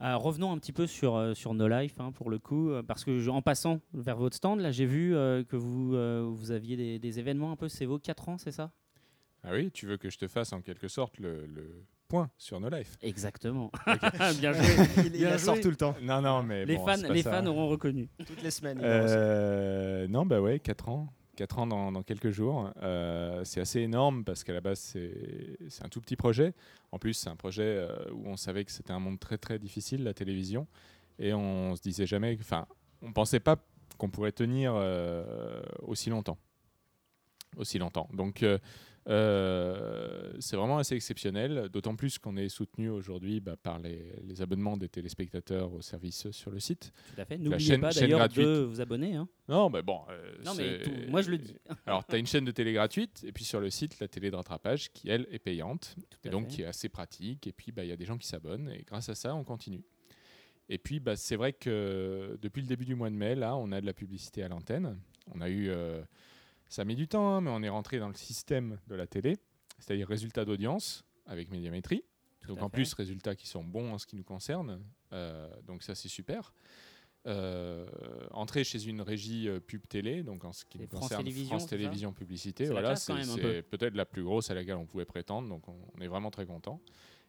Euh, 0.00 0.16
revenons 0.16 0.52
un 0.52 0.58
petit 0.58 0.72
peu 0.72 0.86
sur, 0.86 1.14
euh, 1.16 1.34
sur 1.34 1.54
No 1.54 1.68
Life, 1.68 2.00
hein, 2.00 2.10
pour 2.12 2.28
le 2.30 2.38
coup, 2.38 2.70
euh, 2.70 2.82
parce 2.82 3.04
que 3.04 3.20
je- 3.20 3.30
en 3.30 3.42
passant 3.42 3.80
vers 3.92 4.16
votre 4.16 4.36
stand, 4.36 4.60
là, 4.60 4.70
j'ai 4.72 4.86
vu 4.86 5.14
euh, 5.14 5.44
que 5.44 5.56
vous, 5.56 5.94
euh, 5.94 6.26
vous 6.28 6.50
aviez 6.50 6.76
des, 6.76 6.98
des 6.98 7.18
événements 7.20 7.52
un 7.52 7.56
peu, 7.56 7.68
c'est 7.68 7.86
vos 7.86 7.98
4 7.98 8.28
ans, 8.28 8.36
c'est 8.38 8.50
ça? 8.52 8.70
Ah 9.44 9.50
oui, 9.52 9.70
tu 9.70 9.86
veux 9.86 9.96
que 9.96 10.10
je 10.10 10.18
te 10.18 10.26
fasse 10.26 10.52
en 10.52 10.60
quelque 10.62 10.88
sorte 10.88 11.18
le, 11.18 11.46
le 11.46 11.84
point 12.08 12.28
sur 12.38 12.58
nos 12.60 12.68
lives 12.70 12.96
Exactement. 13.02 13.70
Bien 14.40 14.52
joué. 14.52 14.64
il, 14.98 15.04
il 15.06 15.10
Bien 15.12 15.30
la 15.30 15.38
sort 15.38 15.60
tout 15.60 15.70
le 15.70 15.76
temps, 15.76 15.94
Non, 16.02 16.20
non, 16.20 16.42
mais 16.42 16.64
Les 16.66 16.76
bon, 16.76 16.86
fans, 16.86 17.08
les 17.12 17.22
ça. 17.22 17.30
fans 17.30 17.46
auront 17.46 17.68
reconnu. 17.68 18.08
toutes 18.26 18.42
les 18.42 18.50
semaines. 18.50 18.78
il. 18.80 18.84
Euh, 18.86 20.08
non, 20.08 20.26
bah 20.26 20.40
ouais, 20.40 20.58
4 20.58 20.88
ans. 20.88 21.08
4 21.34 21.58
ans 21.58 21.66
dans, 21.66 22.02
quelques 22.02 22.30
jours. 22.30 22.70
Euh, 22.82 23.44
c'est 23.44 23.60
assez 23.60 23.80
énorme 23.80 24.24
parce 24.24 24.44
qu'à 24.44 24.52
la 24.52 24.60
base, 24.60 24.80
c'est 24.80 25.84
un 25.84 25.88
tout 25.88 26.00
petit 26.00 26.16
projet. 26.16 26.54
En 26.92 26.98
plus, 26.98 27.14
c'est 27.14 27.28
un 27.28 27.36
projet 27.36 27.62
euh, 27.62 28.10
où 28.12 28.26
on 28.26 28.36
savait 28.36 28.64
que 28.64 28.72
c'était 28.72 28.92
un 28.92 28.98
monde 28.98 29.18
très 29.18 29.38
très 29.38 29.58
difficile, 29.58 30.04
la 30.04 30.14
télévision. 30.14 30.66
Et 31.18 31.32
on 31.32 31.76
se 31.76 31.82
disait 31.82 32.06
jamais, 32.06 32.36
enfin, 32.40 32.66
on 33.02 33.12
pensait 33.12 33.40
pas 33.40 33.56
qu'on 33.98 34.10
pourrait 34.10 34.32
tenir 34.32 34.72
euh, 34.74 35.62
aussi 35.82 36.10
longtemps. 36.10 36.38
Aussi 37.56 37.78
longtemps. 37.78 38.08
Donc, 38.12 38.44
euh, 39.08 40.32
c'est 40.40 40.56
vraiment 40.56 40.78
assez 40.78 40.94
exceptionnel, 40.94 41.68
d'autant 41.72 41.94
plus 41.96 42.18
qu'on 42.18 42.36
est 42.36 42.48
soutenu 42.48 42.88
aujourd'hui 42.88 43.40
bah, 43.40 43.56
par 43.56 43.78
les, 43.78 44.12
les 44.22 44.42
abonnements 44.42 44.76
des 44.76 44.88
téléspectateurs 44.88 45.72
au 45.72 45.82
service 45.82 46.30
sur 46.30 46.50
le 46.50 46.60
site. 46.60 46.92
Tout 47.14 47.20
à 47.20 47.24
fait. 47.24 47.38
N'oubliez 47.38 47.78
pas 47.78 47.90
d'ailleurs 47.92 48.28
de 48.28 48.62
vous 48.64 48.80
abonner. 48.80 49.14
hein. 49.14 49.28
Non, 49.48 49.68
mais 49.70 49.82
bon. 49.82 50.00
euh, 50.10 50.36
Non, 50.44 50.54
mais 50.54 50.80
tout- 50.82 50.90
moi, 51.10 51.22
je 51.22 51.30
le 51.30 51.38
dis. 51.38 51.54
Alors, 51.86 52.06
tu 52.06 52.14
as 52.14 52.18
une 52.18 52.26
chaîne 52.26 52.44
de 52.44 52.50
télé 52.50 52.72
gratuite, 52.72 53.24
et 53.26 53.32
puis 53.32 53.44
sur 53.44 53.60
le 53.60 53.70
site, 53.70 53.98
la 54.00 54.08
télé 54.08 54.30
de 54.30 54.36
rattrapage, 54.36 54.90
qui 54.92 55.08
elle 55.10 55.26
est 55.30 55.38
payante, 55.38 55.96
et 56.24 56.30
donc 56.30 56.44
fait. 56.48 56.54
qui 56.54 56.62
est 56.62 56.66
assez 56.66 56.88
pratique. 56.88 57.46
Et 57.46 57.52
puis, 57.52 57.72
bah, 57.72 57.84
il 57.84 57.88
y 57.88 57.92
a 57.92 57.96
des 57.96 58.06
gens 58.06 58.16
qui 58.18 58.26
s'abonnent, 58.26 58.70
et 58.70 58.84
grâce 58.86 59.08
à 59.08 59.14
ça, 59.14 59.34
on 59.34 59.44
continue. 59.44 59.82
Et 60.70 60.78
puis, 60.78 60.98
bah, 60.98 61.14
c'est 61.14 61.36
vrai 61.36 61.52
que 61.52 62.38
depuis 62.40 62.62
le 62.62 62.66
début 62.68 62.86
du 62.86 62.94
mois 62.94 63.10
de 63.10 63.14
mai, 63.16 63.34
là, 63.34 63.54
on 63.56 63.70
a 63.70 63.82
de 63.82 63.86
la 63.86 63.92
publicité 63.92 64.42
à 64.42 64.48
l'antenne. 64.48 64.98
On 65.34 65.40
a 65.42 65.48
eu. 65.50 65.68
euh, 65.68 66.00
ça 66.74 66.84
mis 66.84 66.96
du 66.96 67.06
temps, 67.06 67.36
hein, 67.36 67.40
mais 67.40 67.50
on 67.50 67.62
est 67.62 67.68
rentré 67.68 67.98
dans 67.98 68.08
le 68.08 68.14
système 68.14 68.78
de 68.88 68.94
la 68.94 69.06
télé, 69.06 69.36
c'est-à-dire 69.78 70.08
résultats 70.08 70.44
d'audience 70.44 71.04
avec 71.26 71.50
médiamétrie. 71.50 72.02
Donc 72.48 72.60
en 72.62 72.68
fait. 72.68 72.74
plus, 72.74 72.92
résultats 72.94 73.34
qui 73.34 73.46
sont 73.46 73.64
bons 73.64 73.92
en 73.92 73.98
ce 73.98 74.06
qui 74.06 74.16
nous 74.16 74.24
concerne. 74.24 74.82
Euh, 75.12 75.48
donc 75.62 75.82
ça, 75.82 75.94
c'est 75.94 76.08
super. 76.08 76.52
Euh, 77.26 77.86
entrer 78.32 78.64
chez 78.64 78.86
une 78.86 79.00
régie 79.00 79.48
euh, 79.48 79.60
pub 79.60 79.86
télé, 79.86 80.22
donc 80.22 80.44
en 80.44 80.52
ce 80.52 80.66
qui 80.66 80.78
nous 80.78 80.86
France 80.88 81.04
concerne, 81.04 81.30
France 81.46 81.66
Télévisions 81.66 82.12
Publicité, 82.12 82.66
voilà, 82.66 82.96
c'est 82.96 83.62
peut-être 83.62 83.94
la 83.94 84.04
plus 84.04 84.24
grosse 84.24 84.50
à 84.50 84.54
laquelle 84.54 84.76
on 84.76 84.84
pouvait 84.84 85.06
prétendre, 85.06 85.48
donc 85.48 85.66
on, 85.68 85.76
on 85.96 86.00
est 86.02 86.08
vraiment 86.08 86.30
très 86.30 86.44
content. 86.44 86.82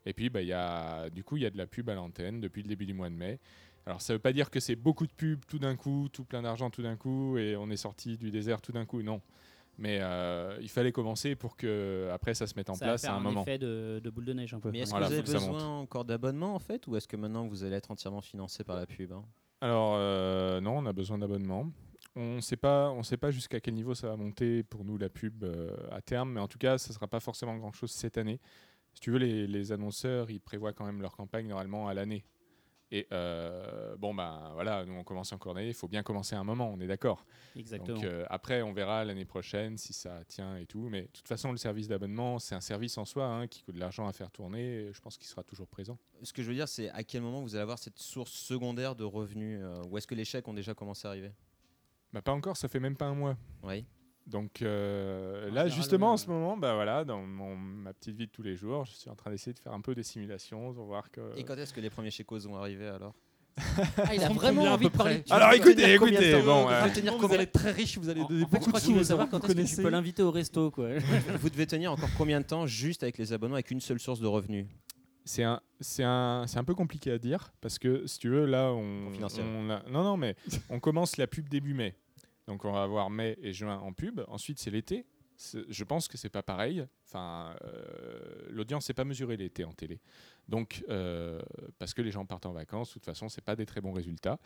Et 0.05 0.13
puis, 0.13 0.29
bah, 0.29 0.41
y 0.41 0.53
a, 0.53 1.09
du 1.09 1.23
coup, 1.23 1.37
il 1.37 1.43
y 1.43 1.45
a 1.45 1.49
de 1.49 1.57
la 1.57 1.67
pub 1.67 1.89
à 1.89 1.93
l'antenne 1.93 2.41
depuis 2.41 2.61
le 2.61 2.67
début 2.67 2.85
du 2.85 2.93
mois 2.93 3.09
de 3.09 3.15
mai. 3.15 3.39
Alors, 3.85 4.01
ça 4.01 4.13
ne 4.13 4.17
veut 4.17 4.21
pas 4.21 4.33
dire 4.33 4.49
que 4.49 4.59
c'est 4.59 4.75
beaucoup 4.75 5.05
de 5.05 5.11
pubs 5.11 5.45
tout 5.47 5.59
d'un 5.59 5.75
coup, 5.75 6.07
tout 6.11 6.23
plein 6.25 6.41
d'argent 6.41 6.69
tout 6.69 6.81
d'un 6.81 6.95
coup, 6.95 7.37
et 7.37 7.55
on 7.55 7.69
est 7.69 7.77
sorti 7.77 8.17
du 8.17 8.31
désert 8.31 8.61
tout 8.61 8.71
d'un 8.71 8.85
coup, 8.85 9.01
non. 9.03 9.21
Mais 9.77 9.99
euh, 10.01 10.57
il 10.61 10.69
fallait 10.69 10.93
commencer 10.93 11.35
pour 11.35 11.57
que 11.57 12.09
après 12.13 12.33
ça 12.33 12.47
se 12.47 12.53
mette 12.55 12.69
en 12.69 12.75
Ça 12.75 12.85
place 12.85 13.03
à 13.03 13.13
un, 13.13 13.17
un 13.17 13.19
moment. 13.19 13.41
effet 13.41 13.57
de, 13.57 13.99
de 14.01 14.09
boule 14.09 14.23
de 14.25 14.31
neige 14.33 14.53
un 14.53 14.59
peu. 14.61 14.71
Mais 14.71 14.79
est-ce 14.79 14.91
Voilà, 14.91 15.07
que 15.07 15.13
vous 15.13 15.19
avez 15.19 15.33
besoin 15.33 15.67
encore 15.79 16.05
d'abonnements 16.05 16.55
en 16.55 16.59
fait, 16.59 16.87
ou 16.87 16.95
est-ce 16.95 17.07
que 17.09 17.17
maintenant 17.17 17.45
vous 17.45 17.63
allez 17.65 17.75
être 17.75 17.91
entièrement 17.91 18.21
financé 18.21 18.63
par 18.63 18.77
la 18.77 18.85
pub 18.85 19.11
hein? 19.11 19.23
Alors 19.61 19.95
euh, 19.97 20.61
non, 20.61 20.77
on 20.77 20.85
a 20.85 20.93
besoin 20.93 21.17
d'abonnements. 21.17 21.69
On 22.15 22.35
ne 22.37 22.41
sait 22.41 22.55
pas, 22.55 22.89
on 22.91 23.03
sait 23.03 23.17
pas 23.17 23.31
jusqu'à 23.31 23.59
quel 23.59 23.73
niveau 23.73 23.93
ça 23.93 24.07
va 24.07 24.15
monter 24.15 24.63
pour 24.63 24.85
nous 24.85 24.97
la 24.97 25.09
pub 25.09 25.43
euh, 25.43 25.75
à 25.91 26.01
terme, 26.01 26.31
mais 26.31 26.39
en 26.39 26.47
tout 26.47 26.57
cas, 26.57 26.77
ça 26.77 26.93
sera 26.93 27.07
pas 27.07 27.19
forcément 27.19 27.57
grand 27.57 27.73
chose 27.73 27.91
cette 27.91 28.17
année. 28.17 28.39
Si 28.93 29.01
tu 29.01 29.11
veux, 29.11 29.17
les, 29.17 29.45
les 29.47 29.71
annonceurs, 29.73 30.31
ils 30.31 30.39
prévoient 30.39 30.71
quand 30.71 30.85
même 30.85 31.01
leur 31.01 31.17
campagne 31.17 31.47
normalement 31.49 31.89
à 31.89 31.93
l'année. 31.93 32.23
Et 32.91 33.07
euh, 33.11 33.95
bon 33.97 34.13
ben 34.13 34.51
voilà, 34.53 34.85
nous 34.85 34.93
on 34.93 35.03
commence 35.03 35.33
encore 35.33 35.53
l'année, 35.53 35.69
il 35.69 35.73
faut 35.73 35.87
bien 35.87 36.03
commencer 36.03 36.35
à 36.35 36.39
un 36.39 36.43
moment, 36.43 36.71
on 36.71 36.79
est 36.79 36.87
d'accord. 36.87 37.25
Exactement. 37.55 37.97
Donc 37.97 38.05
euh, 38.05 38.25
après, 38.29 38.61
on 38.61 38.73
verra 38.73 39.03
l'année 39.03 39.25
prochaine 39.25 39.77
si 39.77 39.91
ça 39.91 40.23
tient 40.27 40.55
et 40.57 40.65
tout. 40.65 40.87
Mais 40.89 41.03
de 41.03 41.07
toute 41.07 41.27
façon, 41.27 41.51
le 41.51 41.57
service 41.57 41.87
d'abonnement, 41.87 42.37
c'est 42.37 42.55
un 42.55 42.61
service 42.61 42.97
en 42.97 43.05
soi 43.05 43.25
hein, 43.25 43.47
qui 43.47 43.63
coûte 43.63 43.75
de 43.75 43.79
l'argent 43.79 44.07
à 44.07 44.13
faire 44.13 44.29
tourner. 44.29 44.87
et 44.87 44.93
je 44.93 45.01
pense 45.01 45.17
qu'il 45.17 45.27
sera 45.27 45.43
toujours 45.43 45.67
présent. 45.67 45.97
Ce 46.21 46.31
que 46.31 46.43
je 46.43 46.47
veux 46.47 46.53
dire, 46.53 46.67
c'est 46.67 46.89
à 46.89 47.03
quel 47.03 47.21
moment 47.21 47.41
vous 47.41 47.55
allez 47.55 47.63
avoir 47.63 47.79
cette 47.79 47.97
source 47.97 48.31
secondaire 48.31 48.95
de 48.95 49.03
revenus 49.03 49.59
euh, 49.61 49.83
Ou 49.89 49.97
est-ce 49.97 50.07
que 50.07 50.15
les 50.15 50.25
chèques 50.25 50.47
ont 50.47 50.53
déjà 50.53 50.73
commencé 50.73 51.07
à 51.07 51.11
arriver? 51.11 51.31
Bah, 52.13 52.21
pas 52.21 52.33
encore, 52.33 52.55
ça 52.55 52.67
fait 52.67 52.79
même 52.79 52.95
pas 52.95 53.05
un 53.05 53.15
mois. 53.15 53.37
Oui. 53.63 53.85
Donc 54.27 54.61
euh, 54.63 55.51
là, 55.51 55.67
justement, 55.67 56.13
en 56.13 56.17
ce 56.17 56.27
moment, 56.27 56.57
bah 56.57 56.73
voilà, 56.73 57.05
dans 57.05 57.21
mon- 57.21 57.55
ma 57.55 57.93
petite 57.93 58.15
vie 58.15 58.25
de 58.25 58.31
tous 58.31 58.41
les 58.41 58.55
jours, 58.55 58.83
je 58.85 58.93
suis 58.93 59.09
en 59.09 59.15
train 59.15 59.29
d'essayer 59.29 59.53
de 59.53 59.59
faire 59.59 59.73
un 59.73 59.81
peu 59.81 59.93
des 59.93 60.01
simulations 60.03 60.73
pour 60.73 60.85
voir 60.85 61.11
que. 61.11 61.21
Et 61.37 61.43
quand 61.43 61.55
est-ce 61.55 61.73
que 61.73 61.81
les 61.81 61.91
premiers 61.91 62.09
chèques 62.11 62.31
vont 62.31 62.55
arriver 62.57 62.87
alors? 62.87 63.13
Ah, 63.97 64.13
il 64.13 64.21
a 64.23 64.29
vraiment 64.29 64.63
envie 64.63 64.85
peu 64.85 64.91
de 64.91 64.97
parler. 64.97 65.23
Alors, 65.29 65.53
écoutez, 65.53 65.93
écoutez, 65.93 66.31
temps 66.33 66.43
bon, 66.43 66.63
Vous 66.65 66.71
euh, 66.71 67.17
vous 67.27 67.33
allez 67.33 67.43
être 67.43 67.51
très 67.53 67.71
riche, 67.71 67.97
vous 67.97 68.09
allez 68.09 68.21
donner 68.25 68.43
en 68.43 68.47
fait, 68.47 68.55
je 68.55 68.59
beaucoup 68.59 68.69
crois 68.71 68.79
de 68.81 68.85
choses 68.85 69.07
savoir 69.07 69.29
quand 69.29 69.39
vous 69.39 69.51
est-ce 69.51 69.71
que 69.71 69.75
tu 69.77 69.81
peux 69.83 69.89
l'inviter 69.89 70.23
au 70.23 70.31
resto. 70.31 70.71
Quoi. 70.71 70.89
Vous 71.39 71.49
devez 71.49 71.65
tenir 71.65 71.91
encore 71.91 72.09
combien 72.17 72.41
de 72.41 72.45
temps 72.45 72.65
juste 72.65 73.03
avec 73.03 73.17
les 73.17 73.31
abonnements, 73.31 73.55
avec 73.55 73.71
une 73.71 73.79
seule 73.79 73.99
source 73.99 74.19
de 74.19 74.27
revenus? 74.27 74.65
C'est 75.23 75.43
un, 75.43 75.61
c'est 75.79 76.03
un, 76.03 76.45
c'est 76.47 76.57
un 76.59 76.63
peu 76.65 76.75
compliqué 76.75 77.11
à 77.11 77.17
dire 77.17 77.53
parce 77.61 77.79
que 77.79 78.05
si 78.07 78.19
tu 78.19 78.29
veux, 78.29 78.45
là, 78.45 78.71
on, 78.73 79.05
Confidentiel. 79.05 79.45
on 79.47 79.69
a- 79.69 79.83
non, 79.89 80.03
non, 80.03 80.17
mais 80.17 80.35
on 80.69 80.79
commence 80.79 81.15
la 81.17 81.25
pub 81.27 81.47
début 81.47 81.73
mai. 81.73 81.95
Donc 82.47 82.65
on 82.65 82.71
va 82.71 82.83
avoir 82.83 83.09
mai 83.09 83.37
et 83.41 83.53
juin 83.53 83.77
en 83.79 83.93
pub. 83.93 84.21
Ensuite, 84.27 84.59
c'est 84.59 84.71
l'été. 84.71 85.05
Je 85.67 85.83
pense 85.83 86.07
que 86.07 86.17
c'est 86.17 86.29
pas 86.29 86.43
pareil. 86.43 86.85
Enfin, 87.05 87.55
euh, 87.63 88.47
l'audience 88.49 88.87
n'est 88.87 88.93
pas 88.93 89.03
mesurée 89.03 89.37
l'été 89.37 89.63
en 89.65 89.73
télé. 89.73 89.99
Donc, 90.47 90.83
euh, 90.89 91.41
parce 91.77 91.93
que 91.93 92.01
les 92.01 92.11
gens 92.11 92.25
partent 92.25 92.45
en 92.45 92.53
vacances, 92.53 92.89
de 92.89 92.93
toute 92.93 93.05
façon, 93.05 93.27
c'est 93.27 93.43
pas 93.43 93.55
des 93.55 93.65
très 93.65 93.81
bons 93.81 93.91
résultats. 93.91 94.39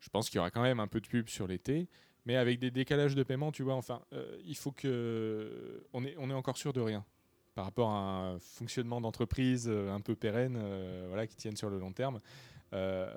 Je 0.00 0.08
pense 0.10 0.28
qu'il 0.28 0.36
y 0.36 0.38
aura 0.38 0.50
quand 0.50 0.62
même 0.62 0.80
un 0.80 0.86
peu 0.86 1.00
de 1.00 1.08
pub 1.08 1.28
sur 1.28 1.46
l'été, 1.46 1.88
mais 2.24 2.36
avec 2.36 2.60
des 2.60 2.70
décalages 2.70 3.16
de 3.16 3.22
paiement, 3.24 3.50
tu 3.50 3.62
vois. 3.62 3.74
Enfin, 3.74 4.02
euh, 4.12 4.38
il 4.44 4.56
faut 4.56 4.72
que 4.72 5.84
on 5.92 6.04
est, 6.04 6.14
on 6.18 6.30
est 6.30 6.34
encore 6.34 6.56
sûr 6.56 6.72
de 6.72 6.80
rien 6.80 7.04
par 7.54 7.64
rapport 7.64 7.90
à 7.90 8.28
un 8.28 8.38
fonctionnement 8.38 9.00
d'entreprise 9.00 9.68
un 9.68 10.00
peu 10.00 10.14
pérenne, 10.14 10.56
voilà, 11.08 11.26
qui 11.26 11.34
tienne 11.34 11.56
sur 11.56 11.68
le 11.68 11.80
long 11.80 11.90
terme. 11.90 12.20
Euh, 12.74 13.08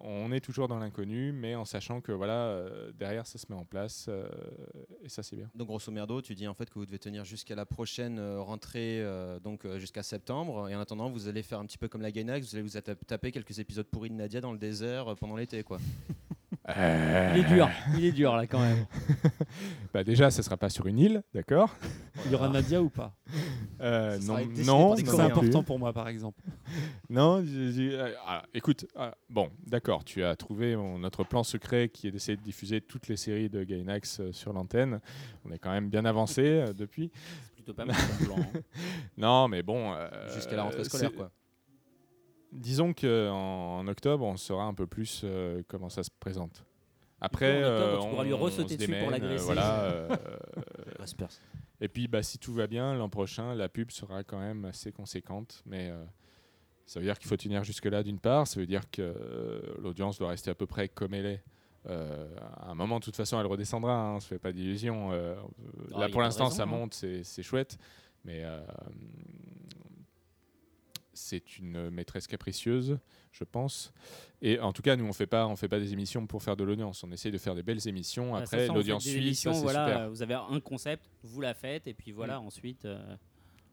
on 0.00 0.32
est 0.32 0.40
toujours 0.40 0.68
dans 0.68 0.78
l'inconnu, 0.78 1.32
mais 1.32 1.54
en 1.54 1.64
sachant 1.64 2.00
que 2.00 2.12
voilà, 2.12 2.46
euh, 2.48 2.92
derrière 2.92 3.26
ça 3.26 3.38
se 3.38 3.46
met 3.48 3.56
en 3.56 3.64
place 3.64 4.06
euh, 4.08 4.26
et 5.02 5.08
ça 5.08 5.22
c'est 5.22 5.36
bien. 5.36 5.48
Donc 5.54 5.68
grosso 5.68 5.92
merdo, 5.92 6.20
tu 6.20 6.34
dis 6.34 6.48
en 6.48 6.54
fait 6.54 6.68
que 6.68 6.78
vous 6.78 6.86
devez 6.86 6.98
tenir 6.98 7.24
jusqu'à 7.24 7.54
la 7.54 7.66
prochaine 7.66 8.18
rentrée, 8.38 9.00
euh, 9.00 9.38
donc 9.40 9.64
euh, 9.64 9.78
jusqu'à 9.78 10.02
septembre. 10.02 10.68
Et 10.68 10.74
en 10.74 10.80
attendant, 10.80 11.10
vous 11.10 11.28
allez 11.28 11.42
faire 11.42 11.58
un 11.58 11.66
petit 11.66 11.78
peu 11.78 11.88
comme 11.88 12.02
la 12.02 12.10
Gainax, 12.10 12.46
vous 12.48 12.56
allez 12.56 12.66
vous 12.68 12.94
taper 13.06 13.32
quelques 13.32 13.58
épisodes 13.58 13.86
pourris 13.86 14.10
de 14.10 14.14
Nadia 14.14 14.40
dans 14.40 14.52
le 14.52 14.58
désert 14.58 15.08
euh, 15.08 15.14
pendant 15.14 15.36
l'été, 15.36 15.62
quoi. 15.62 15.78
Il 16.66 17.40
est 17.40 17.44
dur. 17.48 17.68
Il 17.96 18.04
est 18.06 18.12
dur 18.12 18.34
là 18.36 18.46
quand 18.46 18.60
même. 18.60 18.86
Bah 19.92 20.02
déjà, 20.02 20.30
ça 20.32 20.42
sera 20.42 20.56
pas 20.56 20.70
sur 20.70 20.86
une 20.86 20.98
île, 20.98 21.22
d'accord? 21.34 21.76
Il 22.24 22.32
y 22.32 22.34
aura 22.34 22.48
Nadia 22.48 22.82
ou 22.82 22.88
pas? 22.90 23.14
Euh, 23.80 24.18
Non, 24.26 24.34
non, 24.64 24.96
C'est 24.96 25.20
important 25.20 25.62
pour 25.62 25.78
moi, 25.78 25.92
par 25.92 26.08
exemple. 26.08 26.40
Non, 27.10 27.44
euh, 27.46 28.12
ah, 28.26 28.42
écoute, 28.54 28.86
ah, 28.96 29.14
bon, 29.30 29.50
d'accord, 29.66 30.02
tu 30.04 30.24
as 30.24 30.34
trouvé 30.34 30.74
mon- 30.74 30.98
notre 30.98 31.22
plan 31.22 31.44
secret 31.44 31.90
qui 31.90 32.08
est 32.08 32.10
d'essayer 32.10 32.36
de 32.36 32.42
diffuser 32.42 32.80
toutes 32.80 33.06
les 33.08 33.16
séries 33.16 33.48
de 33.50 33.62
Gainax 33.62 34.18
euh, 34.20 34.32
sur 34.32 34.52
l'antenne. 34.52 35.00
On 35.44 35.52
est 35.52 35.58
quand 35.58 35.70
même 35.70 35.90
bien 35.90 36.04
avancé 36.06 36.42
euh, 36.44 36.72
depuis. 36.72 37.12
C'est 37.44 37.52
plutôt 37.54 37.74
pas 37.74 37.84
mal 37.84 37.94
ton 38.18 38.24
plan. 38.24 38.36
hein. 38.38 38.60
Non, 39.16 39.46
mais 39.48 39.62
bon. 39.62 39.92
euh, 39.94 40.08
Jusqu'à 40.34 40.56
la 40.56 40.64
rentrée 40.64 40.82
scolaire, 40.84 41.12
quoi. 41.14 41.30
Disons 42.54 42.92
qu'en 42.94 43.78
en 43.80 43.88
octobre, 43.88 44.24
on 44.24 44.36
saura 44.36 44.64
un 44.64 44.74
peu 44.74 44.86
plus 44.86 45.22
euh, 45.24 45.62
comment 45.68 45.88
ça 45.88 46.02
se 46.02 46.10
présente. 46.20 46.64
Après, 47.20 47.64
en 47.64 47.68
octobre, 47.68 47.82
euh, 47.82 47.98
tu 48.00 48.08
pourras 48.08 48.20
on- 48.20 48.24
lui 48.24 48.32
on 48.34 48.38
ressauter 48.38 48.74
se 48.74 48.78
dessus 48.78 49.00
pour 49.00 49.10
l'agresser. 49.10 49.42
euh, 49.50 49.54
Voilà. 49.54 49.82
euh, 49.84 50.16
et 51.80 51.88
puis, 51.88 52.06
bah, 52.08 52.22
si 52.22 52.38
tout 52.38 52.52
va 52.54 52.66
bien, 52.66 52.94
l'an 52.94 53.08
prochain, 53.08 53.54
la 53.54 53.68
pub 53.68 53.90
sera 53.90 54.22
quand 54.24 54.38
même 54.38 54.64
assez 54.66 54.92
conséquente. 54.92 55.62
Mais 55.66 55.90
euh, 55.90 56.04
ça 56.86 57.00
veut 57.00 57.06
dire 57.06 57.18
qu'il 57.18 57.28
faut 57.28 57.36
tenir 57.36 57.64
jusque-là, 57.64 58.02
d'une 58.02 58.18
part. 58.20 58.46
Ça 58.46 58.60
veut 58.60 58.66
dire 58.66 58.90
que 58.90 59.02
euh, 59.02 59.60
l'audience 59.82 60.18
doit 60.18 60.28
rester 60.28 60.50
à 60.50 60.54
peu 60.54 60.66
près 60.66 60.88
comme 60.88 61.14
elle 61.14 61.26
est. 61.26 61.42
Euh, 61.86 62.26
à 62.56 62.70
un 62.70 62.74
moment, 62.74 62.98
de 63.00 63.04
toute 63.04 63.16
façon, 63.16 63.38
elle 63.40 63.46
redescendra. 63.46 63.92
Hein, 63.94 64.14
on 64.16 64.20
se 64.20 64.28
fait 64.28 64.38
pas 64.38 64.52
d'illusions. 64.52 65.10
euh, 65.12 65.34
Ah, 65.92 65.96
y 65.96 66.00
là, 66.00 66.04
a 66.06 66.08
pour 66.08 66.16
pas 66.16 66.20
de 66.20 66.24
l'instant, 66.26 66.44
raison, 66.44 66.56
ça 66.56 66.62
hein. 66.62 66.66
monte, 66.66 66.94
c'est 66.94 67.24
c'est 67.24 67.42
chouette. 67.42 67.78
Mais 68.24 68.42
euh, 68.44 68.60
c'est 71.14 71.58
une 71.58 71.90
maîtresse 71.90 72.26
capricieuse, 72.26 72.98
je 73.32 73.44
pense. 73.44 73.92
Et 74.42 74.58
en 74.60 74.72
tout 74.72 74.82
cas, 74.82 74.96
nous, 74.96 75.04
on 75.06 75.12
fait 75.12 75.26
pas, 75.26 75.46
on 75.46 75.56
fait 75.56 75.68
pas 75.68 75.78
des 75.80 75.92
émissions 75.92 76.26
pour 76.26 76.42
faire 76.42 76.56
de 76.56 76.64
l'audience. 76.64 77.02
On 77.04 77.10
essaye 77.12 77.32
de 77.32 77.38
faire 77.38 77.54
des 77.54 77.62
belles 77.62 77.86
émissions. 77.88 78.28
Voilà, 78.30 78.44
Après, 78.44 78.66
l'audience 78.68 79.04
suit, 79.04 79.16
émissions, 79.18 79.52
ça 79.52 79.58
c'est 79.58 79.64
voilà, 79.64 79.86
super. 79.86 80.10
Vous 80.10 80.22
avez 80.22 80.34
un 80.34 80.60
concept, 80.60 81.08
vous 81.22 81.40
la 81.40 81.54
faites, 81.54 81.86
et 81.86 81.94
puis 81.94 82.12
voilà, 82.12 82.40
ensuite. 82.40 82.84
euh, 82.84 82.98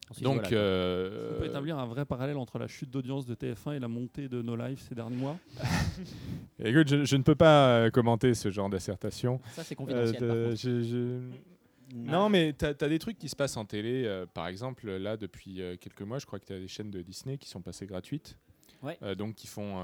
ensuite, 0.09 0.23
Donc, 0.23 0.41
voilà, 0.41 0.55
euh, 0.57 1.33
On 1.35 1.39
peut 1.39 1.45
établir 1.47 1.77
un 1.77 1.85
vrai 1.85 2.05
parallèle 2.05 2.37
entre 2.37 2.57
la 2.59 2.67
chute 2.67 2.89
d'audience 2.89 3.25
de 3.25 3.35
TF1 3.35 3.73
et 3.75 3.79
la 3.79 3.87
montée 3.87 4.27
de 4.29 4.41
No 4.41 4.55
Life 4.55 4.85
ces 4.87 4.95
derniers 4.95 5.15
mois. 5.17 5.37
écoute, 6.63 6.87
je, 6.87 7.05
je 7.05 7.15
ne 7.15 7.23
peux 7.23 7.35
pas 7.35 7.67
euh, 7.85 7.89
commenter 7.89 8.33
ce 8.33 8.49
genre 8.51 8.69
d'assertion. 8.69 9.39
ça 9.53 9.63
c'est 9.63 9.75
confidentiel. 9.75 10.19
par 10.19 10.35
de- 10.35 10.43
contre. 10.45 10.55
je- 10.57 10.81
je- 10.83 11.19
Non, 11.93 12.29
mais 12.29 12.53
tu 12.57 12.65
as, 12.65 12.73
des 12.73 12.99
trucs 12.99 13.17
qui 13.17 13.29
se 13.29 13.35
passent 13.35 13.57
en 13.57 13.65
télé. 13.65 14.03
euh, 14.05 14.25
par 14.25 14.47
exemple, 14.47 14.89
là, 14.89 15.17
depuis 15.17 15.61
euh, 15.61 15.75
quelques 15.77 16.01
mois, 16.01 16.19
je 16.19 16.25
crois 16.25 16.39
que 16.39 16.45
tu 16.45 16.53
as 16.53 16.59
des 16.59 16.67
chaînes 16.67 16.91
de 16.91 17.01
Disney 17.01 17.37
qui 17.37 17.49
sont 17.49 17.61
passées 17.61 17.85
gratuites. 17.85 18.37
Ouais. 18.81 18.97
Euh, 19.03 19.13
donc, 19.15 19.35
qui 19.35 19.47
font. 19.47 19.75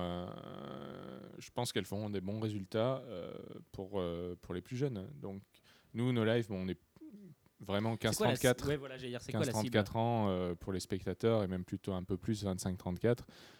je 1.37 1.49
pense 1.53 1.71
qu'elles 1.71 1.85
feront 1.85 2.09
des 2.09 2.21
bons 2.21 2.39
résultats 2.39 3.03
pour, 3.71 4.01
pour 4.41 4.53
les 4.53 4.61
plus 4.61 4.75
jeunes. 4.77 5.07
Donc, 5.21 5.41
nous, 5.93 6.11
nos 6.11 6.25
lives, 6.25 6.47
bon, 6.47 6.63
on 6.65 6.67
est 6.67 6.79
vraiment 7.59 7.95
C'est 8.01 8.15
quoi 8.15 8.27
la 8.27 8.35
ci- 8.35 8.47
15-34. 8.47 8.67
Ouais, 8.67 8.77
voilà, 8.77 8.97
j'allais 8.97 9.09
dire, 9.09 9.21
c'est 9.21 9.31
quoi 9.31 9.45
la 9.45 9.51
cible? 9.51 9.77
15-34 9.77 9.97
ans 9.97 10.55
pour 10.59 10.73
les 10.73 10.79
spectateurs 10.79 11.43
et 11.43 11.47
même 11.47 11.63
plutôt 11.63 11.93
un 11.93 12.03
peu 12.03 12.17
plus 12.17 12.43
25-34. 12.45 13.19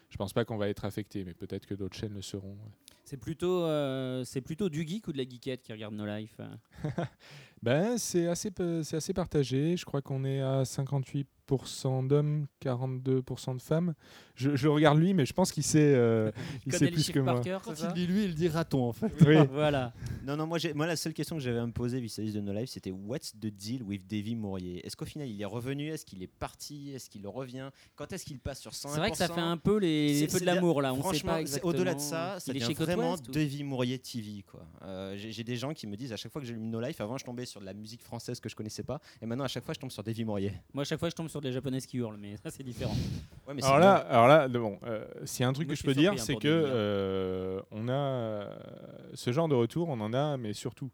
Je 0.10 0.18
pense 0.18 0.34
pas 0.34 0.46
qu'on 0.46 0.58
va 0.58 0.70
être 0.70 0.86
affecté, 0.86 1.24
mais 1.24 1.34
peut-être 1.34 1.66
que 1.66 1.74
d'autres 1.76 1.98
chaînes 1.98 2.14
le 2.14 2.22
seront. 2.22 2.54
ouais. 2.54 2.72
C'est 3.10 3.16
plutôt, 3.16 3.64
euh, 3.64 4.26
plutôt 4.44 4.68
du 4.68 4.86
geek 4.86 5.08
ou 5.08 5.14
de 5.14 5.18
la 5.18 5.24
geekette 5.24 5.62
qui 5.62 5.72
regarde 5.72 5.94
nos 5.94 6.06
lives 6.06 6.36
euh 6.42 6.56
Ben, 7.64 7.98
c'est 7.98 8.28
assez, 8.28 8.52
assez 8.92 9.14
partagé. 9.14 9.78
Je 9.78 9.86
crois 9.86 10.02
qu'on 10.02 10.26
est 10.26 10.42
à 10.42 10.64
58% 10.64 11.24
d'hommes, 11.52 12.48
42% 12.64 13.56
de 13.56 13.62
femmes. 13.62 13.94
Je, 14.36 14.56
je 14.56 14.68
regarde 14.68 15.00
lui, 15.00 15.14
mais 15.14 15.26
je 15.26 15.34
pense 15.34 15.52
qu'il 15.52 15.64
sait, 15.64 15.80
euh, 15.96 16.32
il 16.66 16.74
sait 16.74 16.92
plus 16.92 17.10
que 17.12 17.20
par 17.20 17.36
moi. 17.36 17.44
cœur, 17.44 17.62
Quand 17.62 17.76
c'est 17.76 17.88
il 17.88 17.94
dit 17.94 18.08
lui, 18.08 18.26
il 18.26 18.36
dit 18.36 18.48
raton 18.50 18.84
en 18.84 18.92
fait. 18.94 19.12
Oui. 19.26 19.36
Voilà. 19.52 19.94
Non, 20.26 20.36
non, 20.38 20.46
moi, 20.46 20.58
j'ai- 20.60 20.74
moi, 20.74 20.86
la 20.86 20.96
seule 20.96 21.14
question 21.14 21.38
que 21.38 21.42
j'avais 21.42 21.60
à 21.60 21.66
me 21.66 21.72
poser 21.72 22.00
vis-à-vis 22.00 22.34
de 22.34 22.42
No 22.42 22.54
Life, 22.54 22.70
c'était 22.70 22.92
What's 22.92 23.32
the 23.40 23.48
deal 23.48 23.82
with 23.84 24.06
Davy 24.08 24.36
Mourier? 24.36 24.86
Est-ce 24.86 24.96
qu'au 24.96 25.06
final, 25.06 25.28
il 25.30 25.42
est 25.42 25.46
revenu? 25.46 25.88
Est-ce 25.90 26.06
qu'il 26.06 26.22
est 26.22 26.28
parti? 26.28 26.92
Est-ce 26.92 27.10
qu'il 27.10 27.26
revient? 27.28 27.70
Quand 27.96 28.12
est-ce 28.14 28.26
qu'il 28.26 28.40
passe 28.40 28.60
sur 28.60 28.72
101% 28.72 28.90
C'est 28.94 29.00
vrai 29.00 29.12
que 29.12 29.18
ça 29.18 29.28
fait 29.28 29.40
un 29.42 29.58
peu 29.58 29.78
les, 29.78 30.08
les 30.10 30.14
C'est- 30.20 30.28
feux 30.28 30.34
de 30.34 30.40
c'est- 30.40 30.46
l'amour 30.46 30.82
là. 30.82 30.94
On 30.94 30.98
Franchement, 31.00 31.38
c'est- 31.46 31.64
au-delà 31.64 31.96
de 31.96 32.00
ça, 32.00 32.40
ça 32.40 32.52
il 32.52 32.58
est 32.58 32.60
devient 32.60 32.68
chez 32.68 32.76
Côte 32.76 32.86
vraiment 32.88 33.16
Davy 33.18 33.64
Mourier 33.64 33.98
TV. 34.00 34.44
quoi. 34.44 34.66
Euh, 34.84 35.16
J'ai 35.18 35.32
j'ai 35.32 35.44
des 35.44 35.56
gens 35.56 35.74
qui 35.74 35.88
me 35.88 35.96
disent 35.96 36.12
à 36.14 36.18
chaque 36.18 36.32
fois 36.32 36.42
que 36.42 36.48
j'allume 36.48 36.70
No 36.70 36.80
Life, 36.82 37.00
avant 37.02 37.18
je 37.18 37.26
tombais 37.26 37.46
sur 37.46 37.60
de 37.62 37.66
la 37.66 37.74
musique 37.74 38.02
française 38.04 38.40
que 38.40 38.50
je 38.50 38.56
connaissais 38.56 38.84
pas, 38.84 39.00
et 39.22 39.26
maintenant 39.26 39.46
à 39.46 39.48
chaque 39.48 39.64
fois 39.66 39.74
je 39.74 39.80
tombe 39.80 39.92
sur 39.92 40.04
Davy 40.04 40.26
Mourier. 40.26 40.54
Moi, 40.74 40.82
à 40.82 40.86
chaque 40.86 41.00
fois, 41.00 41.10
je 41.10 41.16
tombe 41.16 41.30
sur 41.30 41.37
des 41.42 41.52
japonaises 41.52 41.86
qui 41.86 41.98
hurlent, 41.98 42.18
mais 42.20 42.36
ça, 42.38 42.50
c'est 42.50 42.64
différent. 42.64 42.96
Ouais, 43.48 43.54
mais 43.54 43.64
Alors 43.64 43.80
là, 43.80 43.96
alors 43.96 44.28
là, 44.28 44.48
bon, 44.48 44.78
euh, 44.86 45.06
s'il 45.26 45.44
y 45.44 45.46
a 45.46 45.48
un 45.50 45.54
truc 45.54 45.68
Moi, 45.68 45.76
que 45.76 45.80
je 45.80 45.86
peux 45.86 45.94
dire, 45.94 46.14
hein, 46.14 46.18
c'est 46.18 46.36
que 46.36 46.48
milliards. 46.48 46.72
euh, 46.74 47.62
on 47.72 47.88
a 47.88 47.94
euh, 47.94 48.56
ce 49.14 49.32
genre 49.32 49.48
de 49.48 49.56
retour, 49.56 49.90
on 49.90 50.00
en 50.02 50.14
a, 50.14 50.38
mais 50.38 50.54
surtout. 50.54 50.90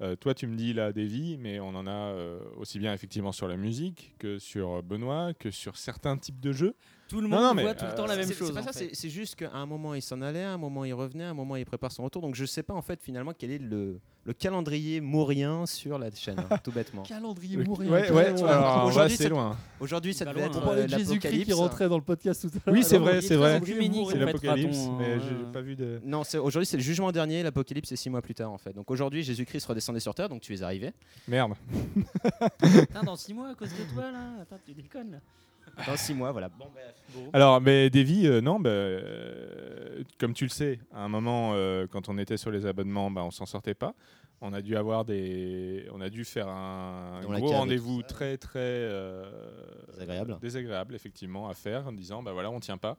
euh, 0.00 0.14
toi, 0.16 0.32
tu 0.32 0.46
me 0.46 0.56
dis 0.56 0.72
là 0.72 0.92
des 0.92 1.06
vies, 1.06 1.36
mais 1.38 1.58
on 1.60 1.68
en 1.74 1.86
a 1.86 1.90
euh, 1.90 2.38
aussi 2.56 2.78
bien 2.78 2.92
effectivement 2.94 3.32
sur 3.32 3.48
la 3.48 3.56
musique 3.56 4.14
que 4.18 4.38
sur 4.38 4.82
Benoît, 4.82 5.34
que 5.34 5.50
sur 5.50 5.76
certains 5.76 6.16
types 6.16 6.40
de 6.40 6.52
jeux. 6.52 6.74
Tout 7.08 7.20
le 7.22 7.28
monde 7.28 7.56
non, 7.56 7.62
voit 7.62 7.74
tout 7.74 7.86
le 7.86 7.94
temps 7.94 8.06
la 8.06 8.12
euh, 8.14 8.16
même 8.18 8.26
C'est- 8.26 8.34
chose. 8.34 8.52
C'est 8.54 8.64
pas 8.64 8.72
ça, 8.72 9.08
juste 9.08 9.34
qu'à 9.36 9.50
un 9.52 9.64
moment 9.66 9.94
il 9.94 10.02
s'en 10.02 10.20
allait, 10.20 10.42
à 10.44 10.52
un 10.52 10.58
moment 10.58 10.84
il 10.84 10.92
revenait, 10.92 11.24
à 11.24 11.30
un 11.30 11.34
moment 11.34 11.56
il 11.56 11.64
prépare 11.64 11.90
son 11.90 12.04
retour. 12.04 12.20
Donc 12.22 12.34
je 12.34 12.44
sais 12.44 12.62
pas 12.62 12.74
en 12.74 12.82
fait 12.82 13.00
finalement 13.02 13.32
quel 13.36 13.50
est 13.50 13.58
le, 13.58 13.98
le 14.24 14.32
calendrier 14.34 15.00
mourien 15.00 15.64
sur 15.64 15.98
la 15.98 16.10
chaîne, 16.10 16.38
hein, 16.38 16.58
tout 16.62 16.70
bêtement. 16.70 17.02
Calendrier 17.08 17.56
Ouais, 17.56 17.64
mourien. 17.64 17.90
ouais, 17.90 18.32
va 18.32 18.84
Aujourd'hui, 18.84 19.16
c'est- 19.16 19.28
loin. 19.30 19.56
Aujourd'hui 19.80 20.12
ça 20.12 20.26
devait 20.26 20.42
être 20.42 20.58
hein. 20.58 20.70
Euh, 20.76 20.86
Jésus-Christ 20.86 21.18
qui 21.20 21.26
l'Apocalypse. 21.38 21.54
rentrait 21.54 21.88
dans 21.88 21.96
le 21.96 22.02
podcast 22.04 22.42
tout 22.42 22.48
à 22.48 22.60
l'heure. 22.66 22.76
Oui, 22.76 22.84
c'est 22.84 22.98
vrai, 22.98 23.22
c'est 23.22 23.36
vrai. 23.36 23.54
œcuménique, 23.56 24.06
en 24.06 24.10
C'est 24.10 24.18
fait, 24.18 24.24
l'Apocalypse, 24.26 24.76
Raton, 24.78 24.96
mais 24.98 25.18
j'ai 25.20 25.52
pas 25.52 25.60
vu 25.62 25.76
de. 25.76 26.00
Non, 26.04 26.22
aujourd'hui 26.42 26.66
c'est 26.66 26.76
le 26.76 26.82
jugement 26.82 27.10
dernier, 27.10 27.42
l'Apocalypse 27.42 27.88
c'est 27.88 27.96
six 27.96 28.10
mois 28.10 28.20
plus 28.20 28.34
tard 28.34 28.52
en 28.52 28.58
fait. 28.58 28.74
Donc 28.74 28.90
aujourd'hui 28.90 29.22
Jésus-Christ 29.22 29.64
redescendait 29.64 30.00
sur 30.00 30.14
terre, 30.14 30.28
donc 30.28 30.42
tu 30.42 30.54
es 30.54 30.62
arrivé. 30.62 30.92
Merde. 31.26 31.54
Putain, 32.60 33.02
dans 33.02 33.16
6 33.16 33.32
mois 33.34 33.48
à 33.48 33.54
cause 33.54 33.70
de 33.70 33.94
toi 33.94 34.10
là 34.12 34.18
Attends, 34.42 34.58
tu 34.66 34.72
déconnes 34.74 35.12
là. 35.12 35.18
Dans 35.86 35.96
six 35.96 36.14
mois, 36.14 36.32
voilà. 36.32 36.48
Bon, 36.48 36.66
Alors, 37.32 37.60
mais 37.60 37.88
Davy, 37.90 38.26
euh, 38.26 38.40
non, 38.40 38.58
bah, 38.60 38.70
euh, 38.70 40.02
comme 40.18 40.34
tu 40.34 40.44
le 40.44 40.50
sais, 40.50 40.78
à 40.92 41.02
un 41.04 41.08
moment, 41.08 41.52
euh, 41.54 41.86
quand 41.90 42.08
on 42.08 42.18
était 42.18 42.36
sur 42.36 42.50
les 42.50 42.66
abonnements, 42.66 43.10
bah, 43.10 43.22
on 43.24 43.30
s'en 43.30 43.46
sortait 43.46 43.74
pas. 43.74 43.94
On 44.40 44.52
a 44.52 44.62
dû 44.62 44.76
avoir 44.76 45.04
des, 45.04 45.88
on 45.92 46.00
a 46.00 46.08
dû 46.10 46.24
faire 46.24 46.46
un 46.48 47.20
Dans 47.22 47.32
gros 47.38 47.48
rendez-vous 47.48 48.02
très 48.02 48.36
très 48.38 48.58
euh, 48.60 49.24
Désagréable. 49.94 50.38
désagréable, 50.40 50.94
effectivement, 50.94 51.48
à 51.48 51.54
faire, 51.54 51.88
en 51.88 51.92
disant, 51.92 52.22
bah 52.22 52.32
voilà, 52.32 52.50
on 52.50 52.60
tient 52.60 52.76
pas. 52.78 52.98